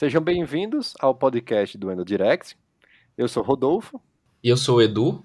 Sejam 0.00 0.22
bem-vindos 0.22 0.94
ao 0.98 1.14
podcast 1.14 1.76
do 1.76 1.92
Endo 1.92 2.06
Direct. 2.06 2.56
Eu 3.18 3.28
sou 3.28 3.42
Rodolfo. 3.42 4.00
E 4.42 4.48
eu 4.48 4.56
sou 4.56 4.78
o 4.78 4.80
Edu. 4.82 5.22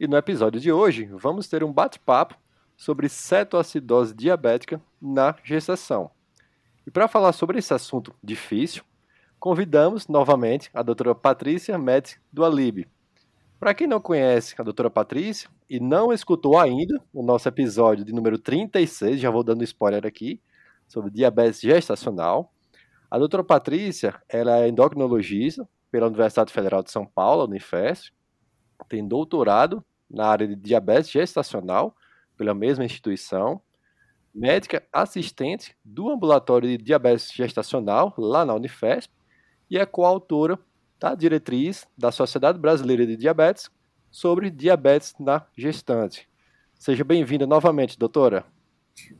E 0.00 0.08
no 0.08 0.16
episódio 0.16 0.60
de 0.60 0.72
hoje 0.72 1.04
vamos 1.12 1.46
ter 1.46 1.62
um 1.62 1.72
bate-papo 1.72 2.34
sobre 2.76 3.08
cetoacidose 3.08 4.12
diabética 4.12 4.82
na 5.00 5.36
gestação. 5.44 6.10
E 6.84 6.90
para 6.90 7.06
falar 7.06 7.34
sobre 7.34 7.60
esse 7.60 7.72
assunto 7.72 8.12
difícil, 8.20 8.82
convidamos 9.38 10.08
novamente 10.08 10.70
a 10.74 10.82
doutora 10.82 11.14
Patrícia 11.14 11.78
Metz 11.78 12.18
do 12.32 12.44
Alib. 12.44 12.84
Para 13.60 13.74
quem 13.74 13.86
não 13.86 14.00
conhece 14.00 14.56
a 14.58 14.64
doutora 14.64 14.90
Patrícia 14.90 15.48
e 15.70 15.78
não 15.78 16.12
escutou 16.12 16.58
ainda 16.58 17.00
o 17.14 17.22
nosso 17.22 17.48
episódio 17.48 18.04
de 18.04 18.12
número 18.12 18.40
36, 18.40 19.20
já 19.20 19.30
vou 19.30 19.44
dando 19.44 19.62
spoiler 19.62 20.04
aqui, 20.04 20.40
sobre 20.88 21.12
diabetes 21.12 21.60
gestacional, 21.60 22.52
a 23.16 23.18
doutora 23.18 23.42
Patrícia 23.42 24.20
ela 24.28 24.58
é 24.58 24.68
endocrinologista 24.68 25.66
pela 25.90 26.06
Universidade 26.06 26.52
Federal 26.52 26.82
de 26.82 26.90
São 26.90 27.06
Paulo, 27.06 27.44
Unifesp, 27.44 28.12
tem 28.90 29.08
doutorado 29.08 29.82
na 30.08 30.26
área 30.26 30.46
de 30.46 30.54
diabetes 30.54 31.10
gestacional 31.10 31.96
pela 32.36 32.52
mesma 32.52 32.84
instituição, 32.84 33.62
médica 34.34 34.86
assistente 34.92 35.74
do 35.82 36.10
ambulatório 36.10 36.68
de 36.68 36.76
diabetes 36.76 37.32
gestacional 37.32 38.12
lá 38.18 38.44
na 38.44 38.52
Unifesp 38.52 39.10
e 39.70 39.78
é 39.78 39.86
coautora 39.86 40.58
da 41.00 41.14
diretriz 41.14 41.88
da 41.96 42.12
Sociedade 42.12 42.58
Brasileira 42.58 43.06
de 43.06 43.16
Diabetes 43.16 43.70
sobre 44.10 44.50
diabetes 44.50 45.14
na 45.18 45.46
gestante. 45.56 46.28
Seja 46.74 47.02
bem-vinda 47.02 47.46
novamente, 47.46 47.98
doutora. 47.98 48.44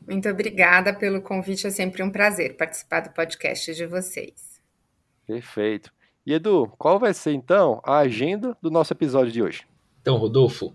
Muito 0.07 0.27
obrigada 0.29 0.93
pelo 0.93 1.21
convite, 1.21 1.67
é 1.67 1.69
sempre 1.69 2.01
um 2.03 2.09
prazer 2.09 2.55
participar 2.55 3.01
do 3.01 3.11
podcast 3.11 3.73
de 3.73 3.85
vocês. 3.85 4.61
Perfeito. 5.25 5.91
E 6.25 6.33
Edu, 6.33 6.71
qual 6.77 6.99
vai 6.99 7.13
ser 7.13 7.33
então 7.33 7.81
a 7.85 7.99
agenda 7.99 8.57
do 8.61 8.69
nosso 8.69 8.93
episódio 8.93 9.31
de 9.31 9.41
hoje? 9.41 9.63
Então, 10.01 10.17
Rodolfo, 10.17 10.73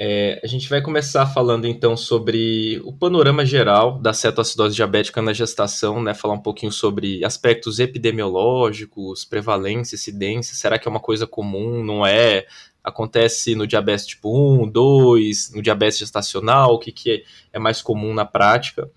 é, 0.00 0.40
a 0.44 0.46
gente 0.46 0.68
vai 0.68 0.80
começar 0.80 1.26
falando 1.26 1.66
então 1.66 1.96
sobre 1.96 2.80
o 2.84 2.92
panorama 2.92 3.44
geral 3.44 3.98
da 3.98 4.12
cetoacidose 4.12 4.76
diabética 4.76 5.20
na 5.20 5.32
gestação, 5.32 6.00
né? 6.00 6.14
Falar 6.14 6.34
um 6.34 6.40
pouquinho 6.40 6.70
sobre 6.70 7.24
aspectos 7.24 7.80
epidemiológicos, 7.80 9.24
prevalência, 9.24 9.96
incidência, 9.96 10.54
será 10.54 10.78
que 10.78 10.86
é 10.86 10.90
uma 10.90 11.00
coisa 11.00 11.26
comum, 11.26 11.82
não 11.82 12.06
é? 12.06 12.46
Acontece 12.88 13.54
no 13.54 13.66
diabetes 13.66 14.06
tipo 14.06 14.62
1, 14.64 14.68
2, 14.68 15.52
no 15.54 15.62
diabetes 15.62 15.98
gestacional, 15.98 16.74
o 16.74 16.78
que, 16.78 16.90
que 16.90 17.24
é 17.52 17.58
mais 17.58 17.82
comum 17.82 18.14
na 18.14 18.24
prática. 18.24 18.90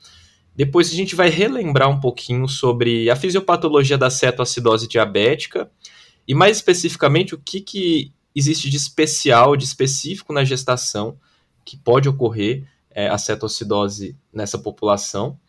Depois 0.55 0.91
a 0.91 0.95
gente 0.95 1.15
vai 1.15 1.29
relembrar 1.29 1.89
um 1.89 1.99
pouquinho 1.99 2.47
sobre 2.47 3.09
a 3.09 3.15
fisiopatologia 3.15 3.97
da 3.97 4.09
cetoacidose 4.09 4.87
diabética 4.87 5.69
e 6.27 6.33
mais 6.33 6.57
especificamente 6.57 7.33
o 7.33 7.37
que, 7.37 7.61
que 7.61 8.11
existe 8.35 8.69
de 8.69 8.77
especial, 8.77 9.55
de 9.55 9.65
específico 9.65 10.33
na 10.33 10.43
gestação 10.43 11.17
que 11.63 11.77
pode 11.77 12.09
ocorrer 12.09 12.65
é, 12.89 13.07
a 13.07 13.17
cetoacidose 13.17 14.17
nessa 14.33 14.57
população. 14.57 15.39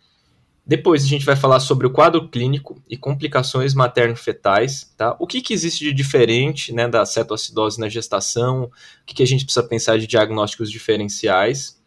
Depois 0.65 1.03
a 1.03 1.09
gente 1.09 1.25
vai 1.25 1.35
falar 1.35 1.59
sobre 1.59 1.89
o 1.89 1.91
quadro 1.91 2.29
clínico 2.29 2.81
e 2.89 2.97
complicações 2.97 3.75
materno-fetais, 3.75 4.93
tá? 4.97 5.17
O 5.19 5.27
que, 5.27 5.41
que 5.41 5.53
existe 5.53 5.85
de 5.85 5.93
diferente 5.93 6.73
né, 6.73 6.87
da 6.87 7.05
cetoacidose 7.05 7.81
na 7.81 7.89
gestação, 7.89 8.65
o 8.65 8.71
que, 9.05 9.15
que 9.15 9.23
a 9.25 9.27
gente 9.27 9.45
precisa 9.45 9.67
pensar 9.67 9.99
de 9.99 10.07
diagnósticos 10.07 10.71
diferenciais. 10.71 11.81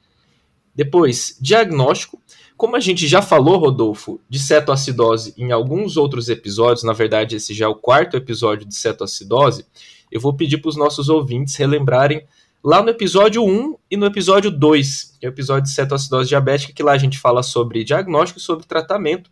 Depois, 0.75 1.37
diagnóstico. 1.39 2.21
Como 2.57 2.75
a 2.75 2.79
gente 2.79 3.07
já 3.07 3.21
falou, 3.21 3.57
Rodolfo, 3.57 4.19
de 4.29 4.39
cetoacidose 4.39 5.33
em 5.37 5.51
alguns 5.51 5.95
outros 5.95 6.27
episódios, 6.29 6.83
na 6.83 6.93
verdade 6.93 7.35
esse 7.35 7.53
já 7.53 7.65
é 7.65 7.67
o 7.67 7.75
quarto 7.75 8.15
episódio 8.15 8.65
de 8.65 8.75
cetoacidose, 8.75 9.65
eu 10.11 10.21
vou 10.21 10.33
pedir 10.33 10.59
para 10.59 10.69
os 10.69 10.77
nossos 10.77 11.09
ouvintes 11.09 11.55
relembrarem 11.55 12.25
lá 12.65 12.81
no 12.81 12.89
episódio 12.89 13.45
1 13.45 13.75
e 13.91 13.95
no 13.95 14.07
episódio 14.07 14.49
2, 14.49 15.17
que 15.19 15.25
é 15.27 15.29
o 15.29 15.31
episódio 15.31 15.65
de 15.65 15.69
cetoacidose 15.69 16.29
diabética, 16.29 16.73
que 16.73 16.81
lá 16.81 16.93
a 16.93 16.97
gente 16.97 17.19
fala 17.19 17.43
sobre 17.43 17.83
diagnóstico 17.83 18.39
e 18.39 18.41
sobre 18.41 18.65
tratamento. 18.65 19.29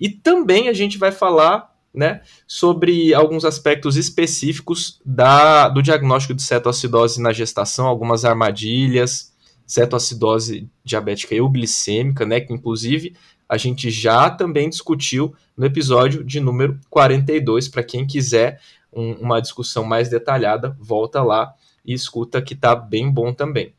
E 0.00 0.08
também 0.08 0.68
a 0.68 0.72
gente 0.72 0.98
vai 0.98 1.12
falar 1.12 1.72
né, 1.94 2.22
sobre 2.44 3.14
alguns 3.14 3.44
aspectos 3.44 3.96
específicos 3.96 5.00
da, 5.06 5.68
do 5.68 5.80
diagnóstico 5.80 6.34
de 6.34 6.42
cetoacidose 6.42 7.22
na 7.22 7.32
gestação, 7.32 7.86
algumas 7.86 8.24
armadilhas, 8.24 9.32
cetoacidose 9.64 10.68
diabética 10.82 11.36
euglicêmica, 11.36 12.26
né, 12.26 12.40
que 12.40 12.52
inclusive 12.52 13.14
a 13.48 13.56
gente 13.56 13.90
já 13.90 14.28
também 14.28 14.68
discutiu 14.68 15.32
no 15.56 15.64
episódio 15.64 16.24
de 16.24 16.40
número 16.40 16.80
42, 16.90 17.68
para 17.68 17.84
quem 17.84 18.04
quiser 18.04 18.60
um, 18.92 19.12
uma 19.12 19.40
discussão 19.40 19.84
mais 19.84 20.08
detalhada, 20.08 20.76
volta 20.80 21.22
lá 21.22 21.54
e 21.86 21.92
escuta 21.94 22.42
que 22.42 22.54
está 22.54 22.74
bem 22.74 23.10
bom 23.10 23.32
também. 23.32 23.72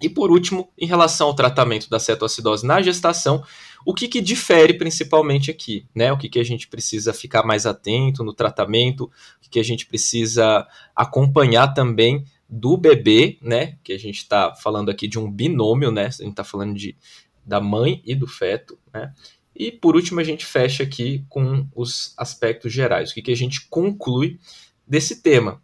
E 0.00 0.08
por 0.08 0.30
último, 0.30 0.70
em 0.78 0.86
relação 0.86 1.26
ao 1.26 1.34
tratamento 1.34 1.90
da 1.90 1.98
cetoacidose 1.98 2.64
na 2.64 2.80
gestação, 2.80 3.42
o 3.84 3.92
que, 3.92 4.06
que 4.06 4.20
difere 4.20 4.74
principalmente 4.74 5.50
aqui, 5.50 5.86
né? 5.94 6.12
O 6.12 6.18
que, 6.18 6.28
que 6.28 6.38
a 6.38 6.44
gente 6.44 6.68
precisa 6.68 7.12
ficar 7.12 7.44
mais 7.44 7.66
atento 7.66 8.22
no 8.22 8.32
tratamento, 8.32 9.04
o 9.04 9.40
que, 9.40 9.50
que 9.50 9.60
a 9.60 9.64
gente 9.64 9.86
precisa 9.86 10.66
acompanhar 10.94 11.74
também 11.74 12.24
do 12.48 12.76
bebê, 12.76 13.38
né? 13.42 13.76
Que 13.82 13.92
a 13.92 13.98
gente 13.98 14.18
está 14.18 14.54
falando 14.54 14.88
aqui 14.88 15.08
de 15.08 15.18
um 15.18 15.30
binômio, 15.30 15.90
né? 15.90 16.06
A 16.06 16.10
gente 16.10 16.30
está 16.30 16.44
falando 16.44 16.74
de, 16.74 16.96
da 17.44 17.60
mãe 17.60 18.00
e 18.04 18.14
do 18.14 18.26
feto, 18.26 18.78
né? 18.92 19.12
E 19.54 19.72
por 19.72 19.96
último, 19.96 20.20
a 20.20 20.24
gente 20.24 20.46
fecha 20.46 20.84
aqui 20.84 21.24
com 21.28 21.66
os 21.74 22.14
aspectos 22.16 22.72
gerais, 22.72 23.10
o 23.10 23.14
que, 23.14 23.22
que 23.22 23.32
a 23.32 23.36
gente 23.36 23.66
conclui 23.68 24.38
desse 24.86 25.20
tema. 25.20 25.60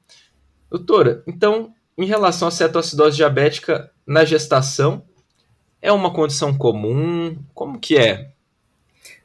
Doutora, 0.75 1.23
então, 1.25 1.73
em 1.97 2.05
relação 2.05 2.49
à 2.49 2.51
cetoacidose 2.51 3.15
diabética 3.15 3.93
na 4.05 4.25
gestação, 4.25 5.05
é 5.81 5.93
uma 5.93 6.12
condição 6.12 6.53
comum? 6.53 7.39
Como 7.55 7.79
que 7.79 7.97
é? 7.97 8.34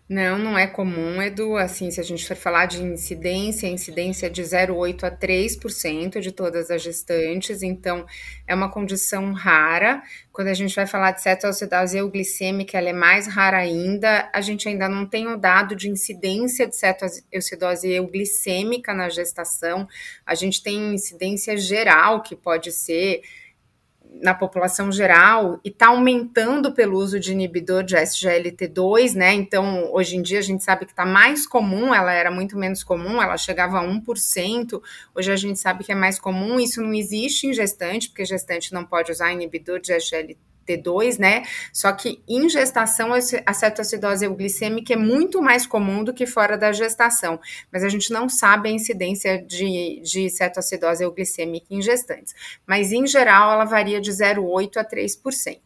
Não, 0.10 0.40
não 0.40 0.58
é 0.58 0.66
comum, 0.66 1.22
Edu. 1.22 1.56
Assim, 1.56 1.92
se 1.92 2.00
a 2.00 2.04
gente 2.04 2.26
for 2.26 2.36
falar 2.36 2.66
de 2.66 2.82
incidência, 2.82 3.70
a 3.70 3.72
incidência 3.72 4.26
é 4.26 4.30
de 4.30 4.42
0,8 4.42 5.04
a 5.04 5.12
3% 5.12 6.20
de 6.20 6.32
todas 6.32 6.72
as 6.72 6.82
gestantes, 6.82 7.62
então 7.62 8.08
é 8.48 8.56
uma 8.56 8.72
condição 8.72 9.32
rara. 9.34 10.02
Quando 10.34 10.48
a 10.48 10.54
gente 10.56 10.76
vai 10.76 10.88
falar 10.88 11.12
de 11.12 11.22
cetoacidose 11.22 12.00
euglicêmica, 12.00 12.76
ela 12.76 12.90
é 12.90 12.94
mais 12.94 13.28
rara 13.28 13.58
ainda. 13.58 14.28
A 14.34 14.42
gente 14.42 14.68
ainda 14.68 14.90
não 14.90 15.06
tem 15.06 15.28
o 15.28 15.38
dado 15.38 15.76
de 15.76 15.88
incidência 15.88 16.68
de 16.68 16.76
cetoacidose 16.76 17.92
euglicêmica 17.92 18.96
na 18.96 19.10
gestação. 19.10 19.88
A 20.26 20.34
gente 20.34 20.64
tem 20.64 20.96
incidência 20.96 21.56
geral, 21.56 22.24
que 22.24 22.36
pode 22.36 22.72
ser 22.72 23.22
na 24.22 24.34
população 24.34 24.92
geral 24.92 25.60
e 25.64 25.70
está 25.70 25.88
aumentando 25.88 26.74
pelo 26.74 26.98
uso 26.98 27.20
de 27.20 27.32
inibidor 27.32 27.84
de 27.84 27.96
SGLT2, 27.96 29.14
né? 29.14 29.34
Então, 29.34 29.92
hoje 29.94 30.18
em 30.18 30.22
dia 30.22 30.40
a 30.40 30.44
gente 30.44 30.64
sabe 30.64 30.86
que 30.86 30.92
está 30.92 31.06
mais 31.06 31.48
comum, 31.48 31.94
ela 31.94 32.12
era 32.12 32.32
muito 32.32 32.58
menos 32.58 32.84
comum, 32.84 33.22
ela 33.22 33.38
chegava 33.38 33.80
a 33.80 33.84
1%, 33.84 34.82
hoje 35.16 35.32
a 35.32 35.36
gente 35.36 35.60
sabe 35.60 35.84
que 35.84 35.92
é 35.92 35.96
mais 35.96 36.20
comum, 36.20 36.60
isso 36.60 36.82
não 36.82 36.94
existe 36.94 37.48
em 37.48 37.54
gestante, 37.54 38.10
porque 38.10 38.26
gestante 38.26 38.74
não 38.74 38.84
pode 38.84 39.12
usar 39.12 39.32
inibidor 39.32 39.80
de 39.80 39.94
SGLT 39.94 40.49
T2, 40.70 41.18
né? 41.18 41.44
Só 41.74 41.92
que 41.92 42.22
em 42.28 42.48
gestação 42.50 43.12
a 43.14 43.54
cetoacidose 43.54 44.26
euglicêmica 44.26 44.94
é 44.94 44.98
muito 44.98 45.42
mais 45.42 45.66
comum 45.66 46.04
do 46.04 46.14
que 46.14 46.26
fora 46.26 46.58
da 46.58 46.72
gestação, 46.72 47.40
mas 47.72 47.84
a 47.84 47.90
gente 47.90 48.12
não 48.12 48.30
sabe 48.30 48.70
a 48.70 48.72
incidência 48.72 49.42
de, 49.42 50.02
de 50.04 50.30
cetoacidose 50.30 51.04
euglicêmica 51.04 51.68
em 51.70 51.82
gestantes. 51.82 52.36
Mas 52.66 52.92
em 52.92 53.08
geral 53.08 53.52
ela 53.52 53.66
varia 53.66 54.00
de 54.00 54.12
0,8 54.12 54.78
a 54.78 54.86
3%. 54.86 55.60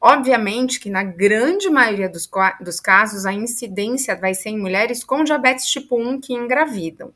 Obviamente 0.00 0.78
que 0.78 0.88
na 0.88 1.02
grande 1.02 1.68
maioria 1.68 2.08
dos, 2.08 2.28
dos 2.60 2.78
casos 2.78 3.26
a 3.26 3.32
incidência 3.32 4.14
vai 4.14 4.32
ser 4.32 4.50
em 4.50 4.58
mulheres 4.58 5.02
com 5.02 5.24
diabetes 5.24 5.66
tipo 5.66 6.00
1 6.00 6.20
que 6.20 6.32
engravidam. 6.32 7.12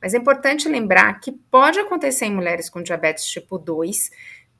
Mas 0.00 0.12
é 0.12 0.18
importante 0.18 0.68
lembrar 0.68 1.18
que 1.20 1.32
pode 1.32 1.78
acontecer 1.78 2.26
em 2.26 2.34
mulheres 2.34 2.68
com 2.68 2.82
diabetes 2.82 3.24
tipo 3.24 3.58
2, 3.58 4.10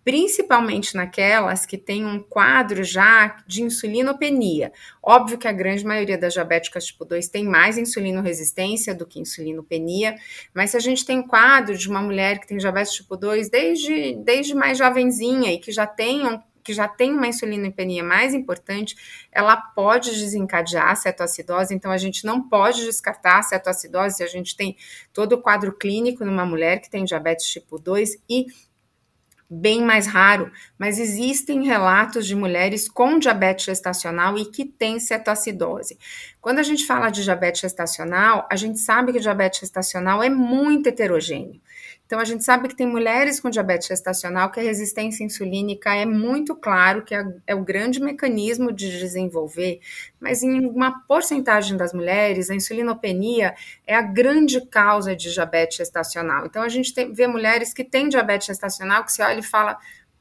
principalmente 0.06 0.94
naquelas 0.94 1.67
que 1.67 1.76
têm 1.76 2.06
um 2.06 2.23
quadro 2.23 2.85
já 2.85 3.38
de 3.44 3.64
insulinopenia. 3.64 4.73
Óbvio 5.03 5.37
que 5.37 5.49
a 5.49 5.53
grande 5.53 5.85
maioria 5.85 6.17
das 6.17 6.32
diabéticas 6.32 6.87
tipo 6.87 7.05
2 7.05 7.29
tem 7.29 7.44
mais 7.44 7.76
insulinoresistência 7.76 8.94
do 8.94 9.05
que 9.05 9.19
insulinopenia, 9.19 10.14
mas 10.55 10.70
se 10.70 10.76
a 10.76 10.81
gente 10.81 11.05
tem 11.05 11.19
um 11.19 11.26
quadro 11.26 11.76
de 11.76 11.88
uma 11.88 12.00
mulher 12.00 12.38
que 12.38 12.47
tem 12.47 12.56
diabetes 12.56 12.93
tipo 12.93 13.17
2 13.17 13.50
desde, 13.50 14.14
desde 14.23 14.55
mais 14.55 14.79
jovenzinha 14.79 15.53
e 15.53 15.58
que 15.58 15.73
já 15.73 15.88
tem 15.88 16.25
um 16.25 16.41
que 16.62 16.73
já 16.73 16.88
tem 16.88 17.12
uma 17.12 17.29
insulinopenia 17.29 18.03
mais 18.03 18.35
importante, 18.35 18.97
ela 19.31 19.56
pode 19.56 20.11
desencadear 20.11 20.91
a 20.91 20.97
cetoacidose, 20.97 21.73
então 21.73 21.93
a 21.93 21.97
gente 21.97 22.26
não 22.26 22.49
pode 22.49 22.85
descartar 22.85 23.38
a 23.38 23.43
cetoacidose 23.44 24.17
se 24.17 24.25
a 24.25 24.26
gente 24.26 24.56
tem 24.56 24.76
todo 25.12 25.35
o 25.35 25.41
quadro 25.41 25.73
clínico 25.73 26.25
numa 26.25 26.44
mulher 26.44 26.81
que 26.81 26.91
tem 26.91 27.05
diabetes 27.05 27.47
tipo 27.47 27.79
2 27.79 28.17
e 28.29 28.47
bem 29.48 29.82
mais 29.82 30.06
raro, 30.06 30.50
mas 30.78 30.98
existem 30.98 31.64
relatos 31.64 32.26
de 32.26 32.34
mulheres 32.34 32.88
com 32.88 33.19
diabetes 33.19 33.64
gestacional 33.66 34.37
e 34.38 34.44
que 34.46 34.64
têm 34.64 34.98
cetoacidose. 34.98 35.98
Quando 36.46 36.60
a 36.60 36.62
gente 36.62 36.87
fala 36.87 37.10
de 37.10 37.25
diabetes 37.25 37.60
gestacional, 37.60 38.46
a 38.48 38.54
gente 38.54 38.78
sabe 38.78 39.10
que 39.10 39.19
o 39.19 39.20
diabetes 39.20 39.58
gestacional 39.58 40.22
é 40.22 40.31
muito 40.31 40.88
heterogêneo. 40.88 41.60
Então, 42.06 42.20
a 42.20 42.25
gente 42.25 42.44
sabe 42.44 42.69
que 42.69 42.76
tem 42.76 42.87
mulheres 42.87 43.40
com 43.40 43.50
diabetes 43.50 43.88
gestacional 43.88 44.52
que 44.52 44.60
a 44.60 44.62
resistência 44.62 45.25
insulínica 45.25 45.93
é 45.93 46.06
muito 46.06 46.54
claro 46.54 47.02
que 47.02 47.16
é, 47.16 47.25
é, 47.48 47.54
o 47.56 47.64
grande 47.64 48.00
mecanismo 48.00 48.70
de 48.72 48.96
desenvolver, 48.96 49.81
mas 50.20 50.44
em 50.44 50.64
uma 50.66 51.00
porcentagem 51.08 51.76
das 51.76 51.93
mulheres, 51.93 52.48
a 52.48 52.54
insulinopenia 52.54 53.52
é 53.84 53.96
a 53.96 54.02
grande 54.02 54.64
causa 54.66 55.16
de 55.16 55.32
diabetes 55.32 55.78
gestacional. 55.78 56.46
Então, 56.46 56.62
a 56.62 56.69
gente 56.69 56.94
tem, 56.94 57.12
vê 57.12 57.26
mulheres 57.26 57.75
que 57.75 57.82
têm 57.82 58.08
diabetes 58.08 58.46
gestacional 58.46 59.02
que 59.02 59.12
se 59.12 59.20
olha 59.20 59.40
e 59.40 59.43
fala: 59.43 59.76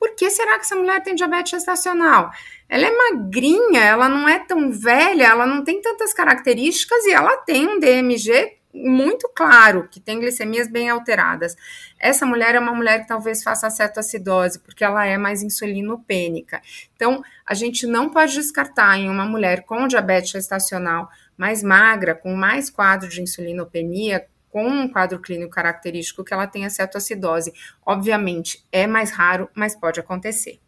por 0.06 0.16
que 0.16 0.30
será 0.30 0.54
que 0.60 0.66
essa 0.66 0.76
mulher 0.76 1.02
tem 1.02 1.16
diabetes 1.16 1.50
gestacional? 1.50 2.30
Ela 2.70 2.86
é 2.86 2.96
magrinha, 2.96 3.82
ela 3.82 4.08
não 4.08 4.30
é 4.30 4.38
tão 4.38 4.72
velha, 4.72 5.24
ela 5.24 5.48
não 5.48 5.64
tem 5.64 5.82
tantas 5.82 6.14
características 6.14 7.06
e 7.06 7.12
ela 7.12 7.38
tem 7.38 7.68
um 7.68 7.80
DMG 7.80 8.58
muito 8.72 9.28
claro, 9.34 9.88
que 9.90 10.00
tem 10.00 10.20
glicemias 10.20 10.68
bem 10.68 10.90
alteradas. 10.90 11.56
Essa 12.00 12.24
mulher 12.24 12.54
é 12.54 12.60
uma 12.60 12.74
mulher 12.74 13.02
que 13.02 13.08
talvez 13.08 13.42
faça 13.42 13.68
cetoacidose, 13.68 14.60
porque 14.60 14.84
ela 14.84 15.04
é 15.08 15.18
mais 15.18 15.42
insulinopênica. 15.42 16.62
Então, 16.96 17.24
a 17.44 17.56
gente 17.56 17.88
não 17.88 18.12
pode 18.12 18.34
descartar 18.34 19.00
em 19.00 19.10
uma 19.10 19.26
mulher 19.26 19.64
com 19.64 19.88
diabetes 19.88 20.30
gestacional 20.30 21.10
mais 21.36 21.64
magra, 21.64 22.14
com 22.14 22.36
mais 22.36 22.70
quadro 22.70 23.10
de 23.10 23.24
insulinopenia, 23.24 24.28
com 24.56 24.66
um 24.66 24.88
quadro 24.88 25.20
clínico 25.20 25.52
característico 25.52 26.24
que 26.24 26.34
ela 26.34 26.48
tenha 26.48 26.70
cetoacidose. 26.70 27.52
Obviamente, 27.86 28.66
é 28.72 28.88
mais 28.88 29.12
raro, 29.12 29.50
mas 29.54 29.76
pode 29.76 30.00
acontecer. 30.00 30.62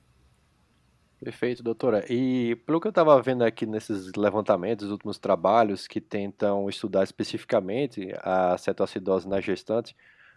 Perfeito, 1.17 1.63
doutora. 1.63 2.03
E 2.09 2.57
pelo 2.65 2.81
que 2.81 2.87
eu 2.87 2.89
estava 2.89 3.21
vendo 3.21 3.45
aqui 3.45 3.65
nesses 3.65 4.11
levantamentos, 4.17 4.91
últimos 4.91 5.17
trabalhos 5.17 5.87
que 5.87 6.01
tentam 6.01 6.67
estudar 6.67 7.01
especificamente 7.05 8.11
a 8.17 8.57
cetoacidose 8.57 9.25
na 9.25 9.39
gestante, 9.39 9.95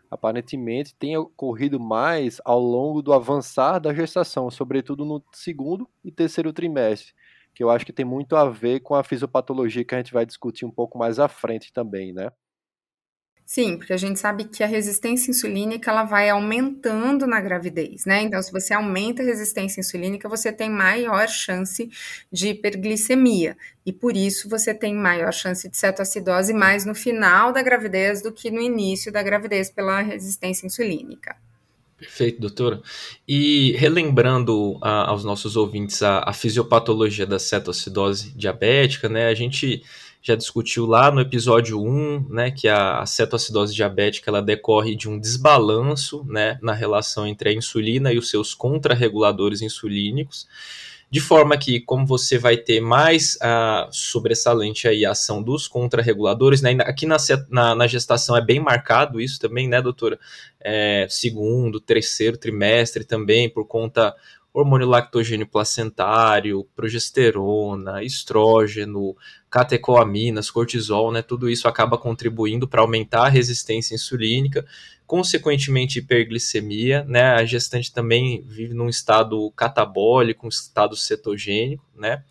aparentemente 0.08 0.94
tem 0.94 1.16
ocorrido 1.16 1.80
mais 1.80 2.40
ao 2.44 2.60
longo 2.60 3.02
do 3.02 3.12
avançar 3.12 3.80
da 3.80 3.92
gestação, 3.92 4.48
sobretudo 4.48 5.04
no 5.04 5.20
segundo 5.32 5.90
e 6.04 6.12
terceiro 6.12 6.52
trimestre, 6.52 7.12
que 7.52 7.64
eu 7.64 7.68
acho 7.68 7.84
que 7.84 7.92
tem 7.92 8.04
muito 8.04 8.36
a 8.36 8.48
ver 8.48 8.78
com 8.78 8.94
a 8.94 9.02
fisiopatologia 9.02 9.84
que 9.84 9.94
a 9.96 9.98
gente 9.98 10.12
vai 10.12 10.24
discutir 10.24 10.64
um 10.64 10.70
pouco 10.70 10.96
mais 10.96 11.18
à 11.18 11.26
frente 11.26 11.72
também, 11.72 12.12
né? 12.12 12.30
Sim, 13.52 13.76
porque 13.78 13.92
a 13.92 13.96
gente 13.96 14.20
sabe 14.20 14.44
que 14.44 14.62
a 14.62 14.66
resistência 14.68 15.28
insulínica 15.28 15.90
ela 15.90 16.04
vai 16.04 16.30
aumentando 16.30 17.26
na 17.26 17.40
gravidez, 17.40 18.04
né? 18.04 18.22
Então, 18.22 18.40
se 18.40 18.52
você 18.52 18.72
aumenta 18.72 19.24
a 19.24 19.26
resistência 19.26 19.80
insulínica, 19.80 20.28
você 20.28 20.52
tem 20.52 20.70
maior 20.70 21.26
chance 21.26 21.90
de 22.30 22.50
hiperglicemia. 22.50 23.56
E 23.84 23.92
por 23.92 24.16
isso 24.16 24.48
você 24.48 24.72
tem 24.72 24.94
maior 24.94 25.32
chance 25.32 25.68
de 25.68 25.76
cetoacidose 25.76 26.54
mais 26.54 26.84
no 26.84 26.94
final 26.94 27.52
da 27.52 27.60
gravidez 27.60 28.22
do 28.22 28.30
que 28.30 28.52
no 28.52 28.60
início 28.60 29.10
da 29.10 29.20
gravidez 29.20 29.68
pela 29.68 30.00
resistência 30.00 30.64
insulínica. 30.64 31.34
Perfeito, 31.98 32.40
doutora. 32.40 32.80
E 33.26 33.72
relembrando 33.72 34.78
a, 34.80 35.10
aos 35.10 35.24
nossos 35.24 35.56
ouvintes 35.56 36.04
a, 36.04 36.22
a 36.24 36.32
fisiopatologia 36.32 37.26
da 37.26 37.40
cetoacidose 37.40 38.30
diabética, 38.30 39.08
né? 39.08 39.26
A 39.26 39.34
gente 39.34 39.82
já 40.22 40.34
discutiu 40.34 40.84
lá 40.84 41.10
no 41.10 41.20
episódio 41.20 41.82
1, 41.82 42.26
né, 42.28 42.50
que 42.50 42.68
a 42.68 43.04
cetoacidose 43.06 43.74
diabética 43.74 44.30
ela 44.30 44.42
decorre 44.42 44.94
de 44.94 45.08
um 45.08 45.18
desbalanço, 45.18 46.24
né, 46.28 46.58
na 46.60 46.74
relação 46.74 47.26
entre 47.26 47.48
a 47.48 47.52
insulina 47.52 48.12
e 48.12 48.18
os 48.18 48.28
seus 48.28 48.52
contrarreguladores 48.52 49.62
insulínicos, 49.62 50.46
de 51.10 51.20
forma 51.20 51.56
que, 51.56 51.80
como 51.80 52.06
você 52.06 52.38
vai 52.38 52.56
ter 52.56 52.80
mais 52.80 53.36
a 53.40 53.88
sobressalente 53.90 54.86
aí 54.86 55.04
a 55.04 55.10
ação 55.10 55.42
dos 55.42 55.66
contrarreguladores, 55.66 56.62
né, 56.62 56.76
aqui 56.82 57.04
na, 57.06 57.16
na, 57.48 57.74
na, 57.74 57.86
gestação 57.86 58.36
é 58.36 58.40
bem 58.44 58.60
marcado 58.60 59.20
isso 59.20 59.40
também, 59.40 59.68
né, 59.68 59.82
doutora? 59.82 60.20
É, 60.60 61.06
segundo, 61.10 61.80
terceiro 61.80 62.36
trimestre 62.36 63.04
também, 63.04 63.48
por 63.48 63.66
conta 63.66 64.14
hormônio 64.52 64.88
lactogênio 64.88 65.46
placentário, 65.46 66.66
progesterona, 66.74 68.02
estrógeno, 68.02 69.16
catecoaminas, 69.48 70.50
cortisol, 70.50 71.12
né? 71.12 71.22
Tudo 71.22 71.48
isso 71.48 71.68
acaba 71.68 71.96
contribuindo 71.96 72.66
para 72.66 72.80
aumentar 72.80 73.26
a 73.26 73.28
resistência 73.28 73.94
insulínica, 73.94 74.66
consequentemente 75.06 75.98
hiperglicemia, 76.00 77.04
né? 77.04 77.32
A 77.34 77.44
gestante 77.44 77.92
também 77.92 78.42
vive 78.42 78.74
num 78.74 78.88
estado 78.88 79.50
catabólico, 79.52 80.46
um 80.46 80.48
estado 80.48 80.96
cetogênico, 80.96 81.84
né? 81.96 82.22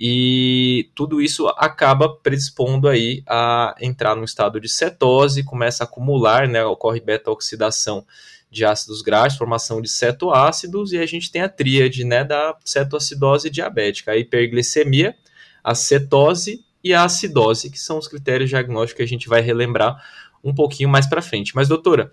E 0.00 0.90
tudo 0.94 1.20
isso 1.20 1.48
acaba 1.48 2.08
predispondo 2.08 2.86
aí 2.86 3.24
a 3.26 3.74
entrar 3.80 4.14
num 4.14 4.22
estado 4.22 4.60
de 4.60 4.68
cetose, 4.68 5.42
começa 5.42 5.82
a 5.82 5.86
acumular, 5.86 6.46
né? 6.46 6.64
Ocorre 6.64 7.00
beta-oxidação 7.00 8.06
de 8.50 8.64
ácidos 8.64 9.02
graxos, 9.02 9.38
formação 9.38 9.80
de 9.80 9.88
cetoácidos, 9.88 10.92
e 10.92 10.98
a 10.98 11.06
gente 11.06 11.30
tem 11.30 11.42
a 11.42 11.48
tríade 11.48 12.04
né, 12.04 12.24
da 12.24 12.56
cetoacidose 12.64 13.50
diabética, 13.50 14.12
a 14.12 14.16
hiperglicemia, 14.16 15.14
a 15.62 15.74
cetose 15.74 16.64
e 16.82 16.94
a 16.94 17.04
acidose, 17.04 17.70
que 17.70 17.78
são 17.78 17.98
os 17.98 18.08
critérios 18.08 18.48
diagnósticos 18.48 18.96
que 18.96 19.02
a 19.02 19.08
gente 19.08 19.28
vai 19.28 19.40
relembrar 19.40 20.02
um 20.42 20.54
pouquinho 20.54 20.88
mais 20.88 21.06
para 21.06 21.20
frente. 21.20 21.54
Mas, 21.54 21.68
doutora, 21.68 22.10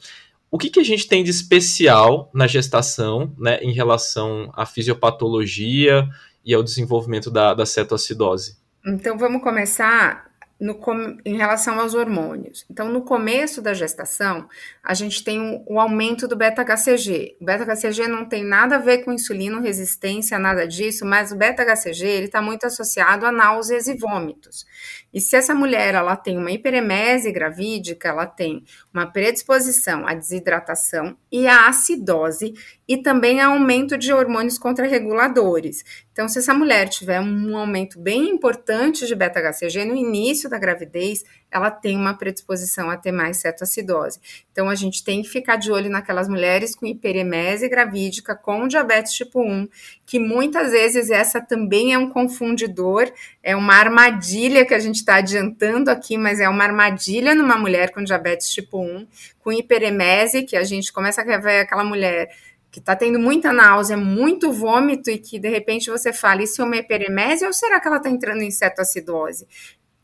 o 0.52 0.58
que, 0.58 0.70
que 0.70 0.80
a 0.80 0.84
gente 0.84 1.08
tem 1.08 1.24
de 1.24 1.32
especial 1.32 2.30
na 2.34 2.48
gestação 2.48 3.34
né, 3.38 3.58
em 3.62 3.72
relação 3.72 4.52
à 4.56 4.66
fisiopatologia 4.66 6.08
e 6.44 6.54
ao 6.54 6.64
desenvolvimento 6.64 7.32
da, 7.32 7.54
da 7.54 7.66
cetoacidose? 7.66 8.58
Então, 8.86 9.18
vamos 9.18 9.42
começar 9.42 10.32
no, 10.60 10.80
em 11.26 11.36
relação 11.36 11.80
aos 11.80 11.94
hormônios. 11.94 12.66
Então, 12.70 12.90
no 12.90 13.02
começo 13.02 13.62
da 13.62 13.74
gestação, 13.74 14.48
a 14.84 14.94
gente 14.94 15.24
tem 15.24 15.64
o, 15.68 15.80
aumento 15.80 16.28
do 16.28 16.36
beta-HCG. 16.36 17.38
O 17.42 17.46
beta-HCG 17.46 18.08
não 18.08 18.26
tem 18.26 18.44
nada 18.44 18.78
a 18.78 18.80
ver 18.80 19.00
com 19.00 19.12
insulino 19.12 19.62
resistência, 19.62 20.40
nada 20.40 20.66
disso, 20.66 21.06
mas 21.06 21.32
o 21.32 21.36
beta-HCG 21.36 22.24
está 22.24 22.42
muito 22.42 22.66
associado 22.66 23.26
a 23.26 23.32
náuseas 23.32 23.88
e 23.88 23.96
vômitos. 23.96 24.66
E 25.14 25.20
se 25.20 25.36
essa 25.36 25.54
mulher 25.54 25.94
ela 25.94 26.16
tem 26.16 26.38
uma 26.38 26.52
hiperemese 26.52 27.32
gravídica, 27.32 28.10
ela 28.10 28.26
tem 28.26 28.64
uma 28.94 29.06
predisposição 29.06 30.08
à 30.08 30.14
desidratação 30.14 31.18
e 31.32 31.48
à 31.48 31.68
acidose 31.68 32.54
e 32.88 32.98
também 32.98 33.42
a 33.42 33.48
aumento 33.48 33.98
de 33.98 34.14
hormônios 34.14 34.58
contrarreguladores. 34.58 36.05
Então, 36.16 36.30
se 36.30 36.40
essa 36.40 36.54
mulher 36.54 36.88
tiver 36.88 37.20
um 37.20 37.58
aumento 37.58 38.00
bem 38.00 38.30
importante 38.30 39.06
de 39.06 39.14
beta-HCG 39.14 39.84
no 39.84 39.94
início 39.94 40.50
da 40.50 40.58
gravidez, 40.58 41.26
ela 41.52 41.70
tem 41.70 41.98
uma 41.98 42.14
predisposição 42.14 42.90
a 42.90 42.96
ter 42.96 43.12
mais 43.12 43.36
cetoacidose. 43.36 44.22
Então, 44.50 44.70
a 44.70 44.76
gente 44.76 45.04
tem 45.04 45.22
que 45.22 45.28
ficar 45.28 45.58
de 45.58 45.70
olho 45.70 45.90
naquelas 45.90 46.30
mulheres 46.30 46.74
com 46.74 46.86
hiperemese 46.86 47.68
gravídica, 47.68 48.34
com 48.34 48.66
diabetes 48.66 49.12
tipo 49.12 49.42
1, 49.42 49.68
que 50.06 50.18
muitas 50.18 50.72
vezes 50.72 51.10
essa 51.10 51.42
também 51.42 51.94
é 51.94 51.98
um 51.98 52.10
confundidor, 52.10 53.12
é 53.44 53.54
uma 53.54 53.76
armadilha 53.76 54.66
que 54.66 54.74
a 54.74 54.80
gente 54.80 54.96
está 54.96 55.16
adiantando 55.16 55.92
aqui, 55.92 56.18
mas 56.18 56.40
é 56.40 56.48
uma 56.48 56.64
armadilha 56.64 57.36
numa 57.36 57.58
mulher 57.58 57.92
com 57.92 58.02
diabetes 58.02 58.54
tipo 58.54 58.80
1, 58.80 59.06
com 59.42 59.52
hiperemese, 59.52 60.44
que 60.44 60.56
a 60.56 60.64
gente 60.64 60.94
começa 60.94 61.22
a 61.22 61.38
ver 61.38 61.60
aquela 61.60 61.84
mulher 61.84 62.30
que 62.76 62.80
está 62.82 62.94
tendo 62.94 63.18
muita 63.18 63.54
náusea, 63.54 63.96
muito 63.96 64.52
vômito 64.52 65.10
e 65.10 65.18
que 65.18 65.40
de 65.40 65.48
repente 65.48 65.90
você 65.90 66.12
fala, 66.12 66.44
isso 66.44 66.62
é 66.62 66.66
uma 66.66 66.76
hiperemese 66.76 67.46
ou 67.46 67.54
será 67.54 67.80
que 67.80 67.88
ela 67.88 67.96
está 67.96 68.10
entrando 68.10 68.42
em 68.42 68.52
cetoacidose? 68.52 69.48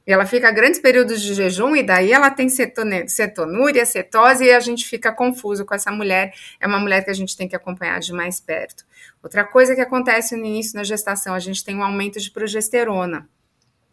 E 0.07 0.13
ela 0.13 0.25
fica 0.25 0.49
grandes 0.51 0.79
períodos 0.79 1.21
de 1.21 1.33
jejum 1.33 1.75
e 1.75 1.83
daí 1.83 2.13
ela 2.13 2.31
tem 2.31 2.47
cetonúria, 2.47 3.85
cetose 3.85 4.45
e 4.45 4.51
a 4.53 4.61
gente 4.61 4.87
fica 4.87 5.11
confuso 5.11 5.65
com 5.65 5.75
essa 5.75 5.91
mulher. 5.91 6.33
É 6.61 6.65
uma 6.65 6.79
mulher 6.79 7.03
que 7.03 7.11
a 7.11 7.13
gente 7.13 7.35
tem 7.35 7.45
que 7.45 7.57
acompanhar 7.57 7.99
de 7.99 8.13
mais 8.13 8.39
perto. 8.39 8.85
Outra 9.21 9.43
coisa 9.43 9.75
que 9.75 9.81
acontece 9.81 10.37
no 10.37 10.45
início 10.45 10.73
da 10.73 10.85
gestação, 10.85 11.33
a 11.33 11.39
gente 11.39 11.65
tem 11.65 11.75
um 11.75 11.83
aumento 11.83 12.21
de 12.21 12.31
progesterona 12.31 13.27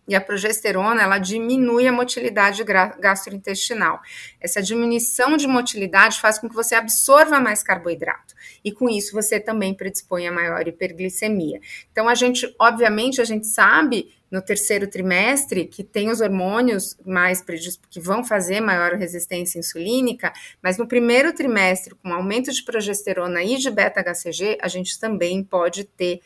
e 0.09 0.17
a 0.17 0.21
progesterona 0.21 1.03
ela 1.03 1.19
diminui 1.19 1.87
a 1.87 1.93
motilidade 1.93 2.65
gastrointestinal. 2.99 4.01
Essa 4.41 4.63
diminuição 4.63 5.37
de 5.37 5.47
motilidade 5.47 6.19
faz 6.19 6.39
com 6.39 6.49
que 6.49 6.55
você 6.55 6.75
absorva 6.75 7.39
mais 7.39 7.63
carboidrato 7.63 8.35
e 8.65 8.73
com 8.73 8.89
isso 8.89 9.13
você 9.13 9.39
também 9.39 9.75
predispõe 9.75 10.27
a 10.27 10.33
maior 10.33 10.67
hiperglicemia. 10.67 11.61
Então 11.93 12.09
a 12.09 12.15
gente, 12.15 12.53
obviamente, 12.59 13.21
a 13.21 13.25
gente 13.25 13.47
sabe 13.47 14.17
no 14.31 14.43
terceiro 14.43 14.87
trimestre 14.87 15.67
que 15.67 15.83
tem 15.83 16.11
os 16.11 16.21
hormônios 16.21 16.97
mais 17.05 17.43
que 17.91 18.01
vão 18.01 18.25
fazer 18.25 18.61
maior 18.61 18.95
resistência 18.95 19.59
insulínica, 19.59 20.33
mas 20.63 20.77
no 20.77 20.87
primeiro 20.87 21.33
trimestre 21.33 21.95
com 21.95 22.13
aumento 22.13 22.53
de 22.53 22.63
progesterona 22.63 23.43
e 23.43 23.57
de 23.57 23.71
beta-HCG, 23.71 24.59
a 24.61 24.69
gente 24.69 24.99
também 24.99 25.43
pode 25.43 25.85
ter 25.85 26.21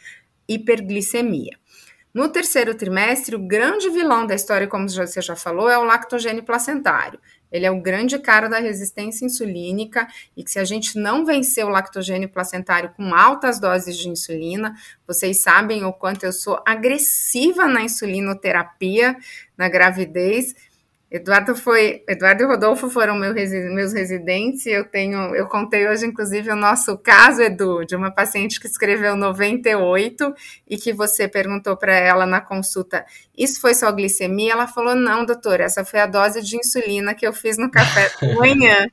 hiperglicemia. 0.48 1.61
No 2.14 2.28
terceiro 2.28 2.74
trimestre, 2.74 3.34
o 3.34 3.38
grande 3.38 3.88
vilão 3.88 4.26
da 4.26 4.34
história, 4.34 4.66
como 4.66 4.86
você 4.86 5.22
já 5.22 5.34
falou, 5.34 5.70
é 5.70 5.78
o 5.78 5.84
lactogênio 5.84 6.42
placentário. 6.42 7.18
ele 7.50 7.64
é 7.66 7.70
o 7.70 7.80
grande 7.80 8.18
cara 8.18 8.48
da 8.48 8.58
resistência 8.58 9.26
insulínica 9.26 10.06
e 10.34 10.42
que 10.42 10.50
se 10.50 10.58
a 10.58 10.64
gente 10.64 10.98
não 10.98 11.24
vencer 11.24 11.64
o 11.64 11.68
lactogênio 11.68 12.28
placentário 12.28 12.92
com 12.96 13.14
altas 13.14 13.60
doses 13.60 13.96
de 13.96 14.08
insulina, 14.08 14.74
vocês 15.06 15.42
sabem 15.42 15.84
o 15.84 15.92
quanto 15.92 16.24
eu 16.24 16.32
sou 16.32 16.62
agressiva 16.66 17.66
na 17.66 17.82
insulinoterapia 17.82 19.16
na 19.56 19.68
gravidez 19.68 20.54
Eduardo 21.12 21.54
foi, 21.54 22.02
Eduardo 22.08 22.42
e 22.42 22.46
Rodolfo 22.46 22.88
foram 22.88 23.14
meu, 23.14 23.34
meus 23.34 23.92
residentes. 23.92 24.64
Eu 24.64 24.82
tenho, 24.86 25.36
eu 25.36 25.46
contei 25.46 25.86
hoje, 25.86 26.06
inclusive, 26.06 26.50
o 26.50 26.56
nosso 26.56 26.96
caso, 26.96 27.42
Edu, 27.42 27.84
de 27.84 27.94
uma 27.94 28.10
paciente 28.10 28.58
que 28.58 28.66
escreveu 28.66 29.14
98 29.14 30.34
e 30.66 30.78
que 30.78 30.90
você 30.90 31.28
perguntou 31.28 31.76
para 31.76 31.94
ela 31.94 32.24
na 32.24 32.40
consulta: 32.40 33.04
isso 33.36 33.60
foi 33.60 33.74
só 33.74 33.92
glicemia? 33.92 34.52
Ela 34.52 34.66
falou: 34.66 34.94
não, 34.94 35.26
doutor, 35.26 35.60
essa 35.60 35.84
foi 35.84 36.00
a 36.00 36.06
dose 36.06 36.40
de 36.40 36.56
insulina 36.56 37.14
que 37.14 37.26
eu 37.26 37.34
fiz 37.34 37.58
no 37.58 37.70
café 37.70 38.10
da 38.18 38.32
manhã. 38.34 38.86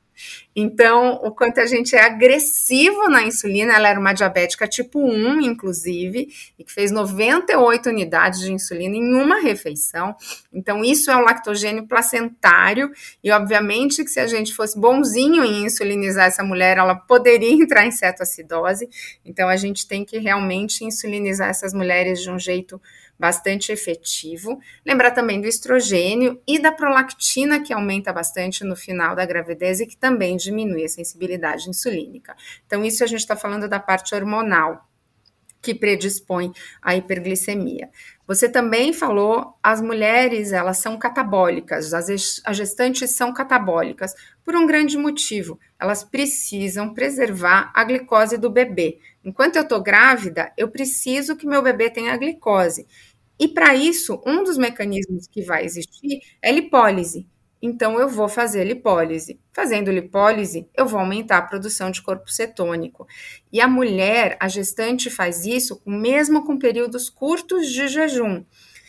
Então, 0.54 1.14
o 1.22 1.30
quanto 1.30 1.60
a 1.60 1.66
gente 1.66 1.94
é 1.94 2.02
agressivo 2.02 3.08
na 3.08 3.22
insulina, 3.22 3.74
ela 3.74 3.88
era 3.88 4.00
uma 4.00 4.12
diabética 4.12 4.66
tipo 4.66 5.00
1, 5.00 5.40
inclusive, 5.40 6.28
e 6.58 6.64
que 6.64 6.72
fez 6.72 6.90
98 6.90 7.88
unidades 7.88 8.40
de 8.40 8.52
insulina 8.52 8.96
em 8.96 9.14
uma 9.14 9.40
refeição. 9.40 10.14
Então, 10.52 10.84
isso 10.84 11.10
é 11.10 11.16
o 11.16 11.20
lactogênio 11.20 11.86
placentário, 11.86 12.90
e 13.22 13.30
obviamente 13.30 14.02
que 14.02 14.10
se 14.10 14.20
a 14.20 14.26
gente 14.26 14.54
fosse 14.54 14.78
bonzinho 14.78 15.44
em 15.44 15.64
insulinizar 15.64 16.26
essa 16.26 16.42
mulher, 16.42 16.78
ela 16.78 16.94
poderia 16.94 17.52
entrar 17.54 17.86
em 17.86 17.92
cetoacidose. 17.92 18.88
Então, 19.24 19.48
a 19.48 19.56
gente 19.56 19.86
tem 19.86 20.04
que 20.04 20.18
realmente 20.18 20.84
insulinizar 20.84 21.48
essas 21.48 21.72
mulheres 21.72 22.20
de 22.20 22.30
um 22.30 22.38
jeito 22.38 22.80
bastante 23.20 23.70
efetivo. 23.70 24.58
Lembrar 24.84 25.10
também 25.10 25.42
do 25.42 25.46
estrogênio 25.46 26.40
e 26.46 26.58
da 26.58 26.72
prolactina, 26.72 27.60
que 27.60 27.70
aumenta 27.70 28.14
bastante 28.14 28.64
no 28.64 28.74
final 28.74 29.14
da 29.14 29.26
gravidez 29.26 29.78
e 29.78 29.86
que 29.86 29.96
também 29.96 30.38
diminui 30.38 30.84
a 30.84 30.88
sensibilidade 30.88 31.68
insulínica. 31.68 32.34
Então, 32.66 32.82
isso 32.82 33.04
a 33.04 33.06
gente 33.06 33.20
está 33.20 33.36
falando 33.36 33.68
da 33.68 33.78
parte 33.78 34.14
hormonal 34.14 34.88
que 35.62 35.74
predispõe 35.74 36.52
à 36.80 36.96
hiperglicemia. 36.96 37.90
Você 38.26 38.48
também 38.48 38.92
falou, 38.92 39.54
as 39.62 39.80
mulheres, 39.80 40.52
elas 40.52 40.78
são 40.78 40.96
catabólicas, 40.96 41.92
as, 41.92 42.06
gestantes 42.52 43.10
são 43.10 43.34
catabólicas, 43.34 44.14
por 44.44 44.56
um 44.56 44.66
grande 44.66 44.96
motivo, 44.96 45.58
elas 45.78 46.02
precisam 46.02 46.94
preservar 46.94 47.70
a 47.74 47.84
glicose 47.84 48.38
do 48.38 48.48
bebê. 48.48 48.98
Enquanto 49.22 49.56
eu 49.56 49.62
estou 49.62 49.82
grávida, 49.82 50.52
eu 50.56 50.68
preciso 50.68 51.36
que 51.36 51.46
meu 51.46 51.60
bebê 51.60 51.90
tenha 51.90 52.16
glicose. 52.16 52.86
E 53.40 53.48
para 53.48 53.74
isso, 53.74 54.22
um 54.26 54.44
dos 54.44 54.58
mecanismos 54.58 55.26
que 55.26 55.40
vai 55.40 55.64
existir 55.64 56.20
é 56.42 56.52
lipólise. 56.52 57.26
Então, 57.62 57.98
eu 57.98 58.06
vou 58.06 58.28
fazer 58.28 58.64
lipólise. 58.64 59.40
Fazendo 59.50 59.90
lipólise, 59.90 60.68
eu 60.76 60.86
vou 60.86 61.00
aumentar 61.00 61.38
a 61.38 61.42
produção 61.42 61.90
de 61.90 62.02
corpo 62.02 62.30
cetônico. 62.30 63.06
E 63.50 63.58
a 63.58 63.66
mulher, 63.66 64.36
a 64.38 64.46
gestante, 64.46 65.08
faz 65.08 65.46
isso 65.46 65.80
mesmo 65.86 66.44
com 66.44 66.58
períodos 66.58 67.08
curtos 67.08 67.66
de 67.70 67.88
jejum. 67.88 68.44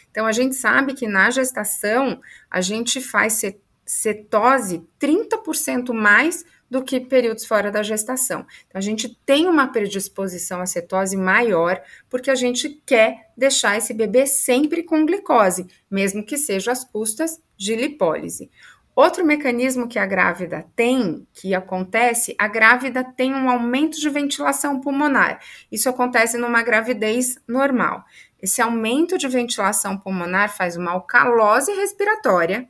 Então, 0.09 0.25
a 0.25 0.33
gente 0.33 0.55
sabe 0.55 0.93
que 0.95 1.07
na 1.07 1.31
gestação, 1.31 2.19
a 2.49 2.59
gente 2.59 2.99
faz 2.99 3.41
cetose 3.85 4.85
30% 4.99 5.93
mais 5.93 6.43
do 6.71 6.81
que 6.81 7.01
períodos 7.01 7.45
fora 7.45 7.69
da 7.69 7.83
gestação. 7.83 8.45
Então, 8.65 8.79
a 8.79 8.81
gente 8.81 9.13
tem 9.25 9.45
uma 9.45 9.67
predisposição 9.67 10.61
à 10.61 10.65
cetose 10.65 11.17
maior, 11.17 11.81
porque 12.09 12.31
a 12.31 12.35
gente 12.35 12.81
quer 12.85 13.29
deixar 13.35 13.77
esse 13.77 13.93
bebê 13.93 14.25
sempre 14.25 14.81
com 14.81 15.05
glicose, 15.05 15.67
mesmo 15.89 16.25
que 16.25 16.37
seja 16.37 16.71
às 16.71 16.85
custas 16.85 17.41
de 17.57 17.75
lipólise. 17.75 18.49
Outro 18.95 19.25
mecanismo 19.25 19.87
que 19.87 19.99
a 19.99 20.05
grávida 20.05 20.65
tem, 20.73 21.27
que 21.33 21.53
acontece, 21.53 22.35
a 22.37 22.47
grávida 22.47 23.03
tem 23.03 23.33
um 23.33 23.49
aumento 23.49 23.99
de 23.99 24.09
ventilação 24.09 24.79
pulmonar. 24.79 25.41
Isso 25.69 25.89
acontece 25.89 26.37
numa 26.37 26.63
gravidez 26.63 27.37
normal. 27.45 28.05
Esse 28.41 28.61
aumento 28.61 29.17
de 29.17 29.27
ventilação 29.27 29.97
pulmonar 29.97 30.55
faz 30.55 30.77
uma 30.77 30.91
alcalose 30.91 31.71
respiratória, 31.73 32.67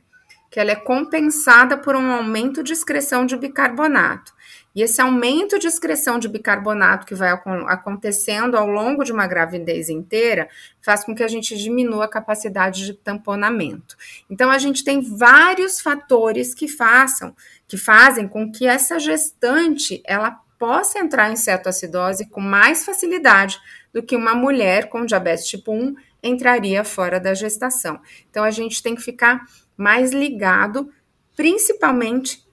que 0.52 0.60
ela 0.60 0.70
é 0.70 0.76
compensada 0.76 1.78
por 1.78 1.96
um 1.96 2.12
aumento 2.12 2.62
de 2.62 2.74
excreção 2.74 3.24
de 3.24 3.34
bicarbonato. 3.38 4.34
E 4.74 4.82
esse 4.82 5.00
aumento 5.00 5.58
de 5.58 5.66
excreção 5.66 6.18
de 6.18 6.28
bicarbonato 6.28 7.06
que 7.06 7.14
vai 7.14 7.30
acontecendo 7.30 8.54
ao 8.54 8.66
longo 8.66 9.02
de 9.02 9.12
uma 9.12 9.26
gravidez 9.26 9.88
inteira 9.88 10.50
faz 10.82 11.04
com 11.04 11.14
que 11.14 11.22
a 11.22 11.28
gente 11.28 11.56
diminua 11.56 12.04
a 12.04 12.08
capacidade 12.08 12.84
de 12.84 12.92
tamponamento. 12.92 13.96
Então 14.28 14.50
a 14.50 14.58
gente 14.58 14.84
tem 14.84 15.00
vários 15.00 15.80
fatores 15.80 16.54
que 16.54 16.68
façam, 16.68 17.34
que 17.66 17.78
fazem 17.78 18.28
com 18.28 18.52
que 18.52 18.66
essa 18.66 18.98
gestante 18.98 20.02
ela 20.06 20.38
possa 20.58 20.98
entrar 20.98 21.32
em 21.32 21.36
cetoacidose 21.36 22.26
com 22.26 22.42
mais 22.42 22.84
facilidade 22.84 23.58
do 23.92 24.02
que 24.02 24.14
uma 24.14 24.34
mulher 24.34 24.90
com 24.90 25.06
diabetes 25.06 25.46
tipo 25.46 25.72
1 25.72 25.94
entraria 26.22 26.84
fora 26.84 27.18
da 27.18 27.34
gestação. 27.34 28.00
Então 28.30 28.44
a 28.44 28.50
gente 28.50 28.82
tem 28.82 28.94
que 28.94 29.02
ficar 29.02 29.44
mais 29.82 30.12
ligado, 30.12 30.88
principalmente 31.34 32.46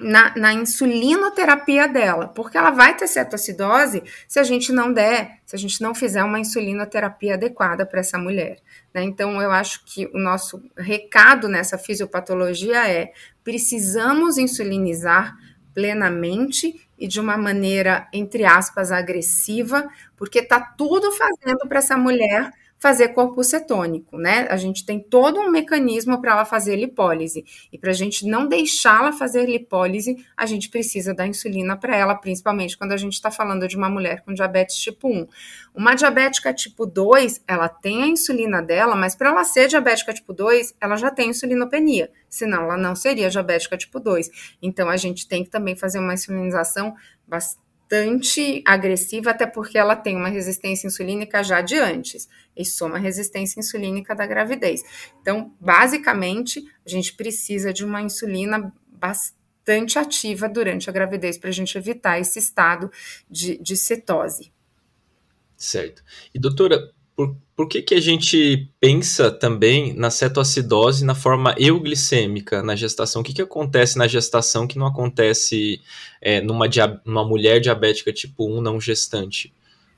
na, 0.00 0.34
na, 0.36 0.52
insulinoterapia 0.52 1.86
dela, 1.86 2.28
porque 2.28 2.58
ela 2.58 2.70
vai 2.70 2.96
ter 2.96 3.06
cetoacidose 3.06 4.02
se 4.28 4.38
a 4.40 4.42
gente 4.42 4.72
não 4.72 4.92
der, 4.92 5.38
se 5.46 5.54
a 5.54 5.58
gente 5.58 5.80
não 5.80 5.94
fizer 5.94 6.22
uma 6.22 6.38
insulinoterapia 6.40 7.34
adequada 7.34 7.86
para 7.86 8.00
essa 8.00 8.18
mulher. 8.18 8.58
Né? 8.92 9.02
Então, 9.04 9.40
eu 9.40 9.50
acho 9.52 9.84
que 9.84 10.06
o 10.06 10.18
nosso 10.18 10.62
recado 10.76 11.48
nessa 11.48 11.78
fisiopatologia 11.78 12.88
é: 12.88 13.12
precisamos 13.44 14.36
insulinizar 14.36 15.36
plenamente 15.72 16.88
e 16.98 17.06
de 17.06 17.20
uma 17.20 17.36
maneira, 17.36 18.08
entre 18.12 18.44
aspas, 18.44 18.90
agressiva, 18.90 19.88
porque 20.16 20.40
está 20.40 20.60
tudo 20.60 21.12
fazendo 21.12 21.68
para 21.68 21.78
essa 21.78 21.96
mulher 21.96 22.50
fazer 22.78 23.08
corpo 23.08 23.42
cetônico, 23.42 24.16
né? 24.16 24.46
A 24.50 24.56
gente 24.56 24.86
tem 24.86 25.00
todo 25.00 25.40
um 25.40 25.50
mecanismo 25.50 26.20
para 26.20 26.32
ela 26.32 26.44
fazer 26.44 26.76
lipólise. 26.76 27.44
E 27.72 27.78
para 27.78 27.90
a 27.90 27.94
gente 27.94 28.26
não 28.26 28.46
deixá-la 28.46 29.12
fazer 29.12 29.46
lipólise, 29.46 30.24
a 30.36 30.46
gente 30.46 30.70
precisa 30.70 31.12
da 31.12 31.26
insulina 31.26 31.76
para 31.76 31.96
ela, 31.96 32.14
principalmente 32.14 32.78
quando 32.78 32.92
a 32.92 32.96
gente 32.96 33.14
está 33.14 33.30
falando 33.30 33.66
de 33.66 33.76
uma 33.76 33.88
mulher 33.88 34.22
com 34.22 34.32
diabetes 34.32 34.76
tipo 34.76 35.08
1. 35.08 35.26
Uma 35.74 35.94
diabética 35.94 36.54
tipo 36.54 36.86
2, 36.86 37.42
ela 37.46 37.68
tem 37.68 38.04
a 38.04 38.06
insulina 38.06 38.62
dela, 38.62 38.94
mas 38.94 39.14
para 39.14 39.30
ela 39.30 39.44
ser 39.44 39.68
diabética 39.68 40.14
tipo 40.14 40.32
2, 40.32 40.74
ela 40.80 40.96
já 40.96 41.10
tem 41.10 41.30
insulinopenia. 41.30 42.10
Senão, 42.28 42.64
ela 42.64 42.76
não 42.76 42.94
seria 42.94 43.30
diabética 43.30 43.76
tipo 43.76 43.98
2. 43.98 44.56
Então, 44.62 44.88
a 44.88 44.96
gente 44.96 45.26
tem 45.26 45.42
que 45.42 45.50
também 45.50 45.74
fazer 45.74 45.98
uma 45.98 46.14
insulinização 46.14 46.94
bastante 47.26 47.67
bastante 47.88 48.62
agressiva, 48.66 49.30
até 49.30 49.46
porque 49.46 49.78
ela 49.78 49.96
tem 49.96 50.14
uma 50.14 50.28
resistência 50.28 50.86
insulínica 50.86 51.42
já 51.42 51.62
de 51.62 51.76
antes, 51.78 52.28
e 52.54 52.64
soma 52.64 52.98
resistência 52.98 53.58
insulínica 53.58 54.14
da 54.14 54.26
gravidez. 54.26 54.82
Então, 55.22 55.54
basicamente, 55.58 56.62
a 56.84 56.88
gente 56.88 57.14
precisa 57.14 57.72
de 57.72 57.84
uma 57.84 58.02
insulina 58.02 58.72
bastante 58.88 59.98
ativa 59.98 60.48
durante 60.48 60.90
a 60.90 60.92
gravidez 60.92 61.38
para 61.38 61.48
a 61.48 61.52
gente 61.52 61.78
evitar 61.78 62.20
esse 62.20 62.38
estado 62.38 62.90
de, 63.30 63.56
de 63.58 63.76
cetose. 63.76 64.52
Certo. 65.56 66.04
E 66.34 66.38
doutora, 66.38 66.92
por, 67.16 67.36
por 67.58 67.68
que, 67.68 67.82
que 67.82 67.96
a 67.96 68.00
gente 68.00 68.70
pensa 68.78 69.32
também 69.32 69.92
na 69.92 70.10
cetoacidose 70.10 71.04
na 71.04 71.16
forma 71.16 71.56
euglicêmica 71.58 72.62
na 72.62 72.76
gestação? 72.76 73.20
O 73.20 73.24
que, 73.24 73.34
que 73.34 73.42
acontece 73.42 73.98
na 73.98 74.06
gestação 74.06 74.64
que 74.64 74.78
não 74.78 74.86
acontece 74.86 75.80
é, 76.20 76.40
numa, 76.40 76.66
numa 77.04 77.24
mulher 77.24 77.58
diabética 77.58 78.12
tipo 78.12 78.48
1 78.48 78.60
não 78.60 78.80
gestante? 78.80 79.52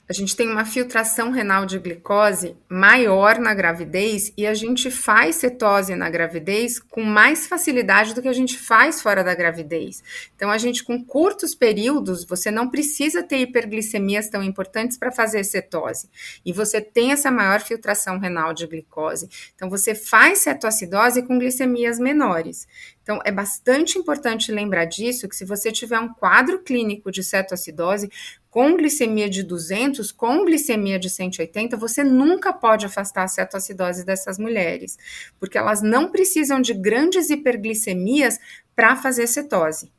A 0.07 0.13
gente 0.13 0.35
tem 0.35 0.49
uma 0.49 0.65
filtração 0.65 1.31
renal 1.31 1.65
de 1.65 1.79
glicose 1.79 2.57
maior 2.67 3.39
na 3.39 3.53
gravidez 3.53 4.33
e 4.35 4.45
a 4.45 4.53
gente 4.53 4.91
faz 4.91 5.37
cetose 5.37 5.95
na 5.95 6.09
gravidez 6.09 6.79
com 6.79 7.01
mais 7.01 7.47
facilidade 7.47 8.13
do 8.13 8.21
que 8.21 8.27
a 8.27 8.33
gente 8.33 8.57
faz 8.57 9.01
fora 9.01 9.23
da 9.23 9.33
gravidez. 9.33 10.03
Então, 10.35 10.51
a 10.51 10.57
gente, 10.57 10.83
com 10.83 11.01
curtos 11.01 11.55
períodos, 11.55 12.25
você 12.25 12.51
não 12.51 12.69
precisa 12.69 13.23
ter 13.23 13.37
hiperglicemias 13.37 14.29
tão 14.29 14.43
importantes 14.43 14.97
para 14.97 15.11
fazer 15.11 15.45
cetose. 15.45 16.09
E 16.45 16.51
você 16.51 16.81
tem 16.81 17.13
essa 17.13 17.31
maior 17.31 17.61
filtração 17.61 18.19
renal 18.19 18.53
de 18.53 18.67
glicose. 18.67 19.29
Então, 19.55 19.69
você 19.69 19.95
faz 19.95 20.39
cetoacidose 20.39 21.23
com 21.23 21.39
glicemias 21.39 21.97
menores. 21.99 22.67
Então, 23.03 23.19
é 23.25 23.31
bastante 23.31 23.97
importante 23.97 24.51
lembrar 24.51 24.85
disso, 24.85 25.27
que 25.27 25.35
se 25.35 25.43
você 25.43 25.71
tiver 25.71 25.99
um 25.99 26.13
quadro 26.13 26.59
clínico 26.59 27.11
de 27.11 27.23
cetoacidose, 27.23 28.11
com 28.51 28.75
glicemia 28.75 29.29
de 29.29 29.43
200, 29.43 30.11
com 30.11 30.43
glicemia 30.43 30.99
de 30.99 31.09
180, 31.09 31.77
você 31.77 32.03
nunca 32.03 32.51
pode 32.51 32.85
afastar 32.85 33.23
a 33.23 33.27
cetoacidose 33.27 34.05
dessas 34.05 34.37
mulheres, 34.37 34.97
porque 35.39 35.57
elas 35.57 35.81
não 35.81 36.11
precisam 36.11 36.59
de 36.59 36.73
grandes 36.73 37.29
hiperglicemias 37.29 38.37
para 38.75 38.97
fazer 38.97 39.25
cetose. 39.25 39.89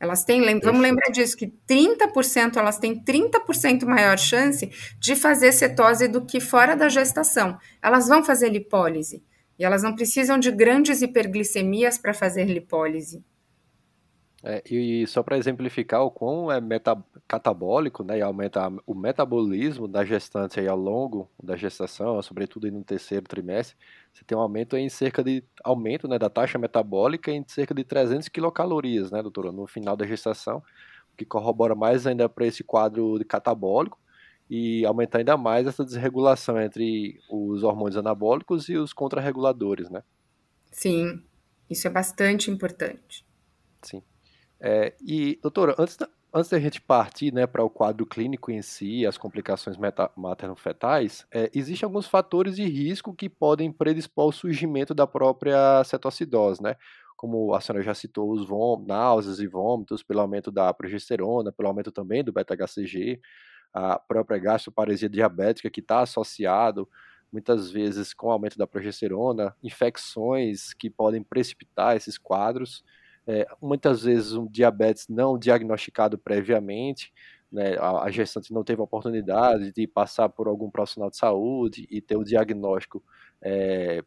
Elas 0.00 0.24
têm, 0.24 0.40
vamos 0.58 0.80
lembrar 0.80 1.12
disso, 1.12 1.36
que 1.36 1.52
30% 1.68 2.56
elas 2.56 2.78
têm 2.78 2.98
30% 2.98 3.84
maior 3.84 4.18
chance 4.18 4.68
de 4.98 5.14
fazer 5.14 5.52
cetose 5.52 6.08
do 6.08 6.24
que 6.24 6.40
fora 6.40 6.74
da 6.74 6.88
gestação. 6.88 7.58
Elas 7.80 8.08
vão 8.08 8.24
fazer 8.24 8.48
lipólise. 8.48 9.22
E 9.58 9.64
elas 9.64 9.82
não 9.82 9.94
precisam 9.94 10.38
de 10.38 10.50
grandes 10.50 11.02
hiperglicemias 11.02 11.98
para 11.98 12.14
fazer 12.14 12.46
lipólise. 12.46 13.22
É, 14.44 14.60
e 14.68 15.06
só 15.06 15.22
para 15.22 15.38
exemplificar 15.38 16.02
o 16.02 16.10
quão 16.10 16.50
é 16.50 16.60
meta, 16.60 17.00
catabólico, 17.28 18.02
né, 18.02 18.18
e 18.18 18.22
aumenta 18.22 18.72
o 18.84 18.92
metabolismo 18.92 19.86
da 19.86 20.04
gestante 20.04 20.58
aí 20.58 20.66
ao 20.66 20.76
longo 20.76 21.30
da 21.40 21.54
gestação, 21.56 22.20
sobretudo 22.22 22.68
no 22.68 22.82
terceiro 22.82 23.24
trimestre, 23.24 23.76
você 24.12 24.24
tem 24.24 24.36
um 24.36 24.40
aumento 24.40 24.76
em 24.76 24.88
cerca 24.88 25.22
de 25.22 25.44
aumento, 25.62 26.08
né, 26.08 26.18
da 26.18 26.28
taxa 26.28 26.58
metabólica 26.58 27.30
em 27.30 27.44
cerca 27.46 27.72
de 27.72 27.84
300 27.84 28.28
quilocalorias, 28.28 29.12
né, 29.12 29.22
doutora, 29.22 29.52
no 29.52 29.64
final 29.64 29.96
da 29.96 30.04
gestação, 30.04 30.58
o 31.12 31.16
que 31.16 31.24
corrobora 31.24 31.76
mais 31.76 32.04
ainda 32.04 32.28
para 32.28 32.44
esse 32.44 32.64
quadro 32.64 33.20
de 33.20 33.24
catabólico 33.24 33.96
e 34.50 34.84
aumenta 34.84 35.18
ainda 35.18 35.36
mais 35.36 35.68
essa 35.68 35.84
desregulação 35.84 36.60
entre 36.60 37.20
os 37.30 37.62
hormônios 37.62 37.96
anabólicos 37.96 38.68
e 38.68 38.76
os 38.76 38.92
contrarreguladores, 38.92 39.88
né? 39.88 40.02
Sim, 40.72 41.22
isso 41.70 41.86
é 41.86 41.90
bastante 41.90 42.50
importante. 42.50 43.24
Sim. 43.82 44.02
É, 44.64 44.94
e, 45.04 45.40
doutora, 45.42 45.74
antes 45.76 45.96
da, 45.96 46.08
antes 46.32 46.48
da 46.48 46.60
gente 46.60 46.80
partir 46.80 47.34
né, 47.34 47.48
para 47.48 47.64
o 47.64 47.68
quadro 47.68 48.06
clínico 48.06 48.52
em 48.52 48.62
si, 48.62 49.04
as 49.04 49.18
complicações 49.18 49.76
materno-fetais, 50.16 51.26
é, 51.32 51.50
existem 51.52 51.84
alguns 51.84 52.06
fatores 52.06 52.54
de 52.54 52.64
risco 52.64 53.12
que 53.12 53.28
podem 53.28 53.72
predispor 53.72 54.26
ao 54.26 54.32
surgimento 54.32 54.94
da 54.94 55.04
própria 55.04 55.82
cetoacidose, 55.82 56.62
né? 56.62 56.76
Como 57.16 57.52
a 57.54 57.60
senhora 57.60 57.82
já 57.82 57.92
citou, 57.92 58.30
os 58.30 58.46
náuseas 58.86 59.40
e 59.40 59.48
vômitos, 59.48 60.02
pelo 60.02 60.20
aumento 60.20 60.50
da 60.50 60.72
progesterona, 60.72 61.50
pelo 61.50 61.68
aumento 61.68 61.90
também 61.90 62.22
do 62.22 62.32
beta-HCG, 62.32 63.20
a 63.74 63.98
própria 63.98 64.38
gastroparesia 64.38 65.08
diabética 65.08 65.70
que 65.70 65.80
está 65.80 66.00
associado 66.00 66.88
muitas 67.32 67.70
vezes 67.70 68.12
com 68.12 68.28
o 68.28 68.30
aumento 68.30 68.58
da 68.58 68.66
progesterona, 68.66 69.56
infecções 69.62 70.74
que 70.74 70.90
podem 70.90 71.22
precipitar 71.22 71.96
esses 71.96 72.18
quadros, 72.18 72.84
é, 73.26 73.46
muitas 73.60 74.02
vezes 74.02 74.32
um 74.32 74.46
diabetes 74.46 75.06
não 75.08 75.38
diagnosticado 75.38 76.18
previamente, 76.18 77.12
né, 77.50 77.76
a, 77.78 78.04
a 78.04 78.10
gestante 78.10 78.52
não 78.52 78.64
teve 78.64 78.80
a 78.80 78.84
oportunidade 78.84 79.72
de 79.72 79.86
passar 79.86 80.28
por 80.28 80.48
algum 80.48 80.70
profissional 80.70 81.10
de 81.10 81.16
saúde 81.18 81.86
e 81.90 82.00
ter 82.00 82.16
o 82.16 82.24
diagnóstico 82.24 83.02
é, 83.42 84.02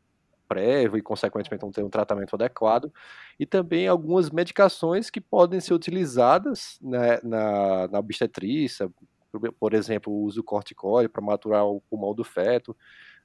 prévio 0.47 0.97
e, 0.97 1.01
consequentemente, 1.01 1.63
não 1.63 1.71
ter 1.71 1.83
um 1.83 1.89
tratamento 1.89 2.35
adequado, 2.35 2.91
e 3.39 3.45
também 3.45 3.87
algumas 3.87 4.29
medicações 4.29 5.09
que 5.09 5.21
podem 5.21 5.59
ser 5.59 5.73
utilizadas 5.73 6.77
né, 6.81 7.19
na, 7.23 7.87
na 7.87 7.99
obstetrícia, 7.99 8.89
por, 9.31 9.51
por 9.53 9.73
exemplo, 9.73 10.13
o 10.13 10.23
uso 10.23 10.37
do 10.37 10.43
corticóide 10.43 11.09
para 11.09 11.21
maturar 11.21 11.65
o 11.65 11.81
pulmão 11.81 12.13
do 12.13 12.23
feto, 12.23 12.75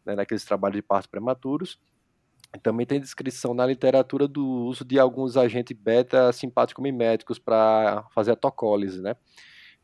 né, 0.05 0.15
naqueles 0.15 0.45
trabalhos 0.45 0.77
de 0.77 0.83
partos 0.83 1.07
prematuros, 1.07 1.79
também 2.59 2.85
tem 2.85 3.01
descrição 3.01 3.55
na 3.55 3.65
literatura 3.65 4.27
do 4.27 4.45
uso 4.45 4.85
de 4.85 4.99
alguns 4.99 5.37
agentes 5.37 5.77
beta 5.77 6.33
simpático 6.33 6.83
miméticos 6.83 7.39
para 7.39 8.05
fazer 8.13 8.33
a 8.33 8.37
tocólise, 8.37 9.01
né? 9.01 9.15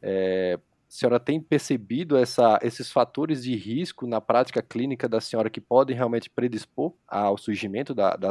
É, 0.03 0.59
a 0.59 0.61
senhora 0.89 1.21
tem 1.21 1.41
percebido 1.41 2.17
essa, 2.17 2.59
esses 2.63 2.91
fatores 2.91 3.43
de 3.43 3.55
risco 3.57 4.07
na 4.07 4.21
prática 4.21 4.63
clínica 4.63 5.09
da 5.09 5.21
senhora 5.21 5.51
que 5.51 5.61
podem 5.61 5.97
realmente 5.97 6.31
predispor 6.31 6.93
ao 7.07 7.37
surgimento 7.37 7.95
da, 7.95 8.17
da? 8.17 8.31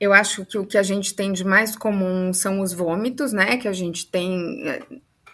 Eu 0.00 0.12
acho 0.12 0.44
que 0.44 0.58
o 0.58 0.66
que 0.66 0.78
a 0.78 0.82
gente 0.82 1.14
tem 1.14 1.32
de 1.32 1.44
mais 1.44 1.76
comum 1.76 2.32
são 2.32 2.60
os 2.60 2.72
vômitos, 2.72 3.32
né? 3.32 3.56
Que 3.56 3.68
a 3.68 3.72
gente 3.72 4.10
tem 4.10 4.68
é, 4.68 4.80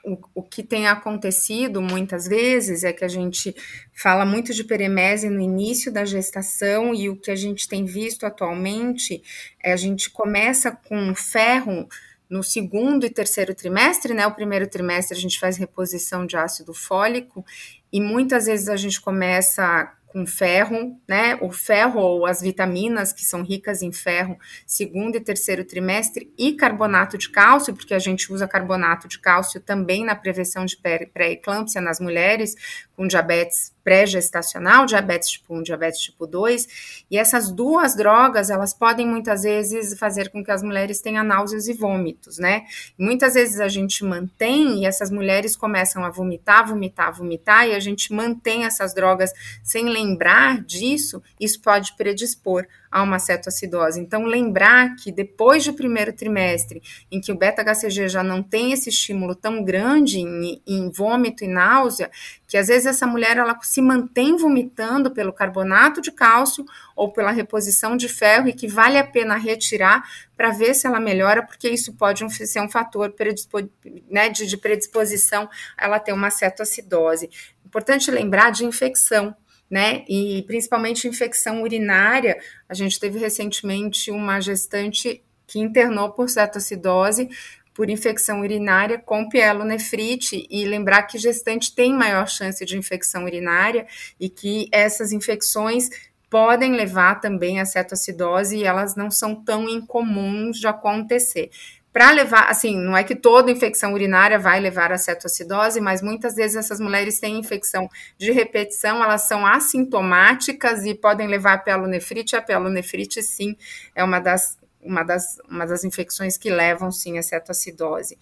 o, 0.05 0.19
o 0.35 0.43
que 0.43 0.63
tem 0.63 0.87
acontecido 0.87 1.81
muitas 1.83 2.27
vezes 2.27 2.85
é 2.85 2.93
que 2.93 3.05
a 3.05 3.09
gente 3.09 3.55
fala 3.93 4.25
muito 4.25 4.55
de 4.55 4.65
peremese 4.65 5.29
no 5.29 5.41
início 5.41 5.93
da 5.93 6.05
gestação 6.05 6.95
e 6.95 7.09
o 7.09 7.17
que 7.17 7.31
a 7.31 7.37
gente 7.37 7.69
tem 7.69 7.85
visto 7.85 8.25
atualmente 8.25 9.23
é 9.63 9.73
a 9.73 9.77
gente 9.77 10.11
começa 10.11 10.71
com 10.71 11.15
ferro 11.15 11.89
no 12.29 12.43
segundo 12.43 13.07
e 13.07 13.11
terceiro 13.11 13.55
trimestre, 13.55 14.13
né? 14.13 14.27
O 14.27 14.35
primeiro 14.35 14.67
trimestre 14.69 15.17
a 15.17 15.21
gente 15.21 15.41
faz 15.41 15.57
reposição 15.57 16.27
de 16.27 16.37
ácido 16.37 16.75
fólico 16.75 17.45
e 17.93 18.01
muitas 18.01 18.47
vezes 18.47 18.69
a 18.69 18.77
gente 18.77 19.01
começa 19.01 19.93
com 20.09 20.27
ferro, 20.27 21.01
né? 21.07 21.39
O 21.41 21.51
ferro 21.51 22.01
ou 22.01 22.27
as 22.27 22.41
vitaminas 22.41 23.13
que 23.13 23.25
são 23.25 23.43
ricas 23.43 23.83
em 23.83 23.93
ferro, 23.93 24.39
segundo 24.67 25.17
e 25.17 25.21
terceiro 25.21 25.65
trimestre, 25.65 26.33
e 26.37 26.55
carbonato 26.55 27.19
de 27.19 27.29
cálcio, 27.29 27.75
porque 27.75 27.95
a 27.95 27.99
gente 27.99 28.33
usa 28.33 28.49
carbonato 28.49 29.07
de 29.07 29.19
cálcio 29.19 29.61
também 29.61 30.05
na 30.05 30.15
prevenção 30.15 30.65
de 30.65 30.77
pré-eclâmpsia 31.13 31.81
nas 31.81 32.01
mulheres 32.01 32.55
com 32.97 33.07
diabetes 33.07 33.73
pré-gestacional, 33.89 34.85
diabetes 34.85 35.31
tipo 35.31 35.55
1, 35.55 35.63
diabetes 35.63 36.01
tipo 36.01 36.27
2, 36.27 37.07
e 37.11 37.17
essas 37.17 37.51
duas 37.51 37.97
drogas, 37.97 38.51
elas 38.51 38.75
podem 38.75 39.09
muitas 39.09 39.45
vezes 39.45 39.99
fazer 39.99 40.29
com 40.29 40.45
que 40.45 40.51
as 40.51 40.63
mulheres 40.63 41.01
tenham 41.01 41.25
náuseas 41.25 41.69
e 41.69 41.73
vômitos, 41.73 42.39
né? 42.39 42.65
Muitas 42.99 43.33
vezes 43.33 43.59
a 43.61 43.69
gente 43.69 44.05
mantém 44.05 44.83
e 44.83 44.87
essas 44.87 45.11
mulheres 45.11 45.57
começam 45.57 46.05
a 46.05 46.11
vomitar, 46.11 46.69
vomitar, 46.69 47.15
vomitar, 47.15 47.67
e 47.67 47.75
a 47.75 47.81
gente 47.81 48.13
mantém 48.13 48.67
essas 48.67 48.93
drogas 48.93 49.33
sem 49.63 49.89
lembrar 49.89 50.63
disso, 50.63 51.23
isso 51.41 51.63
pode 51.63 51.97
predispor 51.97 52.67
a 52.91 53.03
uma 53.03 53.19
cetoacidose. 53.19 54.01
Então, 54.01 54.25
lembrar 54.25 54.97
que 54.97 55.13
depois 55.13 55.65
do 55.65 55.75
primeiro 55.75 56.13
trimestre, 56.13 56.83
em 57.11 57.21
que 57.21 57.31
o 57.33 57.37
beta-HCG 57.37 58.09
já 58.09 58.23
não 58.23 58.43
tem 58.43 58.73
esse 58.73 58.89
estímulo 58.89 59.35
tão 59.35 59.63
grande 59.63 60.21
em, 60.21 60.63
em, 60.67 60.91
vômito 60.91 61.45
e 61.45 61.49
náusea, 61.49 62.11
que 62.47 62.57
às 62.57 62.69
vezes 62.69 62.87
essa 62.87 63.07
mulher 63.07 63.37
ela 63.37 63.59
se 63.63 63.83
mantém 63.83 64.37
vomitando 64.37 65.11
pelo 65.11 65.33
carbonato 65.33 66.01
de 66.01 66.11
cálcio 66.11 66.65
ou 66.97 67.13
pela 67.13 67.31
reposição 67.31 67.97
de 67.97 68.09
ferro 68.09 68.49
e 68.49 68.53
que 68.53 68.67
vale 68.67 68.99
a 68.99 69.05
pena 69.05 69.37
retirar 69.37 70.03
para 70.37 70.51
ver 70.51 70.75
se 70.75 70.87
ela 70.87 71.01
melhora, 71.01 71.43
porque 71.43 71.69
isso 71.69 71.93
pode 71.95 72.29
ser 72.47 72.61
um 72.61 72.69
fator 72.69 73.15
né, 74.09 74.29
de, 74.29 74.47
de 74.47 74.57
predisposição 74.57 75.49
a 75.77 75.85
ela 75.85 76.01
ter 76.01 76.13
uma 76.13 76.31
cetoacidose. 76.31 77.29
Importante 77.67 78.11
lembrar 78.11 78.51
de 78.51 78.65
infecção 78.65 79.37
né? 79.71 80.05
E 80.09 80.43
principalmente 80.47 81.09
infecção 81.09 81.63
urinária. 81.63 82.39
A 82.69 82.75
gente 82.75 82.99
teve 82.99 83.19
recentemente 83.19 84.11
uma 84.11 84.41
gestante 84.41 85.23
que 85.47 85.59
internou 85.59 86.11
por 86.13 86.29
cetoacidose 86.29 87.29
por 87.79 87.89
infecção 87.89 88.41
urinária 88.41 88.99
com 88.99 89.29
pielonefrite 89.29 90.49
e 90.51 90.65
lembrar 90.65 91.05
que 91.05 91.17
gestante 91.17 91.73
tem 91.73 91.95
maior 91.95 92.29
chance 92.29 92.65
de 92.65 92.77
infecção 92.77 93.23
urinária 93.23 93.87
e 94.19 94.29
que 94.29 94.69
essas 94.73 95.13
infecções 95.13 95.89
podem 96.29 96.73
levar 96.73 97.21
também 97.21 97.61
a 97.61 97.65
cetoacidose 97.65 98.57
e 98.57 98.65
elas 98.65 98.97
não 98.97 99.13
são 99.13 99.33
tão 99.45 99.69
incomuns 99.69 100.59
de 100.59 100.67
acontecer 100.67 101.51
para 101.99 102.13
levar, 102.13 102.49
assim, 102.49 102.77
não 102.79 102.97
é 102.97 103.03
que 103.03 103.17
toda 103.17 103.51
infecção 103.51 103.93
urinária 103.93 104.39
vai 104.39 104.61
levar 104.61 104.93
a 104.93 104.97
cetoacidose, 104.97 105.81
mas 105.81 106.01
muitas 106.01 106.37
vezes 106.37 106.57
essas 106.57 106.79
mulheres 106.79 107.19
têm 107.19 107.41
infecção 107.41 107.91
de 108.17 108.31
repetição, 108.31 109.03
elas 109.03 109.23
são 109.23 109.45
assintomáticas 109.45 110.87
e 110.87 110.95
podem 110.95 111.27
levar 111.27 111.55
a 111.55 111.59
pielonefrite. 111.59 112.37
A 112.37 112.41
pielonefrite, 112.41 113.21
sim, 113.21 113.57
é 113.97 114.05
uma 114.05 114.21
das, 114.21 114.57
uma 114.81 115.03
das, 115.03 115.39
uma 115.51 115.67
das 115.67 115.83
infecções 115.83 116.39
que 116.39 116.51
levam, 116.51 116.93
sim, 116.93 117.19
a 117.19 117.23
cetoacidose. 117.25 118.17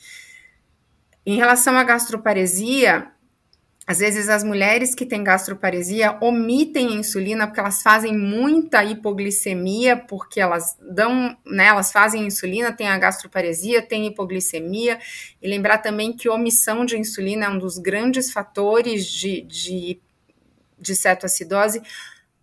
Em 1.27 1.37
relação 1.37 1.77
à 1.77 1.85
gastroparesia, 1.85 3.13
às 3.87 3.99
vezes 4.01 4.29
as 4.29 4.43
mulheres 4.43 4.97
que 4.97 5.07
têm 5.07 5.23
gastroparesia 5.23 6.19
omitem 6.21 6.89
a 6.89 6.99
insulina 6.99 7.47
porque 7.47 7.61
elas 7.61 7.83
fazem 7.83 8.19
muita 8.19 8.83
hipoglicemia, 8.83 9.97
porque 9.97 10.41
elas 10.41 10.77
dão, 10.81 11.37
né, 11.47 11.67
elas 11.67 11.93
fazem 11.93 12.27
insulina, 12.27 12.73
tem 12.73 12.89
a 12.89 12.99
gastroparesia, 12.99 13.81
tem 13.81 14.07
hipoglicemia, 14.09 14.99
e 15.41 15.49
lembrar 15.49 15.79
também 15.79 16.13
que 16.13 16.29
omissão 16.29 16.85
de 16.85 16.99
insulina 16.99 17.47
é 17.47 17.49
um 17.49 17.59
dos 17.59 17.79
grandes 17.79 18.33
fatores 18.33 19.07
de, 19.07 19.43
de, 19.43 20.01
de 20.77 20.97
cetoacidose, 20.97 21.81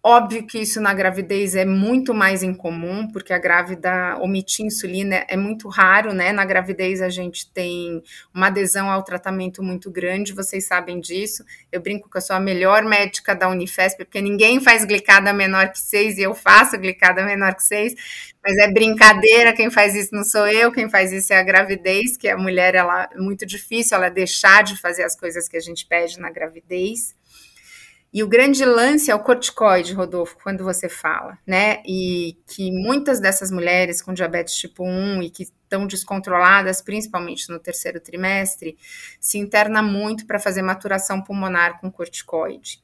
Óbvio 0.06 0.46
que 0.46 0.60
isso 0.60 0.82
na 0.82 0.94
gravidez 0.94 1.56
é 1.56 1.64
muito 1.64 2.14
mais 2.14 2.44
incomum, 2.44 3.10
porque 3.10 3.32
a 3.32 3.38
grávida 3.38 4.18
omitir 4.20 4.66
insulina 4.66 5.24
é 5.30 5.38
muito 5.38 5.70
raro, 5.70 6.14
né? 6.14 6.34
Na 6.34 6.44
gravidez 6.44 7.02
a 7.02 7.08
gente 7.08 7.50
tem 7.50 8.04
uma 8.34 8.48
adesão 8.48 8.90
ao 8.90 9.02
tratamento 9.02 9.64
muito 9.64 9.90
grande, 9.90 10.34
vocês 10.34 10.68
sabem 10.68 11.00
disso. 11.00 11.46
Eu 11.72 11.80
brinco 11.80 12.10
que 12.10 12.18
eu 12.18 12.22
sou 12.22 12.36
a 12.36 12.40
melhor 12.42 12.84
médica 12.84 13.34
da 13.34 13.48
Unifesp, 13.48 14.04
porque 14.04 14.20
ninguém 14.20 14.60
faz 14.60 14.84
glicada 14.84 15.32
menor 15.32 15.70
que 15.72 15.80
6 15.80 16.18
e 16.18 16.24
eu 16.24 16.36
faço 16.36 16.78
glicada 16.78 17.24
menor 17.24 17.56
que 17.56 17.64
6, 17.64 17.94
mas 18.44 18.58
é 18.58 18.74
brincadeira, 18.74 19.54
quem 19.54 19.72
faz 19.72 19.96
isso 19.96 20.14
não 20.14 20.26
sou 20.26 20.46
eu, 20.50 20.70
quem 20.70 20.90
faz 20.90 21.14
isso 21.14 21.32
é 21.32 21.38
a 21.38 21.44
gravidez, 21.44 22.18
que 22.18 22.28
a 22.28 22.38
mulher 22.38 22.76
ela 22.76 23.08
é 23.10 23.18
muito 23.18 23.46
difícil 23.46 23.96
ela 23.96 24.10
deixar 24.10 24.66
de 24.66 24.76
fazer 24.82 25.04
as 25.04 25.16
coisas 25.16 25.48
que 25.48 25.56
a 25.56 25.62
gente 25.62 25.86
pede 25.86 26.20
na 26.20 26.30
gravidez. 26.30 27.16
E 28.14 28.22
o 28.22 28.28
grande 28.28 28.64
lance 28.64 29.10
é 29.10 29.16
o 29.16 29.24
corticoide, 29.24 29.94
Rodolfo, 29.94 30.38
quando 30.44 30.64
você 30.64 30.88
fala, 30.88 31.36
né? 31.48 31.82
E 31.84 32.38
que 32.48 32.72
muitas 32.72 33.20
dessas 33.20 33.50
mulheres 33.50 34.04
com 34.04 34.14
diabetes 34.14 34.54
tipo 34.54 34.84
1 34.86 35.24
e 35.24 35.30
que 35.32 35.44
estão 35.44 35.88
descontroladas, 35.88 36.80
principalmente 36.80 37.50
no 37.50 37.58
terceiro 37.58 38.00
trimestre, 38.00 38.78
se 39.20 39.40
interna 39.40 39.82
muito 39.82 40.28
para 40.28 40.40
fazer 40.40 40.62
maturação 40.62 41.24
pulmonar 41.24 41.82
com 41.82 41.92
corticoide. 41.92 42.84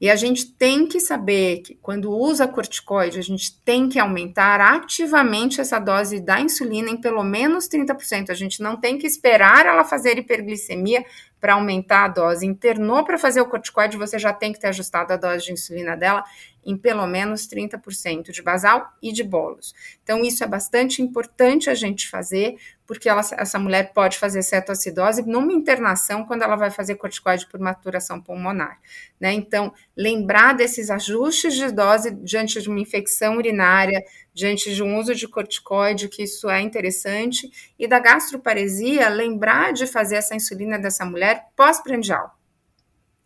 E 0.00 0.10
a 0.10 0.16
gente 0.16 0.52
tem 0.54 0.84
que 0.86 0.98
saber 0.98 1.58
que 1.58 1.76
quando 1.76 2.10
usa 2.10 2.48
corticoide, 2.48 3.20
a 3.20 3.22
gente 3.22 3.56
tem 3.60 3.88
que 3.88 4.00
aumentar 4.00 4.60
ativamente 4.60 5.60
essa 5.60 5.78
dose 5.78 6.20
da 6.20 6.40
insulina 6.40 6.90
em 6.90 7.00
pelo 7.00 7.22
menos 7.22 7.68
30%. 7.68 8.30
A 8.30 8.34
gente 8.34 8.60
não 8.60 8.76
tem 8.76 8.98
que 8.98 9.06
esperar 9.06 9.64
ela 9.64 9.84
fazer 9.84 10.18
hiperglicemia 10.18 11.04
para 11.40 11.54
aumentar 11.54 12.04
a 12.04 12.08
dose. 12.08 12.46
Internou 12.46 13.04
para 13.04 13.16
fazer 13.16 13.40
o 13.40 13.46
corticoide, 13.46 13.96
você 13.96 14.18
já 14.18 14.32
tem 14.32 14.52
que 14.52 14.60
ter 14.60 14.68
ajustado 14.68 15.12
a 15.12 15.16
dose 15.16 15.46
de 15.46 15.52
insulina 15.52 15.96
dela 15.96 16.24
em 16.64 16.76
pelo 16.76 17.06
menos 17.06 17.48
30% 17.48 18.30
de 18.30 18.42
basal 18.42 18.92
e 19.02 19.12
de 19.12 19.24
bolos. 19.24 19.74
Então, 20.02 20.22
isso 20.22 20.42
é 20.44 20.46
bastante 20.46 21.02
importante 21.02 21.68
a 21.68 21.74
gente 21.74 22.08
fazer, 22.08 22.56
porque 22.92 23.08
ela, 23.08 23.22
essa 23.38 23.58
mulher 23.58 23.92
pode 23.94 24.18
fazer 24.18 24.42
cetoacidose 24.42 25.22
numa 25.22 25.50
internação 25.50 26.26
quando 26.26 26.42
ela 26.42 26.56
vai 26.56 26.70
fazer 26.70 26.96
corticoide 26.96 27.46
por 27.46 27.58
maturação 27.58 28.20
pulmonar. 28.20 28.78
Né? 29.18 29.32
Então, 29.32 29.72
lembrar 29.96 30.52
desses 30.52 30.90
ajustes 30.90 31.54
de 31.54 31.70
dose 31.70 32.10
diante 32.10 32.60
de 32.60 32.68
uma 32.68 32.78
infecção 32.78 33.38
urinária, 33.38 34.04
diante 34.34 34.74
de 34.74 34.82
um 34.82 34.98
uso 34.98 35.14
de 35.14 35.26
corticoide, 35.26 36.08
que 36.08 36.24
isso 36.24 36.50
é 36.50 36.60
interessante, 36.60 37.50
e 37.78 37.88
da 37.88 37.98
gastroparesia, 37.98 39.08
lembrar 39.08 39.72
de 39.72 39.86
fazer 39.86 40.16
essa 40.16 40.34
insulina 40.34 40.78
dessa 40.78 41.06
mulher 41.06 41.46
pós-prandial. 41.56 42.36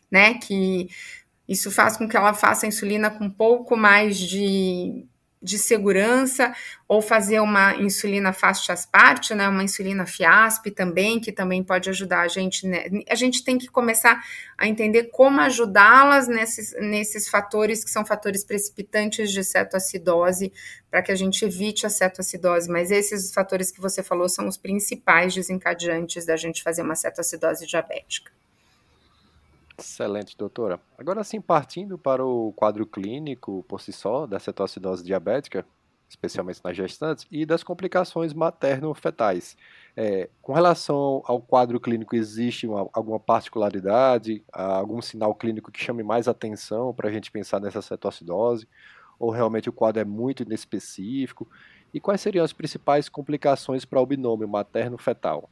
Né, 0.09 0.35
que 0.35 0.89
isso 1.49 1.69
faz 1.69 1.97
com 1.97 2.09
que 2.09 2.17
ela 2.17 2.33
faça 2.33 2.67
insulina 2.67 3.11
com 3.11 3.25
um 3.25 3.31
pouco 3.31 3.77
mais 3.77 4.17
de, 4.17 5.05
de 5.43 5.59
segurança, 5.59 6.55
ou 6.89 7.03
fazer 7.03 7.41
uma 7.41 7.75
insulina 7.77 8.33
fast 8.33 8.71
asparte, 8.73 9.35
né, 9.35 9.49
uma 9.49 9.63
insulina 9.63 10.07
FIASP 10.07 10.71
também, 10.71 11.21
que 11.21 11.31
também 11.31 11.63
pode 11.63 11.91
ajudar 11.91 12.23
a 12.23 12.29
gente. 12.29 12.67
Né? 12.67 12.87
A 13.09 13.15
gente 13.15 13.45
tem 13.45 13.59
que 13.59 13.69
começar 13.69 14.23
a 14.57 14.67
entender 14.67 15.05
como 15.05 15.41
ajudá-las 15.41 16.27
nesses, 16.27 16.75
nesses 16.81 17.29
fatores 17.29 17.85
que 17.85 17.91
são 17.91 18.05
fatores 18.05 18.45
precipitantes 18.45 19.31
de 19.31 19.45
cetoacidose, 19.45 20.53
para 20.91 21.03
que 21.03 21.13
a 21.13 21.17
gente 21.17 21.45
evite 21.45 21.87
a 21.87 21.91
cetoacidose. 21.91 22.71
Mas 22.71 22.91
esses 22.91 23.33
fatores 23.33 23.71
que 23.71 23.81
você 23.81 24.03
falou 24.03 24.29
são 24.29 24.49
os 24.49 24.57
principais 24.57 25.35
desencadeantes 25.35 26.25
da 26.25 26.37
gente 26.37 26.63
fazer 26.63 26.83
uma 26.83 26.95
cetoacidose 26.95 27.67
diabética. 27.67 28.33
Excelente, 29.79 30.37
doutora. 30.37 30.81
Agora 30.97 31.23
sim, 31.23 31.41
partindo 31.41 31.99
para 31.99 32.25
o 32.25 32.53
quadro 32.55 32.87
clínico 32.87 33.63
por 33.69 33.81
si 33.81 33.93
só 33.93 34.27
da 34.27 34.39
cetoacidose 34.39 35.05
diabética, 35.05 35.67
especialmente 36.09 36.61
nas 36.65 36.77
gestantes, 36.77 37.27
e 37.31 37.45
das 37.45 37.63
complicações 37.63 38.33
materno-fetais. 38.33 39.57
É, 39.95 40.31
com 40.41 40.53
relação 40.55 41.23
ao 41.27 41.41
quadro 41.43 41.79
clínico, 41.79 42.17
existe 42.17 42.67
uma, 42.67 42.89
alguma 42.93 43.21
particularidade, 43.21 44.43
algum 44.53 45.03
sinal 45.03 45.35
clínico 45.35 45.71
que 45.71 45.83
chame 45.83 46.03
mais 46.03 46.27
atenção 46.27 46.95
para 46.95 47.09
a 47.09 47.13
gente 47.13 47.31
pensar 47.31 47.61
nessa 47.61 47.83
cetoacidose? 47.83 48.67
Ou 49.19 49.31
realmente 49.31 49.69
o 49.69 49.73
quadro 49.73 50.01
é 50.01 50.05
muito 50.05 50.43
inespecífico? 50.43 51.49
E 51.93 52.01
quais 52.01 52.21
seriam 52.21 52.45
as 52.45 52.53
principais 52.53 53.09
complicações 53.09 53.85
para 53.85 54.01
o 54.01 54.07
binômio 54.07 54.49
materno-fetal? 54.49 55.51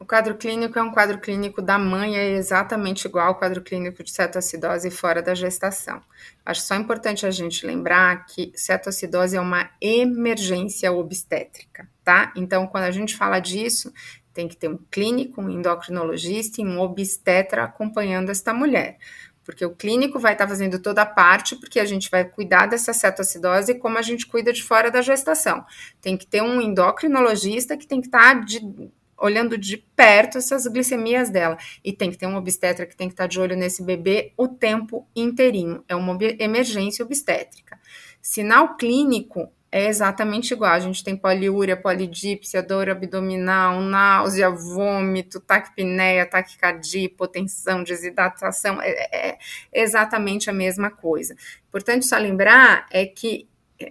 O 0.00 0.06
quadro 0.06 0.34
clínico 0.34 0.78
é 0.78 0.82
um 0.82 0.90
quadro 0.90 1.20
clínico 1.20 1.60
da 1.60 1.78
mãe, 1.78 2.16
é 2.16 2.30
exatamente 2.30 3.04
igual 3.04 3.26
ao 3.26 3.34
quadro 3.34 3.60
clínico 3.60 4.02
de 4.02 4.10
cetoacidose 4.10 4.90
fora 4.90 5.20
da 5.20 5.34
gestação. 5.34 6.00
Acho 6.42 6.62
só 6.62 6.74
importante 6.74 7.26
a 7.26 7.30
gente 7.30 7.66
lembrar 7.66 8.24
que 8.24 8.50
cetoacidose 8.54 9.36
é 9.36 9.40
uma 9.40 9.68
emergência 9.78 10.90
obstétrica, 10.90 11.86
tá? 12.02 12.32
Então, 12.34 12.66
quando 12.66 12.84
a 12.84 12.90
gente 12.90 13.14
fala 13.14 13.38
disso, 13.40 13.92
tem 14.32 14.48
que 14.48 14.56
ter 14.56 14.68
um 14.68 14.78
clínico, 14.90 15.42
um 15.42 15.50
endocrinologista 15.50 16.62
e 16.62 16.64
um 16.64 16.80
obstetra 16.80 17.64
acompanhando 17.64 18.30
esta 18.30 18.54
mulher. 18.54 18.96
Porque 19.44 19.66
o 19.66 19.74
clínico 19.74 20.18
vai 20.18 20.32
estar 20.32 20.48
fazendo 20.48 20.78
toda 20.78 21.02
a 21.02 21.06
parte, 21.06 21.56
porque 21.56 21.78
a 21.78 21.84
gente 21.84 22.10
vai 22.10 22.24
cuidar 22.24 22.66
dessa 22.66 22.94
cetoacidose 22.94 23.74
como 23.74 23.98
a 23.98 24.02
gente 24.02 24.26
cuida 24.26 24.50
de 24.50 24.62
fora 24.62 24.90
da 24.90 25.02
gestação. 25.02 25.62
Tem 26.00 26.16
que 26.16 26.26
ter 26.26 26.40
um 26.40 26.58
endocrinologista 26.58 27.76
que 27.76 27.86
tem 27.86 28.00
que 28.00 28.06
estar 28.06 28.42
de, 28.42 28.60
olhando 29.20 29.58
de 29.58 29.76
perto 29.76 30.38
essas 30.38 30.66
glicemias 30.66 31.28
dela. 31.30 31.58
E 31.84 31.92
tem 31.92 32.10
que 32.10 32.16
ter 32.16 32.26
um 32.26 32.36
obstetra 32.36 32.86
que 32.86 32.96
tem 32.96 33.08
que 33.08 33.12
estar 33.12 33.26
de 33.26 33.38
olho 33.38 33.56
nesse 33.56 33.82
bebê 33.82 34.32
o 34.36 34.48
tempo 34.48 35.06
inteirinho. 35.14 35.84
É 35.86 35.94
uma 35.94 36.16
emergência 36.38 37.04
obstétrica. 37.04 37.78
Sinal 38.22 38.76
clínico 38.76 39.48
é 39.72 39.86
exatamente 39.86 40.52
igual. 40.52 40.72
A 40.72 40.80
gente 40.80 41.04
tem 41.04 41.16
poliúria, 41.16 41.76
polidípsia, 41.76 42.62
dor 42.62 42.90
abdominal, 42.90 43.80
náusea, 43.80 44.50
vômito, 44.50 45.38
taquipneia, 45.40 46.26
taquicardia, 46.26 47.04
hipotensão, 47.04 47.84
desidratação. 47.84 48.80
É, 48.82 48.90
é, 48.90 49.38
é 49.72 49.82
exatamente 49.82 50.50
a 50.50 50.52
mesma 50.52 50.90
coisa. 50.90 51.36
Importante 51.68 52.06
só 52.06 52.18
lembrar 52.18 52.86
é 52.90 53.06
que 53.06 53.48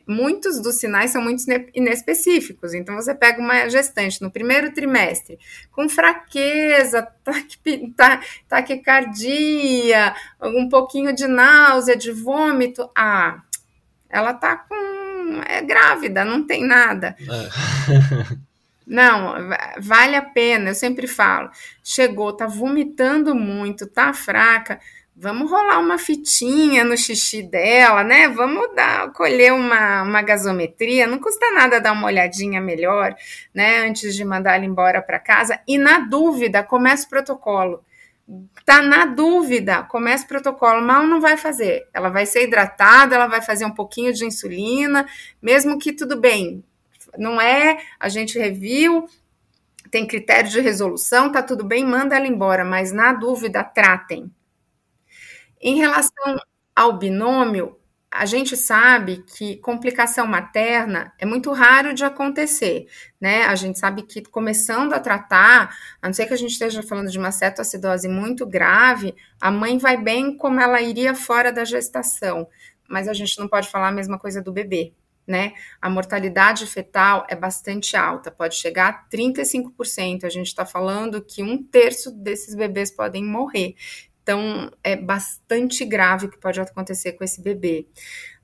muitos 0.07 0.61
dos 0.61 0.75
sinais 0.75 1.11
são 1.11 1.21
muito 1.21 1.43
inespecíficos. 1.73 2.73
Então, 2.73 2.95
você 2.95 3.13
pega 3.13 3.41
uma 3.41 3.67
gestante 3.69 4.21
no 4.21 4.31
primeiro 4.31 4.71
trimestre 4.73 5.39
com 5.71 5.89
fraqueza, 5.89 7.07
taquicardia, 8.47 10.13
um 10.41 10.69
pouquinho 10.69 11.13
de 11.13 11.27
náusea, 11.27 11.95
de 11.95 12.11
vômito. 12.11 12.89
Ah, 12.95 13.41
ela 14.09 14.33
tá 14.33 14.57
com. 14.57 15.41
é 15.47 15.61
grávida, 15.61 16.25
não 16.25 16.45
tem 16.45 16.65
nada. 16.65 17.15
É. 17.19 18.49
Não, 18.89 19.35
vale 19.79 20.15
a 20.15 20.21
pena, 20.23 20.71
eu 20.71 20.73
sempre 20.73 21.05
falo. 21.05 21.51
Chegou, 21.83 22.33
tá 22.33 22.47
vomitando 22.47 23.35
muito, 23.35 23.85
tá 23.85 24.11
fraca 24.13 24.79
vamos 25.19 25.51
rolar 25.51 25.79
uma 25.79 25.97
fitinha 25.97 26.85
no 26.85 26.95
xixi 26.97 27.43
dela, 27.43 28.03
né? 28.05 28.29
Vamos 28.29 28.73
dar, 28.73 29.11
colher 29.11 29.51
uma, 29.51 30.03
uma 30.03 30.21
gasometria, 30.21 31.05
não 31.05 31.19
custa 31.19 31.51
nada 31.51 31.81
dar 31.81 31.91
uma 31.91 32.07
olhadinha 32.07 32.61
melhor, 32.61 33.13
né? 33.53 33.85
Antes 33.85 34.15
de 34.15 34.23
mandar 34.23 34.55
ela 34.55 34.65
embora 34.65 35.01
para 35.01 35.19
casa. 35.19 35.59
E 35.67 35.77
na 35.77 35.99
dúvida, 35.99 36.63
comece 36.63 37.05
o 37.05 37.09
protocolo. 37.09 37.83
Tá 38.63 38.81
na 38.81 39.05
dúvida, 39.05 39.83
comece 39.83 40.23
o 40.23 40.27
protocolo. 40.27 40.81
Mal 40.81 41.05
não 41.05 41.19
vai 41.19 41.35
fazer. 41.35 41.85
Ela 41.93 42.09
vai 42.09 42.25
ser 42.25 42.43
hidratada, 42.43 43.15
ela 43.15 43.27
vai 43.27 43.41
fazer 43.41 43.65
um 43.65 43.73
pouquinho 43.73 44.13
de 44.13 44.25
insulina, 44.25 45.05
mesmo 45.41 45.77
que 45.77 45.91
tudo 45.91 46.17
bem. 46.17 46.63
Não 47.17 47.41
é, 47.41 47.79
a 47.99 48.07
gente 48.07 48.39
reviu, 48.39 49.09
tem 49.91 50.07
critério 50.07 50.49
de 50.49 50.61
resolução, 50.61 51.31
tá 51.31 51.41
tudo 51.41 51.65
bem, 51.65 51.83
manda 51.83 52.15
ela 52.15 52.27
embora, 52.27 52.63
mas 52.63 52.91
na 52.91 53.11
dúvida, 53.11 53.63
tratem, 53.63 54.31
em 55.61 55.77
relação 55.77 56.37
ao 56.75 56.97
binômio, 56.97 57.77
a 58.11 58.25
gente 58.25 58.57
sabe 58.57 59.23
que 59.23 59.57
complicação 59.57 60.25
materna 60.25 61.13
é 61.19 61.25
muito 61.25 61.51
raro 61.51 61.93
de 61.93 62.03
acontecer, 62.03 62.87
né? 63.21 63.43
A 63.43 63.55
gente 63.55 63.77
sabe 63.77 64.01
que 64.01 64.21
começando 64.23 64.93
a 64.93 64.99
tratar, 64.99 65.75
a 66.01 66.07
não 66.07 66.13
ser 66.13 66.25
que 66.25 66.33
a 66.33 66.37
gente 66.37 66.51
esteja 66.51 66.81
falando 66.81 67.11
de 67.11 67.19
uma 67.19 67.31
cetoacidose 67.31 68.07
muito 68.07 68.47
grave, 68.47 69.13
a 69.39 69.51
mãe 69.51 69.77
vai 69.77 69.95
bem 69.95 70.35
como 70.35 70.59
ela 70.59 70.81
iria 70.81 71.13
fora 71.13 71.51
da 71.51 71.63
gestação, 71.63 72.47
mas 72.87 73.07
a 73.07 73.13
gente 73.13 73.37
não 73.37 73.47
pode 73.47 73.69
falar 73.69 73.89
a 73.89 73.91
mesma 73.91 74.17
coisa 74.17 74.41
do 74.41 74.51
bebê, 74.51 74.91
né? 75.27 75.53
A 75.79 75.87
mortalidade 75.87 76.65
fetal 76.65 77.27
é 77.29 77.35
bastante 77.35 77.95
alta, 77.95 78.31
pode 78.31 78.55
chegar 78.55 78.89
a 78.89 78.93
35%. 79.07 80.23
A 80.25 80.29
gente 80.29 80.47
está 80.47 80.65
falando 80.65 81.21
que 81.21 81.43
um 81.43 81.61
terço 81.63 82.09
desses 82.11 82.55
bebês 82.55 82.89
podem 82.89 83.23
morrer. 83.23 83.75
Então, 84.29 84.69
é 84.83 84.95
bastante 84.95 85.83
grave 85.83 86.27
o 86.27 86.29
que 86.29 86.37
pode 86.37 86.61
acontecer 86.61 87.13
com 87.13 87.23
esse 87.23 87.41
bebê. 87.41 87.87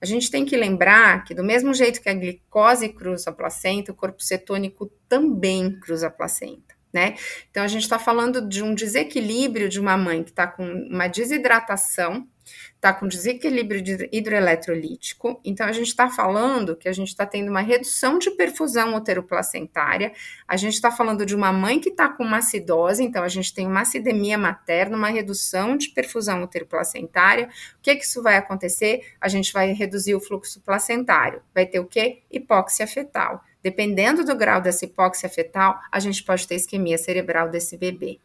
A 0.02 0.06
gente 0.08 0.32
tem 0.32 0.44
que 0.44 0.58
lembrar 0.58 1.24
que, 1.24 1.36
do 1.36 1.44
mesmo 1.44 1.76
jeito 1.76 2.02
que 2.02 2.10
a 2.10 2.14
glicose 2.16 2.90
cruza 2.90 3.30
a 3.30 3.34
placenta, 3.34 3.92
o 3.92 3.96
corpo 3.96 4.20
cetônico 4.24 4.92
também 5.08 5.80
cruza 5.80 6.08
a 6.08 6.10
placenta. 6.10 6.74
Né? 6.92 7.14
Então, 7.52 7.64
a 7.64 7.68
gente 7.68 7.84
está 7.84 8.00
falando 8.00 8.50
de 8.50 8.64
um 8.64 8.74
desequilíbrio 8.74 9.70
de 9.70 9.80
uma 9.80 9.96
mãe 9.96 10.24
que 10.24 10.32
está 10.32 10.48
com 10.48 10.66
uma 10.66 11.08
desidratação 11.08 12.28
está 12.76 12.94
com 12.94 13.08
desequilíbrio 13.08 13.82
de 13.82 14.10
hidroeletrolítico. 14.12 15.40
Então, 15.44 15.66
a 15.66 15.72
gente 15.72 15.88
está 15.88 16.10
falando 16.10 16.76
que 16.76 16.88
a 16.88 16.94
gente 16.94 17.08
está 17.08 17.26
tendo 17.26 17.50
uma 17.50 17.62
redução 17.62 18.20
de 18.20 18.32
perfusão 18.32 18.96
uteroplacentária, 18.96 20.14
a 20.48 20.56
gente 20.56 20.74
está 20.74 20.92
falando 20.92 21.26
de 21.26 21.36
uma 21.36 21.52
mãe 21.52 21.80
que 21.80 21.90
está 21.90 22.08
com 22.08 22.24
uma 22.24 22.38
acidose, 22.38 23.04
então 23.04 23.24
a 23.24 23.28
gente 23.28 23.54
tem 23.54 23.66
uma 23.66 23.82
acidemia 23.82 24.38
materna, 24.38 24.96
uma 24.96 25.10
redução 25.10 25.76
de 25.78 25.90
perfusão 25.90 26.44
uteroplacentária. 26.44 27.50
O 27.78 27.82
que, 27.82 27.96
que 27.96 28.06
isso 28.06 28.22
vai 28.22 28.38
acontecer? 28.38 29.14
A 29.20 29.28
gente 29.28 29.52
vai 29.52 29.72
reduzir 29.74 30.16
o 30.16 30.20
fluxo 30.20 30.62
placentário. 30.62 31.42
Vai 31.54 31.66
ter 31.66 31.80
o 31.80 31.86
quê? 31.86 32.22
Hipóxia 32.32 32.86
fetal. 32.86 33.44
Dependendo 33.64 34.24
do 34.24 34.36
grau 34.36 34.62
dessa 34.62 34.86
hipóxia 34.86 35.28
fetal, 35.28 35.80
a 35.92 36.00
gente 36.00 36.24
pode 36.24 36.48
ter 36.48 36.54
isquemia 36.54 37.00
cerebral 37.00 37.50
desse 37.50 37.76
bebê. 37.76 38.20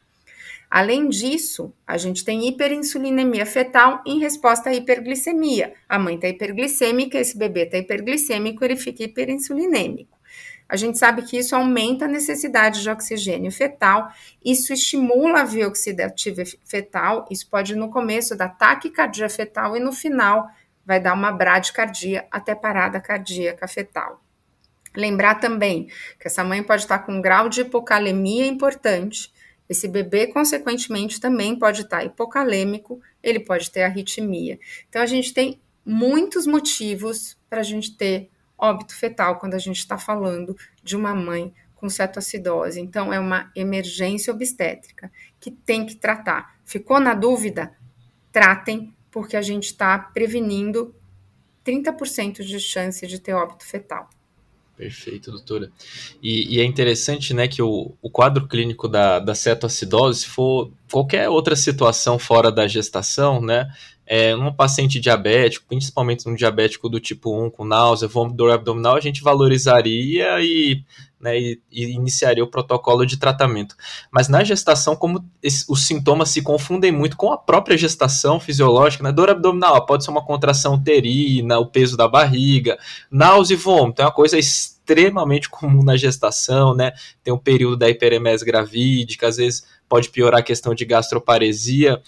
Além 0.71 1.09
disso, 1.09 1.75
a 1.85 1.99
gente 1.99 2.25
tem 2.25 2.47
hiperinsulinemia 2.47 3.45
fetal 3.45 4.01
em 4.07 4.21
resposta 4.21 4.71
à 4.71 4.75
hiperglicemia. 4.75 5.75
A 5.89 5.99
mãe 5.99 6.15
está 6.15 6.29
hiperglicêmica, 6.29 7.19
esse 7.19 7.37
bebê 7.37 7.65
está 7.65 7.79
hiperglicêmico, 7.79 8.65
ele 8.65 8.77
fica 8.77 9.03
hiperinsulinêmico. 9.03 10.17
a 10.69 10.77
gente 10.77 10.97
sabe 10.97 11.23
que 11.23 11.37
isso 11.37 11.57
aumenta 11.57 12.05
a 12.05 12.09
necessidade 12.09 12.81
de 12.81 12.89
oxigênio 12.89 13.51
fetal, 13.51 14.13
isso 14.45 14.73
estimula 14.73 15.41
a 15.41 15.45
via 15.45 15.67
oxidativa 15.67 16.45
fetal, 16.65 17.27
isso 17.29 17.51
pode 17.51 17.75
no 17.75 17.91
começo 17.91 18.37
dar 18.37 18.51
taquicardia 18.51 19.29
fetal 19.29 19.77
e 19.77 19.81
no 19.81 19.91
final 19.93 20.49
vai 20.87 21.01
dar 21.01 21.15
uma 21.15 21.33
bradicardia 21.33 22.29
até 22.31 22.55
parada 22.55 23.01
cardíaca 23.01 23.67
fetal. 23.67 24.23
Lembrar 24.97 25.37
também 25.41 25.89
que 26.21 26.29
essa 26.29 26.45
mãe 26.45 26.63
pode 26.63 26.83
estar 26.83 27.01
com 27.01 27.15
um 27.15 27.21
grau 27.21 27.49
de 27.49 27.63
hipocalemia 27.63 28.47
importante, 28.47 29.33
esse 29.71 29.87
bebê, 29.87 30.27
consequentemente, 30.27 31.21
também 31.21 31.57
pode 31.57 31.83
estar 31.83 32.05
hipocalêmico, 32.05 33.01
ele 33.23 33.39
pode 33.39 33.71
ter 33.71 33.85
arritmia. 33.85 34.59
Então, 34.89 35.01
a 35.01 35.07
gente 35.07 35.33
tem 35.33 35.61
muitos 35.87 36.45
motivos 36.45 37.39
para 37.49 37.61
a 37.61 37.63
gente 37.63 37.97
ter 37.97 38.29
óbito 38.59 38.93
fetal 38.97 39.39
quando 39.39 39.55
a 39.55 39.59
gente 39.59 39.79
está 39.79 39.97
falando 39.97 40.57
de 40.83 40.97
uma 40.97 41.15
mãe 41.15 41.55
com 41.77 41.89
cetoacidose. 41.89 42.81
Então, 42.81 43.13
é 43.13 43.21
uma 43.21 43.49
emergência 43.55 44.35
obstétrica 44.35 45.09
que 45.39 45.53
tem 45.53 45.87
que 45.87 45.95
tratar. 45.95 46.57
Ficou 46.65 46.99
na 46.99 47.15
dúvida? 47.15 47.73
Tratem, 48.33 48.93
porque 49.09 49.37
a 49.37 49.43
gente 49.43 49.67
está 49.67 49.97
prevenindo 50.01 50.93
30% 51.65 52.43
de 52.43 52.59
chance 52.59 53.07
de 53.07 53.21
ter 53.21 53.35
óbito 53.35 53.65
fetal. 53.65 54.11
Perfeito, 54.81 55.31
doutora. 55.31 55.71
E, 56.23 56.57
e, 56.57 56.59
é 56.59 56.65
interessante, 56.65 57.35
né, 57.35 57.47
que 57.47 57.61
o, 57.61 57.93
o 58.01 58.09
quadro 58.09 58.49
clínico 58.49 58.89
da, 58.89 59.19
da 59.19 59.35
cetoacidose, 59.35 60.21
se 60.21 60.27
for 60.27 60.73
qualquer 60.91 61.29
outra 61.29 61.55
situação 61.55 62.19
fora 62.19 62.51
da 62.51 62.67
gestação, 62.67 63.41
né, 63.41 63.69
é, 64.13 64.35
um 64.35 64.53
paciente 64.53 64.99
diabético, 64.99 65.67
principalmente 65.69 66.29
um 66.29 66.35
diabético 66.35 66.89
do 66.89 66.99
tipo 66.99 67.47
1 67.47 67.49
com 67.51 67.65
náusea, 67.65 68.09
vômito, 68.09 68.37
dor 68.37 68.51
abdominal, 68.51 68.97
a 68.97 69.01
gente 69.01 69.23
valorizaria 69.23 70.41
e, 70.41 70.83
né, 71.21 71.39
e, 71.39 71.61
e, 71.71 71.85
iniciaria 71.93 72.43
o 72.43 72.51
protocolo 72.51 73.07
de 73.07 73.17
tratamento. 73.17 73.77
Mas 74.11 74.29
na 74.29 74.43
gestação, 74.43 74.97
como 74.97 75.25
esse, 75.41 75.65
os 75.69 75.87
sintomas 75.87 76.31
se 76.31 76.43
confundem 76.43 76.91
muito 76.91 77.17
com 77.17 77.33
a 77.33 77.39
própria 77.39 77.79
gestação 77.79 78.41
fisiológica, 78.41 79.05
né, 79.05 79.13
dor 79.13 79.31
abdominal 79.31 79.87
pode 79.87 80.03
ser 80.03 80.11
uma 80.11 80.25
contração 80.25 80.75
uterina, 80.75 81.61
o 81.61 81.67
peso 81.67 81.97
da 81.97 82.09
barriga, 82.09 82.77
náusea 83.09 83.55
e 83.55 83.57
vômito, 83.57 84.03
é 84.03 84.05
uma 84.07 84.13
coisa 84.13 84.37
extremamente 84.37 85.49
comum 85.49 85.85
na 85.85 85.97
gestação, 85.97 86.75
né, 86.75 86.91
tem 87.23 87.33
um 87.33 87.39
período 87.39 87.77
da 87.77 87.89
hiperemese 87.89 88.45
gravídica, 88.45 89.29
às 89.29 89.37
vezes 89.37 89.65
pode 89.91 90.09
piorar 90.09 90.41
a 90.41 90.45
questão 90.45 90.75
de 90.75 90.87
gastroparesia, 90.87 92.01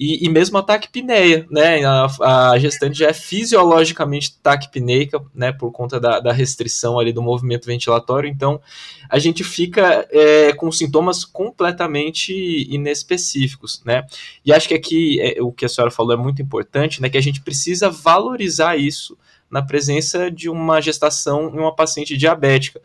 e, 0.00 0.24
e 0.24 0.30
mesmo 0.30 0.56
a 0.56 0.62
taquipneia, 0.62 1.46
né? 1.50 1.84
A, 1.84 2.52
a, 2.52 2.58
gestante 2.58 2.98
já 2.98 3.08
é 3.08 3.12
fisiologicamente 3.12 4.34
taquipneica, 4.42 5.22
né? 5.34 5.52
Por 5.52 5.70
conta 5.70 6.00
da, 6.00 6.18
da, 6.20 6.32
restrição 6.32 6.98
ali 6.98 7.12
do 7.12 7.20
movimento 7.20 7.66
ventilatório. 7.66 8.26
Então, 8.26 8.62
a 9.10 9.18
gente 9.18 9.44
fica 9.44 10.08
é, 10.10 10.54
com 10.54 10.72
sintomas 10.72 11.22
completamente 11.22 12.32
inespecíficos, 12.70 13.82
né? 13.84 14.06
E 14.42 14.54
acho 14.54 14.68
que 14.68 14.74
aqui 14.74 15.20
é, 15.20 15.42
o 15.42 15.52
que 15.52 15.66
a 15.66 15.68
senhora 15.68 15.90
falou 15.90 16.14
é 16.14 16.16
muito 16.16 16.40
importante, 16.40 17.02
né? 17.02 17.10
Que 17.10 17.18
a 17.18 17.22
gente 17.22 17.42
precisa 17.42 17.90
valorizar 17.90 18.78
isso 18.78 19.18
na 19.50 19.60
presença 19.60 20.30
de 20.30 20.48
uma 20.48 20.80
gestação 20.80 21.54
em 21.54 21.58
uma 21.58 21.76
paciente 21.76 22.16
diabética 22.16 22.80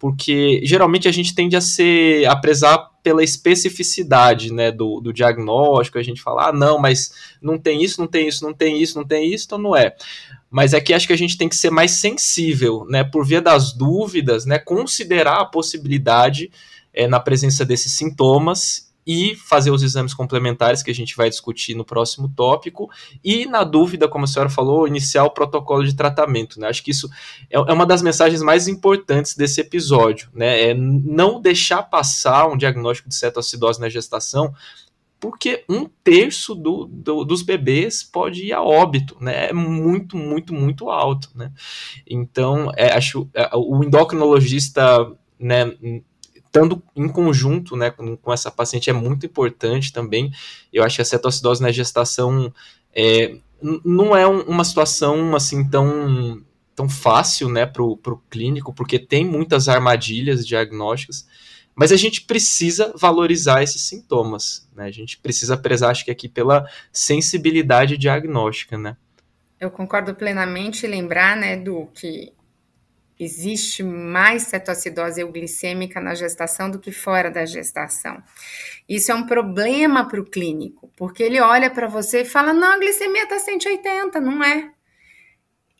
porque 0.00 0.62
geralmente 0.64 1.06
a 1.06 1.12
gente 1.12 1.34
tende 1.34 1.54
a 1.54 1.60
ser 1.60 2.26
a 2.26 2.34
prezar 2.34 2.88
pela 3.02 3.22
especificidade 3.22 4.50
né, 4.50 4.72
do, 4.72 4.98
do 4.98 5.12
diagnóstico, 5.12 5.98
a 5.98 6.02
gente 6.02 6.22
fala, 6.22 6.48
ah, 6.48 6.52
não, 6.52 6.78
mas 6.78 7.12
não 7.40 7.58
tem 7.58 7.84
isso, 7.84 8.00
não 8.00 8.08
tem 8.08 8.26
isso, 8.26 8.42
não 8.42 8.54
tem 8.54 8.80
isso, 8.82 8.96
não 8.96 9.06
tem 9.06 9.30
isso, 9.30 9.44
então 9.44 9.58
não 9.58 9.76
é. 9.76 9.94
Mas 10.50 10.72
aqui 10.72 10.94
acho 10.94 11.06
que 11.06 11.12
a 11.12 11.18
gente 11.18 11.36
tem 11.36 11.50
que 11.50 11.54
ser 11.54 11.70
mais 11.70 11.92
sensível, 11.92 12.86
né, 12.88 13.04
por 13.04 13.26
via 13.26 13.42
das 13.42 13.74
dúvidas, 13.74 14.46
né, 14.46 14.58
considerar 14.58 15.42
a 15.42 15.44
possibilidade 15.44 16.50
é, 16.94 17.06
na 17.06 17.20
presença 17.20 17.62
desses 17.62 17.92
sintomas 17.92 18.89
e 19.12 19.34
fazer 19.34 19.72
os 19.72 19.82
exames 19.82 20.14
complementares 20.14 20.84
que 20.84 20.90
a 20.92 20.94
gente 20.94 21.16
vai 21.16 21.28
discutir 21.28 21.74
no 21.74 21.84
próximo 21.84 22.28
tópico 22.28 22.88
e 23.24 23.44
na 23.44 23.64
dúvida, 23.64 24.06
como 24.06 24.24
a 24.24 24.28
senhora 24.28 24.48
falou, 24.48 24.86
iniciar 24.86 25.24
o 25.24 25.30
protocolo 25.30 25.84
de 25.84 25.96
tratamento, 25.96 26.60
né? 26.60 26.68
Acho 26.68 26.80
que 26.80 26.92
isso 26.92 27.10
é, 27.50 27.56
é 27.56 27.72
uma 27.72 27.84
das 27.84 28.02
mensagens 28.02 28.40
mais 28.40 28.68
importantes 28.68 29.34
desse 29.34 29.60
episódio, 29.60 30.30
né? 30.32 30.70
É 30.70 30.74
não 30.74 31.40
deixar 31.40 31.82
passar 31.82 32.46
um 32.46 32.56
diagnóstico 32.56 33.08
de 33.08 33.16
cetoacidose 33.16 33.80
na 33.80 33.88
gestação 33.88 34.54
porque 35.18 35.64
um 35.68 35.86
terço 36.04 36.54
do, 36.54 36.86
do, 36.86 37.24
dos 37.24 37.42
bebês 37.42 38.04
pode 38.04 38.44
ir 38.44 38.52
a 38.52 38.62
óbito, 38.62 39.16
né? 39.20 39.48
É 39.48 39.52
muito, 39.52 40.16
muito, 40.16 40.54
muito 40.54 40.88
alto, 40.88 41.30
né? 41.34 41.50
Então, 42.06 42.70
é, 42.76 42.92
acho 42.92 43.28
é, 43.34 43.50
o 43.54 43.82
endocrinologista, 43.82 45.12
né, 45.36 45.74
estando 46.50 46.82
em 46.96 47.08
conjunto 47.08 47.76
né, 47.76 47.90
com, 47.90 48.16
com, 48.16 48.32
essa 48.32 48.50
paciente 48.50 48.90
é 48.90 48.92
muito 48.92 49.24
importante 49.24 49.92
também. 49.92 50.32
Eu 50.72 50.82
acho 50.82 50.96
que 50.96 51.02
a 51.02 51.04
cetoacidose 51.04 51.62
na 51.62 51.70
gestação 51.70 52.52
é, 52.92 53.36
não 53.84 54.16
é 54.16 54.26
um, 54.26 54.40
uma 54.42 54.64
situação 54.64 55.34
assim 55.36 55.66
tão, 55.68 56.42
tão 56.74 56.88
fácil 56.88 57.48
né, 57.48 57.64
para 57.64 57.82
o 57.82 58.22
clínico, 58.28 58.74
porque 58.74 58.98
tem 58.98 59.24
muitas 59.24 59.68
armadilhas 59.68 60.44
diagnósticas, 60.44 61.26
mas 61.72 61.92
a 61.92 61.96
gente 61.96 62.22
precisa 62.22 62.92
valorizar 62.96 63.62
esses 63.62 63.82
sintomas. 63.82 64.68
Né? 64.74 64.86
A 64.86 64.90
gente 64.90 65.18
precisa 65.18 65.56
prezar, 65.56 65.92
acho 65.92 66.04
que 66.04 66.10
aqui, 66.10 66.28
pela 66.28 66.66
sensibilidade 66.92 67.96
diagnóstica. 67.96 68.76
Né? 68.76 68.96
Eu 69.58 69.70
concordo 69.70 70.14
plenamente 70.16 70.84
lembrar, 70.84 71.36
né, 71.36 71.56
do 71.56 71.86
que 71.94 72.32
existe 73.24 73.82
mais 73.82 74.44
cetoacidose 74.44 75.20
euglicêmica 75.20 76.00
na 76.00 76.14
gestação 76.14 76.70
do 76.70 76.78
que 76.78 76.90
fora 76.90 77.30
da 77.30 77.44
gestação. 77.44 78.22
Isso 78.88 79.12
é 79.12 79.14
um 79.14 79.26
problema 79.26 80.08
para 80.08 80.20
o 80.20 80.24
clínico, 80.24 80.90
porque 80.96 81.22
ele 81.22 81.40
olha 81.40 81.70
para 81.70 81.86
você 81.86 82.22
e 82.22 82.24
fala: 82.24 82.52
não, 82.52 82.72
a 82.72 82.78
glicemia 82.78 83.24
está 83.24 83.38
180, 83.38 84.20
não 84.20 84.42
é. 84.42 84.70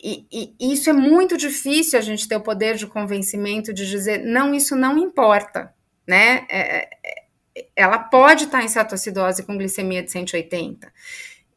E, 0.03 0.27
e, 0.33 0.73
isso 0.73 0.89
é 0.89 0.93
muito 0.93 1.37
difícil 1.37 1.99
a 1.99 2.03
gente 2.03 2.27
ter 2.27 2.37
o 2.37 2.41
poder 2.41 2.77
de 2.77 2.87
convencimento 2.87 3.73
de 3.73 3.87
dizer: 3.87 4.25
não, 4.25 4.55
isso 4.55 4.75
não 4.75 4.99
importa, 4.99 5.75
né? 6.07 6.47
É, 6.49 6.89
é, 7.05 7.67
ela 7.77 7.99
pode 7.99 8.45
estar 8.45 8.59
tá 8.59 8.65
em 8.65 8.69
cetoacidose 8.69 9.43
com 9.43 9.57
glicemia 9.57 10.03
de 10.03 10.11
180. 10.11 10.93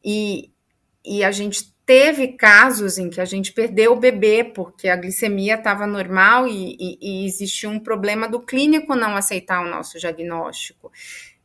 E, 0.04 0.50
e 1.04 1.24
a 1.24 1.30
gente 1.30 1.73
teve 1.86 2.28
casos 2.28 2.98
em 2.98 3.10
que 3.10 3.20
a 3.20 3.24
gente 3.24 3.52
perdeu 3.52 3.92
o 3.92 4.00
bebê 4.00 4.42
porque 4.42 4.88
a 4.88 4.96
glicemia 4.96 5.54
estava 5.54 5.86
normal 5.86 6.48
e, 6.48 6.76
e, 6.78 6.98
e 7.00 7.26
existia 7.26 7.68
um 7.68 7.78
problema 7.78 8.28
do 8.28 8.40
clínico 8.40 8.94
não 8.94 9.16
aceitar 9.16 9.60
o 9.60 9.70
nosso 9.70 9.98
diagnóstico. 9.98 10.90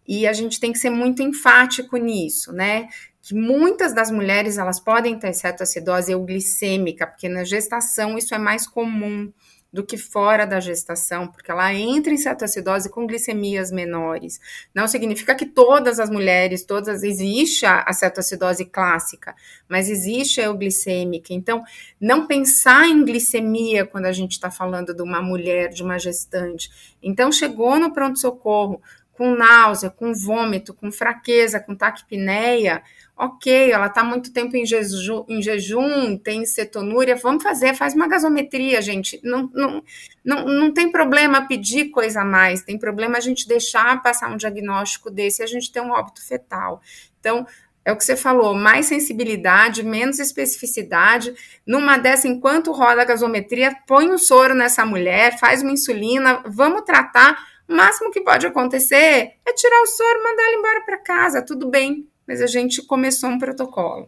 E 0.07 0.25
a 0.25 0.33
gente 0.33 0.59
tem 0.59 0.71
que 0.71 0.79
ser 0.79 0.89
muito 0.89 1.21
enfático 1.21 1.97
nisso, 1.97 2.51
né? 2.51 2.87
Que 3.21 3.35
muitas 3.35 3.93
das 3.93 4.09
mulheres 4.09 4.57
elas 4.57 4.79
podem 4.79 5.19
ter 5.19 5.33
cetoacidose 5.33 6.11
euglicêmica, 6.11 7.05
porque 7.05 7.29
na 7.29 7.43
gestação 7.43 8.17
isso 8.17 8.33
é 8.33 8.39
mais 8.39 8.65
comum 8.65 9.31
do 9.71 9.83
que 9.83 9.97
fora 9.97 10.45
da 10.45 10.59
gestação, 10.59 11.27
porque 11.27 11.51
ela 11.51 11.71
entra 11.73 12.11
em 12.11 12.17
cetoacidose 12.17 12.89
com 12.89 13.05
glicemias 13.05 13.71
menores. 13.71 14.39
Não 14.73 14.87
significa 14.87 15.35
que 15.35 15.45
todas 15.45 15.99
as 15.99 16.09
mulheres, 16.09 16.65
todas, 16.65 17.03
existe 17.03 17.65
a, 17.65 17.91
cetoacidose 17.93 18.65
clássica, 18.65 19.35
mas 19.67 19.89
existe 19.89 20.41
a 20.41 20.45
euglicêmica. 20.45 21.33
Então, 21.33 21.63
não 22.01 22.25
pensar 22.25 22.87
em 22.87 23.05
glicemia 23.05 23.85
quando 23.85 24.05
a 24.05 24.11
gente 24.11 24.31
está 24.31 24.49
falando 24.49 24.93
de 24.93 25.03
uma 25.03 25.21
mulher, 25.21 25.69
de 25.69 25.83
uma 25.83 25.99
gestante. 25.99 26.69
Então, 27.01 27.31
chegou 27.31 27.79
no 27.79 27.93
pronto-socorro 27.93 28.81
com 29.19 29.35
náusea, 29.35 29.89
com 29.89 30.13
vômito, 30.13 30.73
com 30.73 30.89
fraqueza, 30.89 31.59
com 31.59 31.75
taquipneia, 31.75 32.81
ok, 33.17 33.69
ela 33.69 33.87
está 33.87 34.01
muito 34.01 34.31
tempo 34.31 34.55
em, 34.55 34.65
jeju, 34.65 35.25
em 35.27 35.41
jejum, 35.41 36.17
tem 36.17 36.45
cetonúria, 36.45 37.17
vamos 37.17 37.43
fazer, 37.43 37.75
faz 37.75 37.93
uma 37.93 38.07
gasometria, 38.07 38.81
gente. 38.81 39.19
Não, 39.21 39.51
não, 39.53 39.83
não, 40.23 40.45
não 40.45 40.73
tem 40.73 40.89
problema 40.89 41.45
pedir 41.45 41.89
coisa 41.89 42.21
a 42.21 42.25
mais, 42.25 42.61
tem 42.61 42.79
problema 42.79 43.17
a 43.17 43.19
gente 43.19 43.45
deixar 43.45 44.01
passar 44.01 44.31
um 44.31 44.37
diagnóstico 44.37 45.11
desse 45.11 45.41
e 45.41 45.43
a 45.43 45.47
gente 45.47 45.69
ter 45.69 45.81
um 45.81 45.91
óbito 45.91 46.25
fetal. 46.25 46.81
Então, 47.19 47.45
é 47.83 47.91
o 47.91 47.97
que 47.97 48.05
você 48.05 48.15
falou, 48.15 48.55
mais 48.55 48.85
sensibilidade, 48.85 49.83
menos 49.83 50.17
especificidade. 50.17 51.33
Numa 51.67 51.97
dessa, 51.97 52.25
enquanto 52.25 52.71
roda 52.71 53.01
a 53.01 53.05
gasometria, 53.05 53.75
põe 53.85 54.09
um 54.09 54.17
soro 54.17 54.55
nessa 54.55 54.85
mulher, 54.85 55.37
faz 55.37 55.61
uma 55.61 55.73
insulina, 55.73 56.41
vamos 56.45 56.83
tratar. 56.83 57.37
O 57.69 57.73
máximo 57.73 58.11
que 58.11 58.21
pode 58.21 58.47
acontecer 58.47 59.33
é 59.45 59.53
tirar 59.53 59.81
o 59.83 59.87
soro, 59.87 60.23
mandar 60.23 60.43
ela 60.43 60.55
embora 60.55 60.81
para 60.81 60.97
casa, 60.97 61.45
tudo 61.45 61.69
bem 61.69 62.09
mas 62.29 62.43
a 62.43 62.45
gente 62.45 62.83
começou 62.83 63.27
um 63.27 63.39
protocolo. 63.39 64.07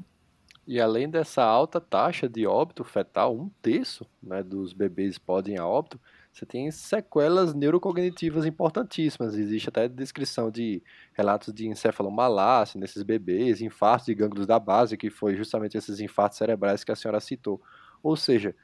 E 0.67 0.79
além 0.79 1.09
dessa 1.09 1.41
alta 1.43 1.81
taxa 1.81 2.29
de 2.29 2.45
óbito 2.45 2.83
fetal, 2.83 3.35
um 3.35 3.49
terço 3.63 4.05
né, 4.21 4.43
dos 4.43 4.73
bebês 4.73 5.17
podem 5.17 5.57
a 5.57 5.65
óbito, 5.65 5.99
você 6.31 6.45
tem 6.45 6.69
sequelas 6.69 7.55
neurocognitivas 7.55 8.45
importantíssimas. 8.45 9.35
Existe 9.35 9.69
até 9.69 9.87
descrição 9.87 10.51
de 10.51 10.83
relatos 11.13 11.51
de 11.51 11.67
encefalomalácia 11.67 12.79
nesses 12.79 13.01
bebês, 13.01 13.59
infartos 13.59 14.05
de 14.05 14.13
gânglios 14.13 14.45
da 14.45 14.59
base, 14.59 14.95
que 14.95 15.09
foi 15.09 15.35
justamente 15.35 15.75
esses 15.75 15.99
infartos 15.99 16.37
cerebrais 16.37 16.83
que 16.83 16.91
a 16.91 16.95
senhora 16.95 17.19
citou. 17.19 17.59
Ou 18.03 18.15
seja, 18.15 18.55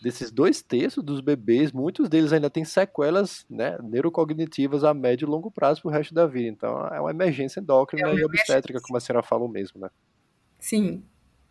desses 0.00 0.30
dois 0.30 0.62
terços 0.62 1.04
dos 1.04 1.20
bebês, 1.20 1.72
muitos 1.72 2.08
deles 2.08 2.32
ainda 2.32 2.48
têm 2.48 2.64
sequelas 2.64 3.44
né, 3.48 3.78
neurocognitivas 3.82 4.82
a 4.82 4.94
médio 4.94 5.26
e 5.26 5.30
longo 5.30 5.50
prazo 5.50 5.82
para 5.82 5.88
o 5.88 5.92
resto 5.92 6.14
da 6.14 6.26
vida. 6.26 6.48
Então 6.48 6.86
é 6.88 7.00
uma 7.00 7.10
emergência 7.10 7.60
endócrina 7.60 8.08
é 8.08 8.10
uma 8.12 8.20
e 8.20 8.24
obstétrica, 8.24 8.80
como 8.80 8.96
a 8.96 9.00
senhora 9.00 9.22
falou 9.22 9.48
mesmo, 9.48 9.80
né? 9.80 9.90
Sim, 10.58 11.02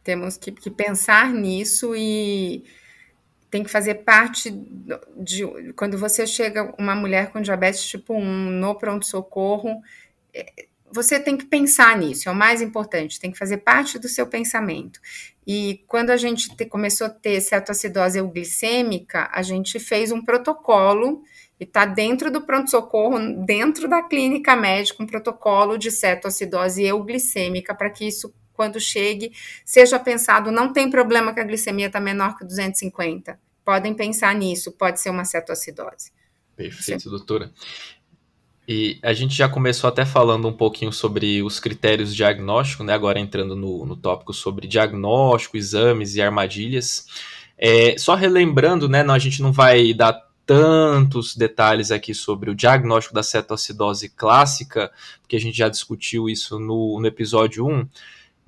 temos 0.03 0.37
que, 0.37 0.51
que 0.51 0.69
pensar 0.69 1.31
nisso 1.31 1.95
e 1.95 2.63
tem 3.49 3.63
que 3.63 3.69
fazer 3.69 3.95
parte 3.95 4.51
de 5.17 5.73
quando 5.73 5.97
você 5.97 6.25
chega 6.27 6.73
uma 6.77 6.95
mulher 6.95 7.31
com 7.31 7.41
diabetes 7.41 7.83
tipo 7.83 8.13
1 8.13 8.49
no 8.51 8.75
pronto 8.75 9.05
socorro, 9.05 9.81
é, 10.33 10.67
você 10.91 11.19
tem 11.19 11.37
que 11.37 11.45
pensar 11.45 11.97
nisso, 11.97 12.27
é 12.27 12.31
o 12.31 12.35
mais 12.35 12.61
importante, 12.61 13.19
tem 13.19 13.31
que 13.31 13.37
fazer 13.37 13.57
parte 13.57 13.99
do 13.99 14.07
seu 14.07 14.27
pensamento. 14.27 14.99
E 15.45 15.83
quando 15.87 16.11
a 16.11 16.17
gente 16.17 16.55
te, 16.55 16.65
começou 16.65 17.07
a 17.07 17.09
ter 17.09 17.41
cetoacidose 17.41 18.19
euglicêmica, 18.19 19.29
a 19.31 19.41
gente 19.41 19.79
fez 19.79 20.11
um 20.11 20.23
protocolo 20.23 21.23
e 21.59 21.63
está 21.63 21.85
dentro 21.85 22.31
do 22.31 22.41
pronto-socorro, 22.41 23.17
dentro 23.45 23.87
da 23.87 24.01
clínica 24.01 24.55
médica, 24.55 25.03
um 25.03 25.07
protocolo 25.07 25.77
de 25.77 25.91
cetoacidose 25.91 26.83
euglicêmica 26.83 27.73
para 27.73 27.89
que 27.89 28.07
isso, 28.07 28.33
quando 28.53 28.79
chegue, 28.79 29.31
seja 29.65 29.99
pensado, 29.99 30.51
não 30.51 30.71
tem 30.71 30.89
problema 30.89 31.33
que 31.33 31.39
a 31.39 31.43
glicemia 31.43 31.87
está 31.87 31.99
menor 31.99 32.37
que 32.37 32.45
250. 32.45 33.39
Podem 33.65 33.93
pensar 33.93 34.33
nisso, 34.35 34.71
pode 34.71 35.01
ser 35.01 35.09
uma 35.09 35.25
cetoacidose. 35.25 36.11
Perfeito, 36.55 37.03
Sim. 37.03 37.09
doutora. 37.09 37.51
E 38.71 38.99
a 39.01 39.13
gente 39.13 39.33
já 39.33 39.49
começou 39.49 39.87
até 39.87 40.05
falando 40.05 40.47
um 40.47 40.53
pouquinho 40.53 40.93
sobre 40.93 41.41
os 41.41 41.59
critérios 41.59 42.13
diagnóstico, 42.13 42.83
né? 42.83 42.93
Agora 42.93 43.19
entrando 43.19 43.55
no, 43.55 43.83
no 43.83 43.95
tópico 43.95 44.31
sobre 44.31 44.67
diagnóstico, 44.67 45.57
exames 45.57 46.13
e 46.13 46.21
armadilhas. 46.21 47.07
É, 47.57 47.97
só 47.97 48.13
relembrando, 48.13 48.87
né? 48.87 49.01
Não, 49.01 49.15
a 49.15 49.17
gente 49.17 49.41
não 49.41 49.51
vai 49.51 49.91
dar 49.91 50.21
tantos 50.45 51.35
detalhes 51.35 51.89
aqui 51.89 52.13
sobre 52.13 52.51
o 52.51 52.55
diagnóstico 52.55 53.15
da 53.15 53.23
cetoacidose 53.23 54.07
clássica, 54.09 54.91
porque 55.21 55.35
a 55.35 55.41
gente 55.41 55.57
já 55.57 55.67
discutiu 55.67 56.29
isso 56.29 56.59
no, 56.59 56.99
no 56.99 57.07
episódio 57.07 57.65
1. 57.65 57.87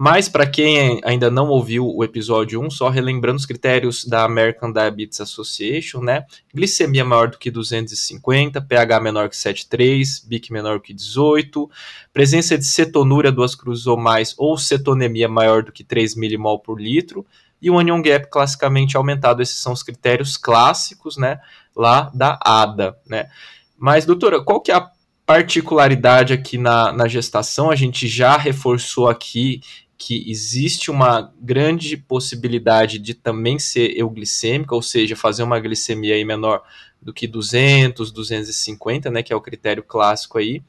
Mas 0.03 0.27
para 0.27 0.47
quem 0.47 0.99
ainda 1.03 1.29
não 1.29 1.49
ouviu 1.49 1.87
o 1.87 2.03
episódio 2.03 2.59
1, 2.59 2.71
só 2.71 2.89
relembrando 2.89 3.37
os 3.37 3.45
critérios 3.45 4.03
da 4.03 4.23
American 4.23 4.71
Diabetes 4.71 5.21
Association, 5.21 6.01
né? 6.01 6.25
Glicemia 6.51 7.05
maior 7.05 7.29
do 7.29 7.37
que 7.37 7.51
250, 7.51 8.59
pH 8.61 8.99
menor 8.99 9.29
que 9.29 9.35
7,3, 9.35 10.27
BIC 10.27 10.51
menor 10.51 10.81
que 10.81 10.91
18, 10.91 11.69
presença 12.11 12.57
de 12.57 12.65
cetonúria 12.65 13.31
duas 13.31 13.53
cruzes 13.53 13.85
ou 13.85 13.95
mais 13.95 14.33
ou 14.39 14.57
cetonemia 14.57 15.29
maior 15.29 15.61
do 15.61 15.71
que 15.71 15.83
3 15.83 16.15
millimol 16.15 16.57
por 16.57 16.81
litro 16.81 17.23
e 17.61 17.69
o 17.69 17.77
anion 17.77 18.01
gap 18.01 18.27
classicamente 18.31 18.97
aumentado. 18.97 19.43
Esses 19.43 19.59
são 19.59 19.71
os 19.71 19.83
critérios 19.83 20.35
clássicos, 20.35 21.15
né, 21.15 21.39
lá 21.75 22.09
da 22.11 22.39
ADA, 22.43 22.97
né? 23.05 23.29
Mas, 23.77 24.03
doutora, 24.03 24.43
qual 24.43 24.61
que 24.61 24.71
é 24.71 24.75
a 24.75 24.89
particularidade 25.27 26.33
aqui 26.33 26.57
na, 26.57 26.91
na 26.91 27.07
gestação? 27.07 27.69
A 27.69 27.75
gente 27.75 28.07
já 28.07 28.35
reforçou 28.35 29.07
aqui 29.07 29.61
que 30.03 30.27
existe 30.27 30.89
uma 30.89 31.31
grande 31.39 31.95
possibilidade 31.95 32.97
de 32.97 33.13
também 33.13 33.59
ser 33.59 33.95
euglicêmica, 33.95 34.73
ou 34.73 34.81
seja, 34.81 35.15
fazer 35.15 35.43
uma 35.43 35.59
glicemia 35.59 36.15
aí 36.15 36.25
menor 36.25 36.63
do 36.99 37.13
que 37.13 37.27
200, 37.27 38.11
250, 38.11 39.11
né, 39.11 39.21
que 39.21 39.31
é 39.31 39.35
o 39.35 39.41
critério 39.41 39.83
clássico 39.83 40.39
aí. 40.39 40.63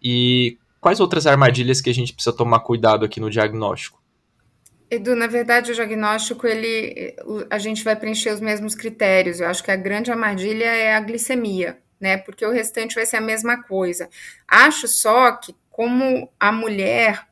E 0.00 0.56
quais 0.80 1.00
outras 1.00 1.26
armadilhas 1.26 1.80
que 1.80 1.90
a 1.90 1.92
gente 1.92 2.12
precisa 2.12 2.34
tomar 2.34 2.60
cuidado 2.60 3.04
aqui 3.04 3.18
no 3.18 3.28
diagnóstico? 3.28 4.00
Edu, 4.88 5.16
na 5.16 5.26
verdade, 5.26 5.72
o 5.72 5.74
diagnóstico, 5.74 6.46
ele, 6.46 7.16
a 7.50 7.58
gente 7.58 7.82
vai 7.82 7.96
preencher 7.96 8.32
os 8.32 8.40
mesmos 8.40 8.76
critérios. 8.76 9.40
Eu 9.40 9.48
acho 9.48 9.64
que 9.64 9.72
a 9.72 9.76
grande 9.76 10.12
armadilha 10.12 10.66
é 10.66 10.94
a 10.94 11.00
glicemia, 11.00 11.76
né? 11.98 12.18
Porque 12.18 12.46
o 12.46 12.52
restante 12.52 12.94
vai 12.94 13.04
ser 13.04 13.16
a 13.16 13.20
mesma 13.20 13.64
coisa. 13.64 14.08
Acho 14.46 14.86
só 14.86 15.32
que, 15.32 15.56
como 15.70 16.30
a 16.38 16.52
mulher 16.52 17.29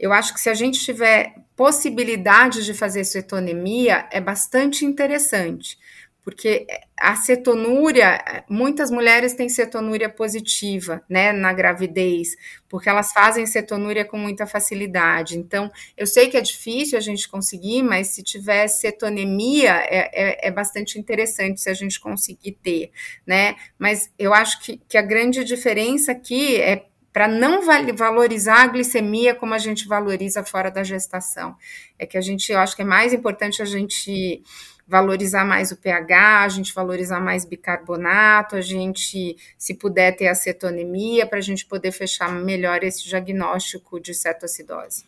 eu 0.00 0.12
acho 0.14 0.32
que 0.32 0.40
se 0.40 0.48
a 0.48 0.54
gente 0.54 0.80
tiver 0.80 1.34
possibilidade 1.54 2.64
de 2.64 2.72
fazer 2.72 3.04
cetonemia, 3.04 4.08
é 4.10 4.18
bastante 4.18 4.86
interessante, 4.86 5.78
porque 6.24 6.66
a 6.98 7.16
cetonúria, 7.16 8.18
muitas 8.48 8.90
mulheres 8.90 9.34
têm 9.34 9.48
cetonúria 9.48 10.08
positiva, 10.08 11.02
né, 11.08 11.32
na 11.32 11.52
gravidez, 11.52 12.30
porque 12.66 12.88
elas 12.88 13.12
fazem 13.12 13.44
cetonúria 13.46 14.04
com 14.04 14.16
muita 14.16 14.46
facilidade. 14.46 15.36
Então, 15.36 15.70
eu 15.96 16.06
sei 16.06 16.28
que 16.28 16.36
é 16.36 16.40
difícil 16.40 16.96
a 16.96 17.00
gente 17.00 17.28
conseguir, 17.28 17.82
mas 17.82 18.08
se 18.08 18.22
tiver 18.22 18.68
cetonemia, 18.68 19.72
é, 19.84 20.10
é, 20.12 20.48
é 20.48 20.50
bastante 20.50 20.98
interessante 20.98 21.60
se 21.60 21.68
a 21.68 21.74
gente 21.74 22.00
conseguir 22.00 22.52
ter, 22.62 22.90
né? 23.26 23.56
Mas 23.78 24.10
eu 24.18 24.32
acho 24.32 24.62
que, 24.62 24.80
que 24.88 24.96
a 24.96 25.02
grande 25.02 25.44
diferença 25.44 26.12
aqui 26.12 26.56
é 26.56 26.86
para 27.12 27.26
não 27.26 27.60
valorizar 27.96 28.62
a 28.62 28.66
glicemia 28.66 29.34
como 29.34 29.54
a 29.54 29.58
gente 29.58 29.86
valoriza 29.86 30.44
fora 30.44 30.70
da 30.70 30.82
gestação. 30.82 31.56
É 31.98 32.06
que 32.06 32.16
a 32.16 32.20
gente, 32.20 32.52
eu 32.52 32.58
acho 32.58 32.76
que 32.76 32.82
é 32.82 32.84
mais 32.84 33.12
importante 33.12 33.60
a 33.60 33.64
gente 33.64 34.42
valorizar 34.86 35.44
mais 35.44 35.70
o 35.70 35.76
pH, 35.76 36.42
a 36.42 36.48
gente 36.48 36.74
valorizar 36.74 37.20
mais 37.20 37.44
bicarbonato, 37.44 38.56
a 38.56 38.60
gente, 38.60 39.36
se 39.56 39.74
puder, 39.74 40.16
ter 40.16 40.26
acetonemia, 40.26 41.26
para 41.26 41.38
a 41.38 41.42
gente 41.42 41.64
poder 41.64 41.92
fechar 41.92 42.30
melhor 42.32 42.82
esse 42.82 43.08
diagnóstico 43.08 44.00
de 44.00 44.12
cetoacidose. 44.12 45.04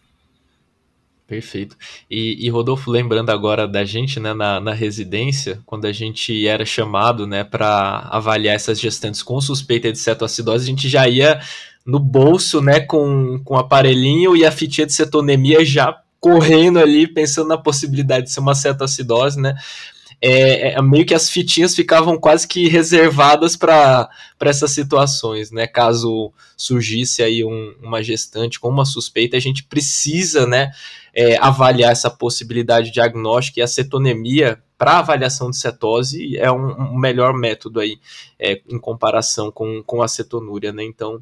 Perfeito. 1.26 1.76
E, 2.10 2.46
e, 2.46 2.50
Rodolfo, 2.50 2.90
lembrando 2.90 3.30
agora 3.30 3.66
da 3.66 3.84
gente, 3.84 4.20
né, 4.20 4.34
na, 4.34 4.60
na 4.60 4.74
residência, 4.74 5.60
quando 5.64 5.86
a 5.86 5.92
gente 5.92 6.46
era 6.46 6.64
chamado, 6.64 7.26
né, 7.26 7.42
para 7.42 8.06
avaliar 8.10 8.54
essas 8.54 8.78
gestantes 8.78 9.22
com 9.22 9.40
suspeita 9.40 9.90
de 9.90 9.98
cetoacidose, 9.98 10.64
a 10.64 10.66
gente 10.66 10.88
já 10.88 11.08
ia 11.08 11.40
no 11.84 11.98
bolso, 11.98 12.60
né, 12.60 12.80
com, 12.80 13.40
com 13.44 13.54
o 13.54 13.58
aparelhinho 13.58 14.36
e 14.36 14.44
a 14.44 14.52
fitinha 14.52 14.86
de 14.86 14.92
cetonemia 14.92 15.64
já 15.64 16.00
correndo 16.20 16.78
ali, 16.78 17.06
pensando 17.06 17.48
na 17.48 17.58
possibilidade 17.58 18.26
de 18.26 18.32
ser 18.32 18.40
uma 18.40 18.54
cetoacidose, 18.54 19.40
né? 19.40 19.56
É, 20.24 20.74
é, 20.74 20.82
meio 20.82 21.04
que 21.04 21.14
as 21.14 21.28
fitinhas 21.28 21.74
ficavam 21.74 22.16
quase 22.16 22.46
que 22.46 22.68
reservadas 22.68 23.56
para 23.56 24.08
essas 24.40 24.70
situações, 24.70 25.50
né? 25.50 25.66
Caso 25.66 26.32
surgisse 26.56 27.24
aí 27.24 27.44
um, 27.44 27.74
uma 27.82 28.00
gestante 28.04 28.60
com 28.60 28.68
uma 28.68 28.84
suspeita, 28.84 29.36
a 29.36 29.40
gente 29.40 29.64
precisa, 29.64 30.46
né, 30.46 30.70
é, 31.12 31.36
avaliar 31.38 31.90
essa 31.90 32.08
possibilidade 32.08 32.92
diagnóstica 32.92 33.58
e 33.58 33.62
a 33.64 33.66
cetonemia 33.66 34.62
para 34.78 34.98
avaliação 34.98 35.50
de 35.50 35.56
cetose 35.56 36.36
é 36.38 36.50
um, 36.52 36.94
um 36.94 36.98
melhor 36.98 37.34
método 37.34 37.80
aí 37.80 37.98
é, 38.38 38.60
em 38.68 38.78
comparação 38.78 39.50
com, 39.50 39.82
com 39.82 40.02
a 40.02 40.08
cetonúria, 40.08 40.72
né? 40.72 40.84
Então, 40.84 41.20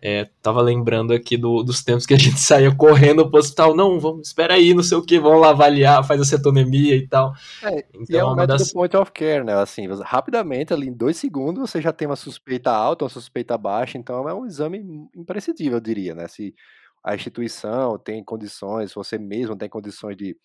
é, 0.00 0.26
tava 0.40 0.62
lembrando 0.62 1.12
aqui 1.12 1.36
do, 1.36 1.62
dos 1.62 1.82
tempos 1.82 2.06
que 2.06 2.14
a 2.14 2.18
gente 2.18 2.38
saía 2.40 2.74
correndo 2.74 3.28
pro 3.28 3.40
hospital, 3.40 3.74
não, 3.74 3.98
vamos, 3.98 4.28
espera 4.28 4.54
aí, 4.54 4.72
não 4.72 4.82
sei 4.82 4.96
o 4.96 5.02
que, 5.02 5.18
vamos 5.18 5.40
lá 5.40 5.50
avaliar, 5.50 6.04
faz 6.04 6.20
a 6.20 6.24
cetonemia 6.24 6.94
e 6.94 7.06
tal. 7.06 7.32
É, 7.62 7.84
então, 7.92 8.04
e 8.08 8.16
é 8.16 8.24
um 8.24 8.34
método 8.34 8.58
das... 8.58 8.72
point 8.72 8.96
of 8.96 9.10
care, 9.10 9.44
né, 9.44 9.54
assim, 9.54 9.86
rapidamente, 10.02 10.72
ali 10.72 10.88
em 10.88 10.92
dois 10.92 11.16
segundos, 11.16 11.68
você 11.68 11.80
já 11.80 11.92
tem 11.92 12.06
uma 12.06 12.16
suspeita 12.16 12.70
alta, 12.70 13.04
uma 13.04 13.10
suspeita 13.10 13.58
baixa, 13.58 13.98
então 13.98 14.28
é 14.28 14.34
um 14.34 14.46
exame 14.46 14.78
imprescindível, 15.16 15.78
eu 15.78 15.80
diria, 15.80 16.14
né, 16.14 16.28
se 16.28 16.54
a 17.02 17.14
instituição 17.14 17.98
tem 17.98 18.22
condições, 18.22 18.94
você 18.94 19.18
mesmo 19.18 19.56
tem 19.56 19.68
condições 19.68 20.16
de 20.16 20.36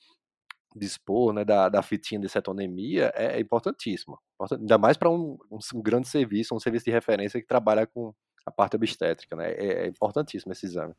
dispor, 0.76 1.32
né, 1.32 1.46
da, 1.46 1.70
da 1.70 1.84
fitinha 1.84 2.20
de 2.20 2.28
cetonemia, 2.28 3.12
é, 3.16 3.38
é 3.38 3.40
importantíssimo, 3.40 4.18
ainda 4.52 4.80
mais 4.80 4.98
para 4.98 5.12
um, 5.12 5.38
um, 5.52 5.60
um 5.76 5.82
grande 5.84 6.08
serviço, 6.08 6.56
um 6.56 6.60
serviço 6.60 6.86
de 6.86 6.92
referência 6.92 7.40
que 7.40 7.46
trabalha 7.46 7.86
com 7.86 8.12
a 8.46 8.52
parte 8.52 8.76
obstétrica, 8.76 9.36
né? 9.36 9.52
É, 9.52 9.86
é 9.86 9.88
importantíssimo 9.88 10.52
esse 10.52 10.66
exame. 10.66 10.94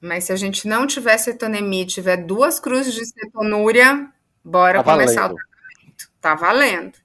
Mas 0.00 0.24
se 0.24 0.32
a 0.32 0.36
gente 0.36 0.66
não 0.66 0.86
tiver 0.86 1.18
cetonemia, 1.18 1.84
tiver 1.84 2.16
duas 2.18 2.58
cruzes 2.58 2.94
de 2.94 3.04
cetonúria, 3.06 4.10
bora 4.42 4.82
tá 4.82 4.92
começar 4.92 5.28
valendo. 5.28 5.34
o 5.34 5.36
tratamento. 5.36 6.10
Tá 6.20 6.34
valendo. 6.34 6.98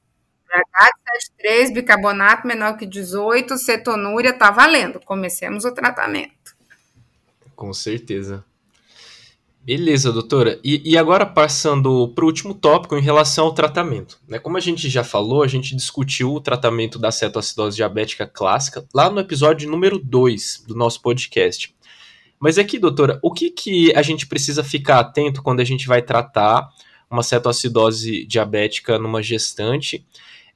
pH 0.48 0.96
7,3, 1.44 1.74
bicarbonato 1.74 2.48
menor 2.48 2.78
que 2.78 2.86
18, 2.86 3.58
cetonúria, 3.58 4.32
tá 4.32 4.50
valendo. 4.52 5.00
Comecemos 5.02 5.66
o 5.66 5.74
tratamento. 5.74 6.56
Com 7.56 7.74
certeza. 7.74 8.46
Beleza, 9.66 10.12
doutora. 10.12 10.60
E, 10.64 10.80
e 10.86 10.96
agora 10.96 11.26
passando 11.26 12.08
para 12.10 12.24
o 12.24 12.28
último 12.28 12.54
tópico 12.54 12.96
em 12.96 13.02
relação 13.02 13.46
ao 13.46 13.54
tratamento. 13.54 14.20
Né? 14.28 14.38
Como 14.38 14.58
a 14.58 14.60
gente 14.60 14.88
já 14.88 15.04
falou, 15.04 15.42
a 15.42 15.48
gente 15.48 15.76
discutiu 15.76 16.36
o 16.36 16.40
tratamento 16.40 17.00
da 17.00 17.10
cetoacidose 17.10 17.78
diabética 17.78 18.28
clássica 18.28 18.86
lá 18.94 19.10
no 19.10 19.20
episódio 19.20 19.68
número 19.68 19.98
2 19.98 20.66
do 20.68 20.76
nosso 20.76 21.02
podcast. 21.02 21.76
Mas 22.40 22.60
aqui, 22.60 22.78
doutora, 22.78 23.20
o 23.24 23.34
que, 23.34 23.50
que 23.50 23.92
a 23.96 24.04
gente 24.04 24.28
precisa 24.28 24.64
ficar 24.64 25.00
atento 25.00 25.42
quando 25.42 25.62
a 25.62 25.66
gente 25.66 25.88
vai 25.88 26.04
tratar 26.04 26.70
uma 27.10 27.24
cetoacidose 27.24 28.24
diabética 28.28 29.00
numa 29.00 29.24
gestante? 29.24 30.06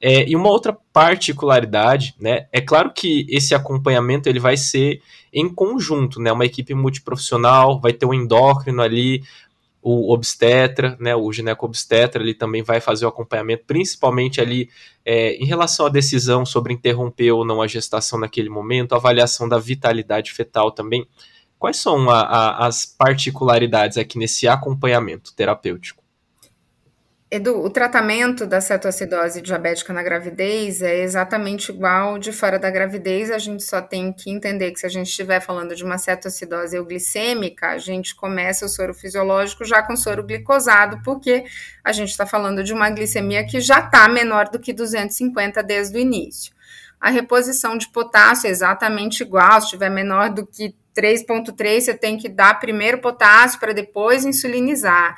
É, 0.00 0.28
e 0.28 0.34
uma 0.34 0.48
outra 0.48 0.76
particularidade, 0.92 2.14
né? 2.18 2.46
É 2.50 2.60
claro 2.60 2.90
que 2.92 3.26
esse 3.28 3.54
acompanhamento 3.54 4.28
ele 4.28 4.40
vai 4.40 4.56
ser 4.56 5.02
em 5.32 5.52
conjunto, 5.52 6.20
né? 6.20 6.32
Uma 6.32 6.46
equipe 6.46 6.74
multiprofissional, 6.74 7.78
vai 7.80 7.92
ter 7.92 8.06
um 8.06 8.14
endócrino 8.14 8.80
ali, 8.80 9.22
o 9.82 10.12
obstetra, 10.12 10.96
né, 11.00 11.16
o 11.16 11.32
gineco-obstetra, 11.32 12.22
ele 12.22 12.34
também 12.34 12.62
vai 12.62 12.80
fazer 12.80 13.06
o 13.06 13.08
acompanhamento, 13.08 13.64
principalmente 13.66 14.40
ali 14.40 14.68
é, 15.04 15.34
em 15.36 15.46
relação 15.46 15.86
à 15.86 15.88
decisão 15.88 16.44
sobre 16.44 16.74
interromper 16.74 17.32
ou 17.32 17.44
não 17.44 17.62
a 17.62 17.66
gestação 17.66 18.18
naquele 18.18 18.50
momento, 18.50 18.94
avaliação 18.94 19.48
da 19.48 19.58
vitalidade 19.58 20.32
fetal 20.32 20.70
também. 20.70 21.06
Quais 21.58 21.78
são 21.78 22.10
a, 22.10 22.20
a, 22.20 22.66
as 22.66 22.84
particularidades 22.84 23.96
aqui 23.96 24.18
nesse 24.18 24.46
acompanhamento 24.46 25.34
terapêutico? 25.34 25.99
Edu, 27.32 27.64
o 27.64 27.70
tratamento 27.70 28.44
da 28.44 28.60
cetoacidose 28.60 29.40
diabética 29.40 29.92
na 29.92 30.02
gravidez 30.02 30.82
é 30.82 31.04
exatamente 31.04 31.70
igual 31.70 32.18
de 32.18 32.32
fora 32.32 32.58
da 32.58 32.68
gravidez. 32.68 33.30
A 33.30 33.38
gente 33.38 33.62
só 33.62 33.80
tem 33.80 34.12
que 34.12 34.32
entender 34.32 34.72
que 34.72 34.80
se 34.80 34.86
a 34.86 34.88
gente 34.88 35.06
estiver 35.06 35.38
falando 35.38 35.76
de 35.76 35.84
uma 35.84 35.96
cetoacidose 35.96 36.76
euglicêmica, 36.76 37.68
a 37.68 37.78
gente 37.78 38.16
começa 38.16 38.66
o 38.66 38.68
soro 38.68 38.92
fisiológico 38.92 39.64
já 39.64 39.80
com 39.80 39.94
soro 39.94 40.24
glicosado, 40.24 41.00
porque 41.04 41.44
a 41.84 41.92
gente 41.92 42.08
está 42.08 42.26
falando 42.26 42.64
de 42.64 42.72
uma 42.72 42.90
glicemia 42.90 43.46
que 43.46 43.60
já 43.60 43.78
está 43.78 44.08
menor 44.08 44.48
do 44.48 44.58
que 44.58 44.72
250 44.72 45.62
desde 45.62 45.96
o 45.96 46.00
início. 46.00 46.52
A 47.00 47.10
reposição 47.10 47.78
de 47.78 47.88
potássio 47.92 48.48
é 48.48 48.50
exatamente 48.50 49.22
igual, 49.22 49.60
se 49.60 49.66
estiver 49.66 49.88
menor 49.88 50.30
do 50.30 50.44
que 50.44 50.74
3,3, 50.96 51.80
você 51.80 51.94
tem 51.94 52.18
que 52.18 52.28
dar 52.28 52.58
primeiro 52.58 53.00
potássio 53.00 53.60
para 53.60 53.72
depois 53.72 54.24
insulinizar. 54.24 55.16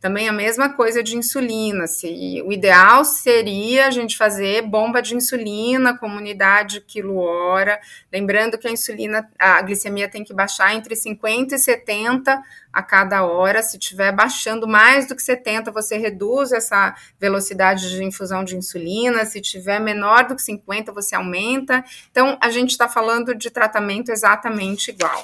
Também 0.00 0.28
a 0.28 0.32
mesma 0.32 0.68
coisa 0.74 1.02
de 1.02 1.16
insulina. 1.16 1.86
Se, 1.86 2.42
o 2.44 2.52
ideal 2.52 3.04
seria 3.04 3.86
a 3.86 3.90
gente 3.90 4.16
fazer 4.16 4.62
bomba 4.62 5.00
de 5.00 5.16
insulina, 5.16 5.96
comunidade 5.96 6.80
quilo-hora. 6.82 7.80
Lembrando 8.12 8.58
que 8.58 8.68
a 8.68 8.70
insulina, 8.70 9.28
a 9.38 9.62
glicemia 9.62 10.08
tem 10.08 10.22
que 10.22 10.34
baixar 10.34 10.74
entre 10.74 10.94
50 10.94 11.54
e 11.54 11.58
70 11.58 12.42
a 12.72 12.82
cada 12.82 13.24
hora. 13.24 13.62
Se 13.62 13.78
estiver 13.78 14.12
baixando 14.12 14.68
mais 14.68 15.08
do 15.08 15.16
que 15.16 15.22
70, 15.22 15.72
você 15.72 15.96
reduz 15.96 16.52
essa 16.52 16.94
velocidade 17.18 17.88
de 17.88 18.04
infusão 18.04 18.44
de 18.44 18.54
insulina. 18.54 19.24
Se 19.24 19.40
estiver 19.40 19.80
menor 19.80 20.28
do 20.28 20.36
que 20.36 20.42
50, 20.42 20.92
você 20.92 21.14
aumenta. 21.14 21.82
Então, 22.10 22.38
a 22.40 22.50
gente 22.50 22.70
está 22.70 22.86
falando 22.86 23.34
de 23.34 23.50
tratamento 23.50 24.10
exatamente 24.10 24.90
igual. 24.90 25.22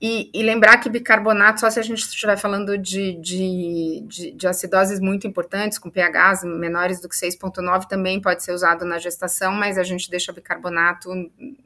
E, 0.00 0.30
e, 0.32 0.42
lembrar 0.42 0.78
que 0.78 0.88
bicarbonato, 0.88 1.60
só 1.60 1.68
se 1.68 1.78
a 1.78 1.82
gente 1.82 1.98
estiver 1.98 2.38
falando 2.38 2.78
de, 2.78 3.20
de, 3.20 4.06
de, 4.08 4.30
de, 4.30 4.48
acidoses 4.48 4.98
muito 4.98 5.26
importantes, 5.26 5.78
com 5.78 5.90
pHs 5.90 6.42
menores 6.42 7.02
do 7.02 7.08
que 7.08 7.14
6,9, 7.14 7.86
também 7.86 8.18
pode 8.18 8.42
ser 8.42 8.52
usado 8.52 8.86
na 8.86 8.98
gestação, 8.98 9.52
mas 9.52 9.76
a 9.76 9.82
gente 9.82 10.10
deixa 10.10 10.32
bicarbonato 10.32 11.10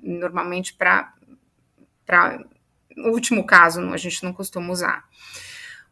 normalmente 0.02 0.74
para 0.74 1.12
o 2.98 3.10
último 3.10 3.46
caso, 3.46 3.80
a 3.92 3.96
gente 3.96 4.24
não 4.24 4.32
costuma 4.32 4.72
usar. 4.72 5.04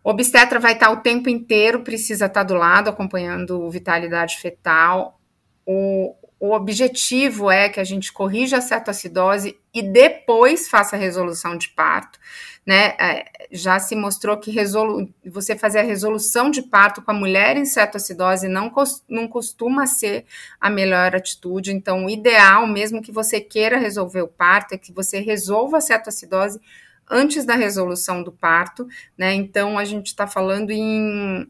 O 0.03 0.11
obstetra 0.11 0.59
vai 0.59 0.73
estar 0.73 0.91
o 0.91 0.97
tempo 0.97 1.29
inteiro, 1.29 1.85
precisa 1.85 2.27
estar 2.27 2.43
do 2.43 2.55
lado, 2.55 2.91
acompanhando 2.91 3.71
vitalidade 3.71 4.39
fetal. 4.39 5.21
O, 5.65 6.17
o 6.43 6.55
objetivo 6.55 7.53
é 7.53 7.69
que 7.69 7.79
a 7.79 7.85
gente 7.85 8.13
corrija 8.13 8.59
a 8.59 8.61
cetoacidose 8.61 9.57
e 9.73 9.81
depois 9.81 10.69
faça 10.69 10.97
a 10.97 10.99
resolução 10.99 11.57
de 11.57 11.69
parto. 11.69 12.19
Né? 12.67 12.97
É, 12.99 13.31
já 13.53 13.79
se 13.79 13.95
mostrou 13.95 14.37
que 14.37 14.51
resolu 14.51 15.09
você 15.25 15.57
fazer 15.57 15.79
a 15.79 15.85
resolução 15.85 16.51
de 16.51 16.61
parto 16.61 17.01
com 17.01 17.13
a 17.13 17.15
mulher 17.15 17.57
em 17.57 17.65
cetoacidose 17.65 18.49
não, 18.49 18.73
não 19.09 19.29
costuma 19.29 19.87
ser 19.87 20.25
a 20.61 20.69
melhor 20.69 21.15
atitude. 21.15 21.71
Então, 21.73 22.07
o 22.07 22.11
ideal, 22.11 22.67
mesmo 22.67 23.01
que 23.01 23.13
você 23.13 23.41
queira 23.41 23.79
resolver 23.79 24.23
o 24.23 24.29
parto, 24.29 24.75
é 24.75 24.79
que 24.79 24.93
você 24.93 25.21
resolva 25.21 25.77
a 25.77 25.81
cetoacidose 25.81 26.61
antes 27.09 27.45
da 27.45 27.55
resolução 27.55 28.21
do 28.21 28.33
parto. 28.33 28.89
Né? 29.17 29.33
Então, 29.33 29.79
a 29.79 29.85
gente 29.85 30.09
está 30.09 30.27
falando 30.27 30.71
em 30.71 31.49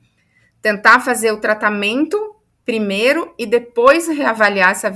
tentar 0.60 1.00
fazer 1.00 1.32
o 1.32 1.40
tratamento 1.40 2.36
primeiro 2.64 3.34
e 3.38 3.46
depois 3.46 4.08
reavaliar 4.08 4.70
essa, 4.70 4.92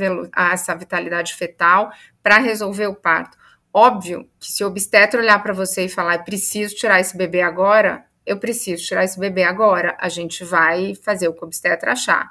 essa 0.53 0.75
vitalidade 0.75 1.35
fetal 1.35 1.91
para 2.23 2.39
resolver 2.39 2.87
o 2.87 2.95
parto. 2.95 3.37
Óbvio 3.73 4.29
que 4.41 4.51
se 4.51 4.65
o 4.65 4.69
obstetra 4.69 5.21
olhar 5.21 5.43
para 5.43 5.53
você 5.53 5.85
e 5.85 5.89
falar, 5.89 6.25
preciso 6.25 6.75
tirar 6.75 7.01
esse 7.01 7.17
bebê 7.17 7.43
agora, 7.43 8.05
eu 8.25 8.39
preciso 8.39 8.85
tirar 8.85 9.05
esse 9.05 9.19
bebê 9.19 9.45
agora, 9.45 9.97
a 10.01 10.09
gente 10.09 10.45
vai 10.45 10.95
fazer 10.95 11.29
o 11.29 11.35
que 11.35 11.43
o 11.43 11.47
obstetra 11.47 11.93
achar. 11.93 12.31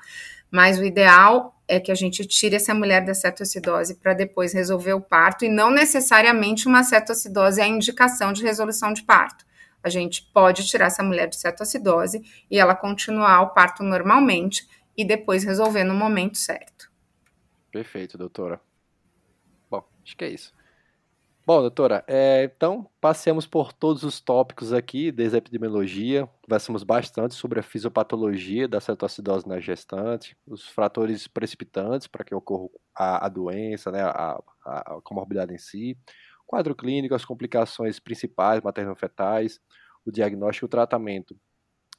Mas 0.51 0.79
o 0.79 0.83
ideal 0.83 1.55
é 1.67 1.79
que 1.79 1.91
a 1.91 1.95
gente 1.95 2.25
tire 2.25 2.55
essa 2.55 2.73
mulher 2.73 3.03
da 3.03 3.13
cetoacidose 3.13 3.95
para 3.95 4.13
depois 4.13 4.53
resolver 4.53 4.93
o 4.93 5.01
parto 5.01 5.45
e 5.45 5.49
não 5.49 5.69
necessariamente 5.69 6.67
uma 6.67 6.83
cetoacidose 6.83 7.61
é 7.61 7.63
a 7.63 7.67
indicação 7.67 8.31
de 8.31 8.43
resolução 8.43 8.93
de 8.93 9.03
parto. 9.03 9.45
A 9.83 9.89
gente 9.89 10.29
pode 10.33 10.65
tirar 10.65 10.87
essa 10.87 11.03
mulher 11.03 11.27
de 11.27 11.35
cetoacidose 11.35 12.23
e 12.49 12.57
ela 12.57 12.75
continuar 12.75 13.41
o 13.41 13.49
parto 13.49 13.83
normalmente 13.83 14.67
e 14.97 15.03
depois 15.03 15.43
resolver 15.43 15.83
no 15.83 15.93
momento 15.93 16.37
certo. 16.37 16.91
Perfeito, 17.71 18.17
doutora. 18.17 18.59
Bom, 19.69 19.83
acho 20.03 20.15
que 20.15 20.25
é 20.25 20.29
isso. 20.29 20.53
Bom, 21.45 21.61
doutora, 21.61 22.03
é, 22.07 22.45
então 22.45 22.89
passemos 22.99 23.45
por 23.45 23.71
todos 23.71 24.01
os 24.01 24.19
tópicos 24.19 24.73
aqui, 24.73 25.11
desde 25.11 25.35
a 25.35 25.37
epidemiologia, 25.37 26.27
conversamos 26.41 26.83
bastante 26.83 27.35
sobre 27.35 27.59
a 27.59 27.63
fisiopatologia 27.63 28.67
da 28.67 28.81
cetoacidose 28.81 29.47
na 29.47 29.59
gestante, 29.59 30.35
os 30.47 30.67
fatores 30.67 31.27
precipitantes 31.27 32.07
para 32.07 32.25
que 32.25 32.33
ocorra 32.33 32.69
a, 32.95 33.25
a 33.27 33.29
doença, 33.29 33.91
né, 33.91 34.01
a, 34.01 34.41
a, 34.65 34.95
a, 34.95 35.01
comorbidade 35.03 35.53
em 35.53 35.57
si, 35.59 35.95
quadro 36.47 36.73
clínico, 36.73 37.13
as 37.13 37.23
complicações 37.23 37.99
principais 37.99 38.61
materno-fetais, 38.61 39.59
o 40.03 40.11
diagnóstico 40.11 40.65
e 40.65 40.67
o 40.67 40.69
tratamento 40.69 41.37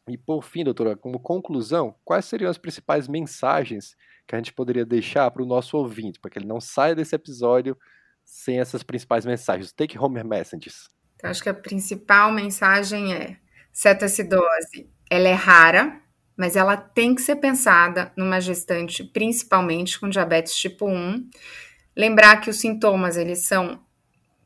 e 0.08 0.16
por 0.16 0.42
fim, 0.42 0.62
doutora, 0.62 0.96
como 0.96 1.18
conclusão, 1.18 1.94
quais 2.04 2.24
seriam 2.24 2.50
as 2.50 2.58
principais 2.58 3.08
mensagens 3.08 3.96
que 4.26 4.34
a 4.34 4.38
gente 4.38 4.52
poderia 4.52 4.84
deixar 4.84 5.30
para 5.30 5.42
o 5.42 5.46
nosso 5.46 5.76
ouvinte, 5.76 6.20
para 6.20 6.30
que 6.30 6.38
ele 6.38 6.46
não 6.46 6.60
saia 6.60 6.94
desse 6.94 7.14
episódio 7.14 7.76
sem 8.24 8.60
essas 8.60 8.82
principais 8.82 9.24
mensagens, 9.24 9.72
take 9.72 9.98
home 9.98 10.22
messages? 10.22 10.88
Então, 11.16 11.30
acho 11.30 11.42
que 11.42 11.48
a 11.48 11.54
principal 11.54 12.30
mensagem 12.30 13.14
é: 13.14 13.36
cetacidose, 13.72 14.88
ela 15.10 15.28
é 15.28 15.32
rara, 15.32 16.00
mas 16.36 16.54
ela 16.54 16.76
tem 16.76 17.14
que 17.14 17.22
ser 17.22 17.36
pensada 17.36 18.12
numa 18.16 18.40
gestante, 18.40 19.02
principalmente 19.02 19.98
com 19.98 20.08
diabetes 20.08 20.54
tipo 20.54 20.88
1. 20.88 21.28
Lembrar 21.96 22.40
que 22.40 22.50
os 22.50 22.60
sintomas 22.60 23.16
eles 23.16 23.46
são 23.46 23.85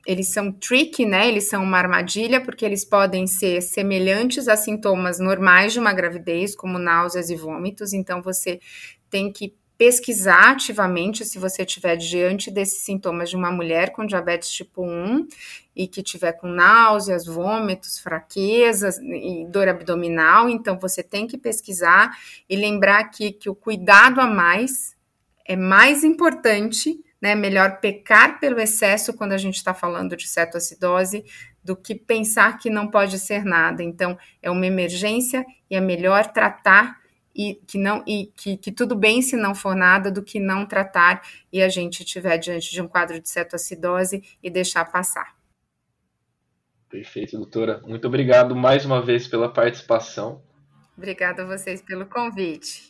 eles 0.07 0.29
são 0.29 0.51
tricky, 0.51 1.05
né? 1.05 1.29
Eles 1.29 1.49
são 1.49 1.63
uma 1.63 1.79
armadilha 1.79 2.41
porque 2.41 2.65
eles 2.65 2.85
podem 2.85 3.27
ser 3.27 3.61
semelhantes 3.61 4.49
a 4.49 4.57
sintomas 4.57 5.19
normais 5.19 5.73
de 5.73 5.79
uma 5.79 5.93
gravidez, 5.93 6.55
como 6.55 6.79
náuseas 6.79 7.31
e 7.31 7.37
vômitos. 7.37 7.93
Então 7.93 8.23
você 8.23 8.61
tem 9.11 9.31
que 9.33 9.55
pesquisar 9.77 10.51
ativamente 10.51 11.25
se 11.25 11.39
você 11.39 11.63
estiver 11.63 11.97
diante 11.97 12.51
desses 12.51 12.83
sintomas 12.83 13.31
de 13.31 13.37
uma 13.37 13.51
mulher 13.51 13.93
com 13.93 14.05
diabetes 14.05 14.51
tipo 14.51 14.85
1 14.85 15.27
e 15.75 15.89
que 15.89 16.03
tiver 16.03 16.33
com 16.33 16.49
náuseas, 16.49 17.25
vômitos, 17.25 17.99
fraquezas 17.99 18.99
e 18.99 19.47
dor 19.49 19.69
abdominal, 19.69 20.51
então 20.51 20.79
você 20.79 21.03
tem 21.03 21.27
que 21.27 21.39
pesquisar 21.39 22.15
e 22.47 22.57
lembrar 22.57 23.01
aqui 23.01 23.33
que 23.33 23.49
o 23.49 23.55
cuidado 23.55 24.21
a 24.21 24.27
mais 24.27 24.95
é 25.47 25.57
mais 25.57 26.05
importante 26.05 27.03
né? 27.21 27.35
Melhor 27.35 27.81
pecar 27.81 28.41
pelo 28.41 28.61
excesso 28.61 29.13
quando 29.13 29.33
a 29.33 29.39
gente 29.39 29.57
está 29.57 29.75
falando 29.75 30.17
de 30.17 30.27
cetoacidose 30.27 31.25
do 31.63 31.77
que 31.77 31.95
pensar 31.95 32.59
que 32.59 32.71
não 32.71 32.89
pode 32.89 33.19
ser 33.19 33.45
nada. 33.45 33.83
Então, 33.83 34.19
é 34.43 34.51
uma 34.51 34.67
emergência 34.67 35.45
e 35.69 35.77
é 35.77 35.81
melhor 35.81 36.33
tratar 36.33 36.99
e 37.35 37.61
que 37.67 37.79
não 37.79 38.03
e 38.07 38.33
que, 38.37 38.57
que 38.57 38.73
tudo 38.73 38.97
bem 38.97 39.23
se 39.23 39.37
não 39.37 39.55
for 39.55 39.77
nada 39.77 40.11
do 40.11 40.23
que 40.23 40.41
não 40.41 40.67
tratar 40.67 41.23
e 41.53 41.63
a 41.63 41.69
gente 41.69 42.03
estiver 42.03 42.39
diante 42.39 42.73
de 42.73 42.83
um 42.83 42.89
quadro 42.89 43.21
de 43.21 43.29
cetoacidose 43.29 44.23
e 44.43 44.51
deixar 44.51 44.85
passar. 44.87 45.37
Perfeito, 46.89 47.37
doutora. 47.37 47.81
Muito 47.87 48.09
obrigado 48.09 48.57
mais 48.57 48.85
uma 48.85 49.01
vez 49.01 49.29
pela 49.29 49.53
participação. 49.53 50.43
Obrigada 50.97 51.43
a 51.43 51.47
vocês 51.47 51.81
pelo 51.81 52.05
convite 52.05 52.90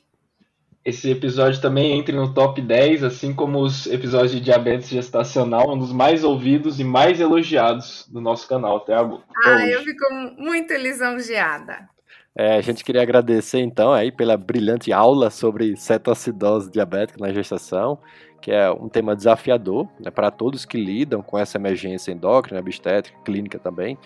esse 0.85 1.11
episódio 1.11 1.61
também 1.61 1.99
entre 1.99 2.17
no 2.17 2.33
top 2.33 2.61
10, 2.61 3.05
assim 3.05 3.35
como 3.35 3.61
os 3.61 3.87
episódios 3.87 4.33
de 4.33 4.41
diabetes 4.41 4.89
gestacional, 4.89 5.75
um 5.75 5.79
dos 5.79 5.93
mais 5.93 6.25
ouvidos 6.25 6.81
e 6.81 6.85
mais 6.85 7.21
elogiados 7.21 8.09
do 8.11 8.21
nosso 8.21 8.49
canal 8.49 8.79
até 8.79 8.95
agora. 8.95 9.23
Ah, 9.45 9.67
eu 9.67 9.83
fico 9.83 10.07
muito 10.39 10.73
lisonjeada. 10.75 11.89
É, 12.35 12.57
a 12.57 12.61
gente 12.61 12.85
queria 12.85 13.03
agradecer 13.03 13.59
então 13.59 13.93
aí 13.93 14.11
pela 14.11 14.37
brilhante 14.37 14.93
aula 14.93 15.31
sobre 15.31 15.77
cetoacidose 15.77 16.71
diabética 16.71 17.19
na 17.21 17.33
gestação, 17.33 17.99
que 18.41 18.51
é 18.51 18.71
um 18.71 18.89
tema 18.89 19.15
desafiador 19.15 19.87
né, 20.01 20.11
para 20.11 20.31
todos 20.31 20.65
que 20.65 20.79
lidam 20.83 21.21
com 21.23 21.39
essa 21.39 21.59
emergência 21.59 22.13
endócrina, 22.13 22.61
obstétrica, 22.61 23.19
clínica 23.25 23.59
também. 23.59 23.99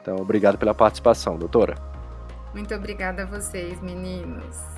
Então, 0.00 0.16
obrigado 0.16 0.56
pela 0.56 0.74
participação, 0.74 1.36
doutora. 1.36 1.74
Muito 2.54 2.74
obrigada 2.74 3.24
a 3.24 3.26
vocês, 3.26 3.80
meninos. 3.82 4.73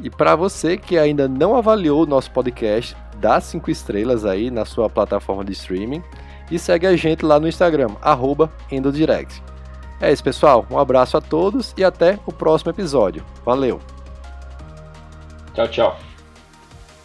E 0.00 0.10
para 0.10 0.34
você 0.34 0.76
que 0.76 0.98
ainda 0.98 1.28
não 1.28 1.56
avaliou 1.56 2.02
o 2.02 2.06
nosso 2.06 2.30
podcast, 2.30 2.96
dá 3.16 3.40
cinco 3.40 3.70
estrelas 3.70 4.24
aí 4.24 4.50
na 4.50 4.64
sua 4.64 4.90
plataforma 4.90 5.44
de 5.44 5.52
streaming 5.52 6.02
e 6.50 6.58
segue 6.58 6.86
a 6.86 6.96
gente 6.96 7.24
lá 7.24 7.38
no 7.38 7.48
Instagram, 7.48 7.90
Endodirect. 8.70 9.42
É 10.00 10.12
isso, 10.12 10.22
pessoal. 10.22 10.66
Um 10.70 10.78
abraço 10.78 11.16
a 11.16 11.20
todos 11.20 11.72
e 11.76 11.84
até 11.84 12.18
o 12.26 12.32
próximo 12.32 12.70
episódio. 12.70 13.24
Valeu! 13.44 13.80
Tchau, 15.54 15.68
tchau. 15.68 16.13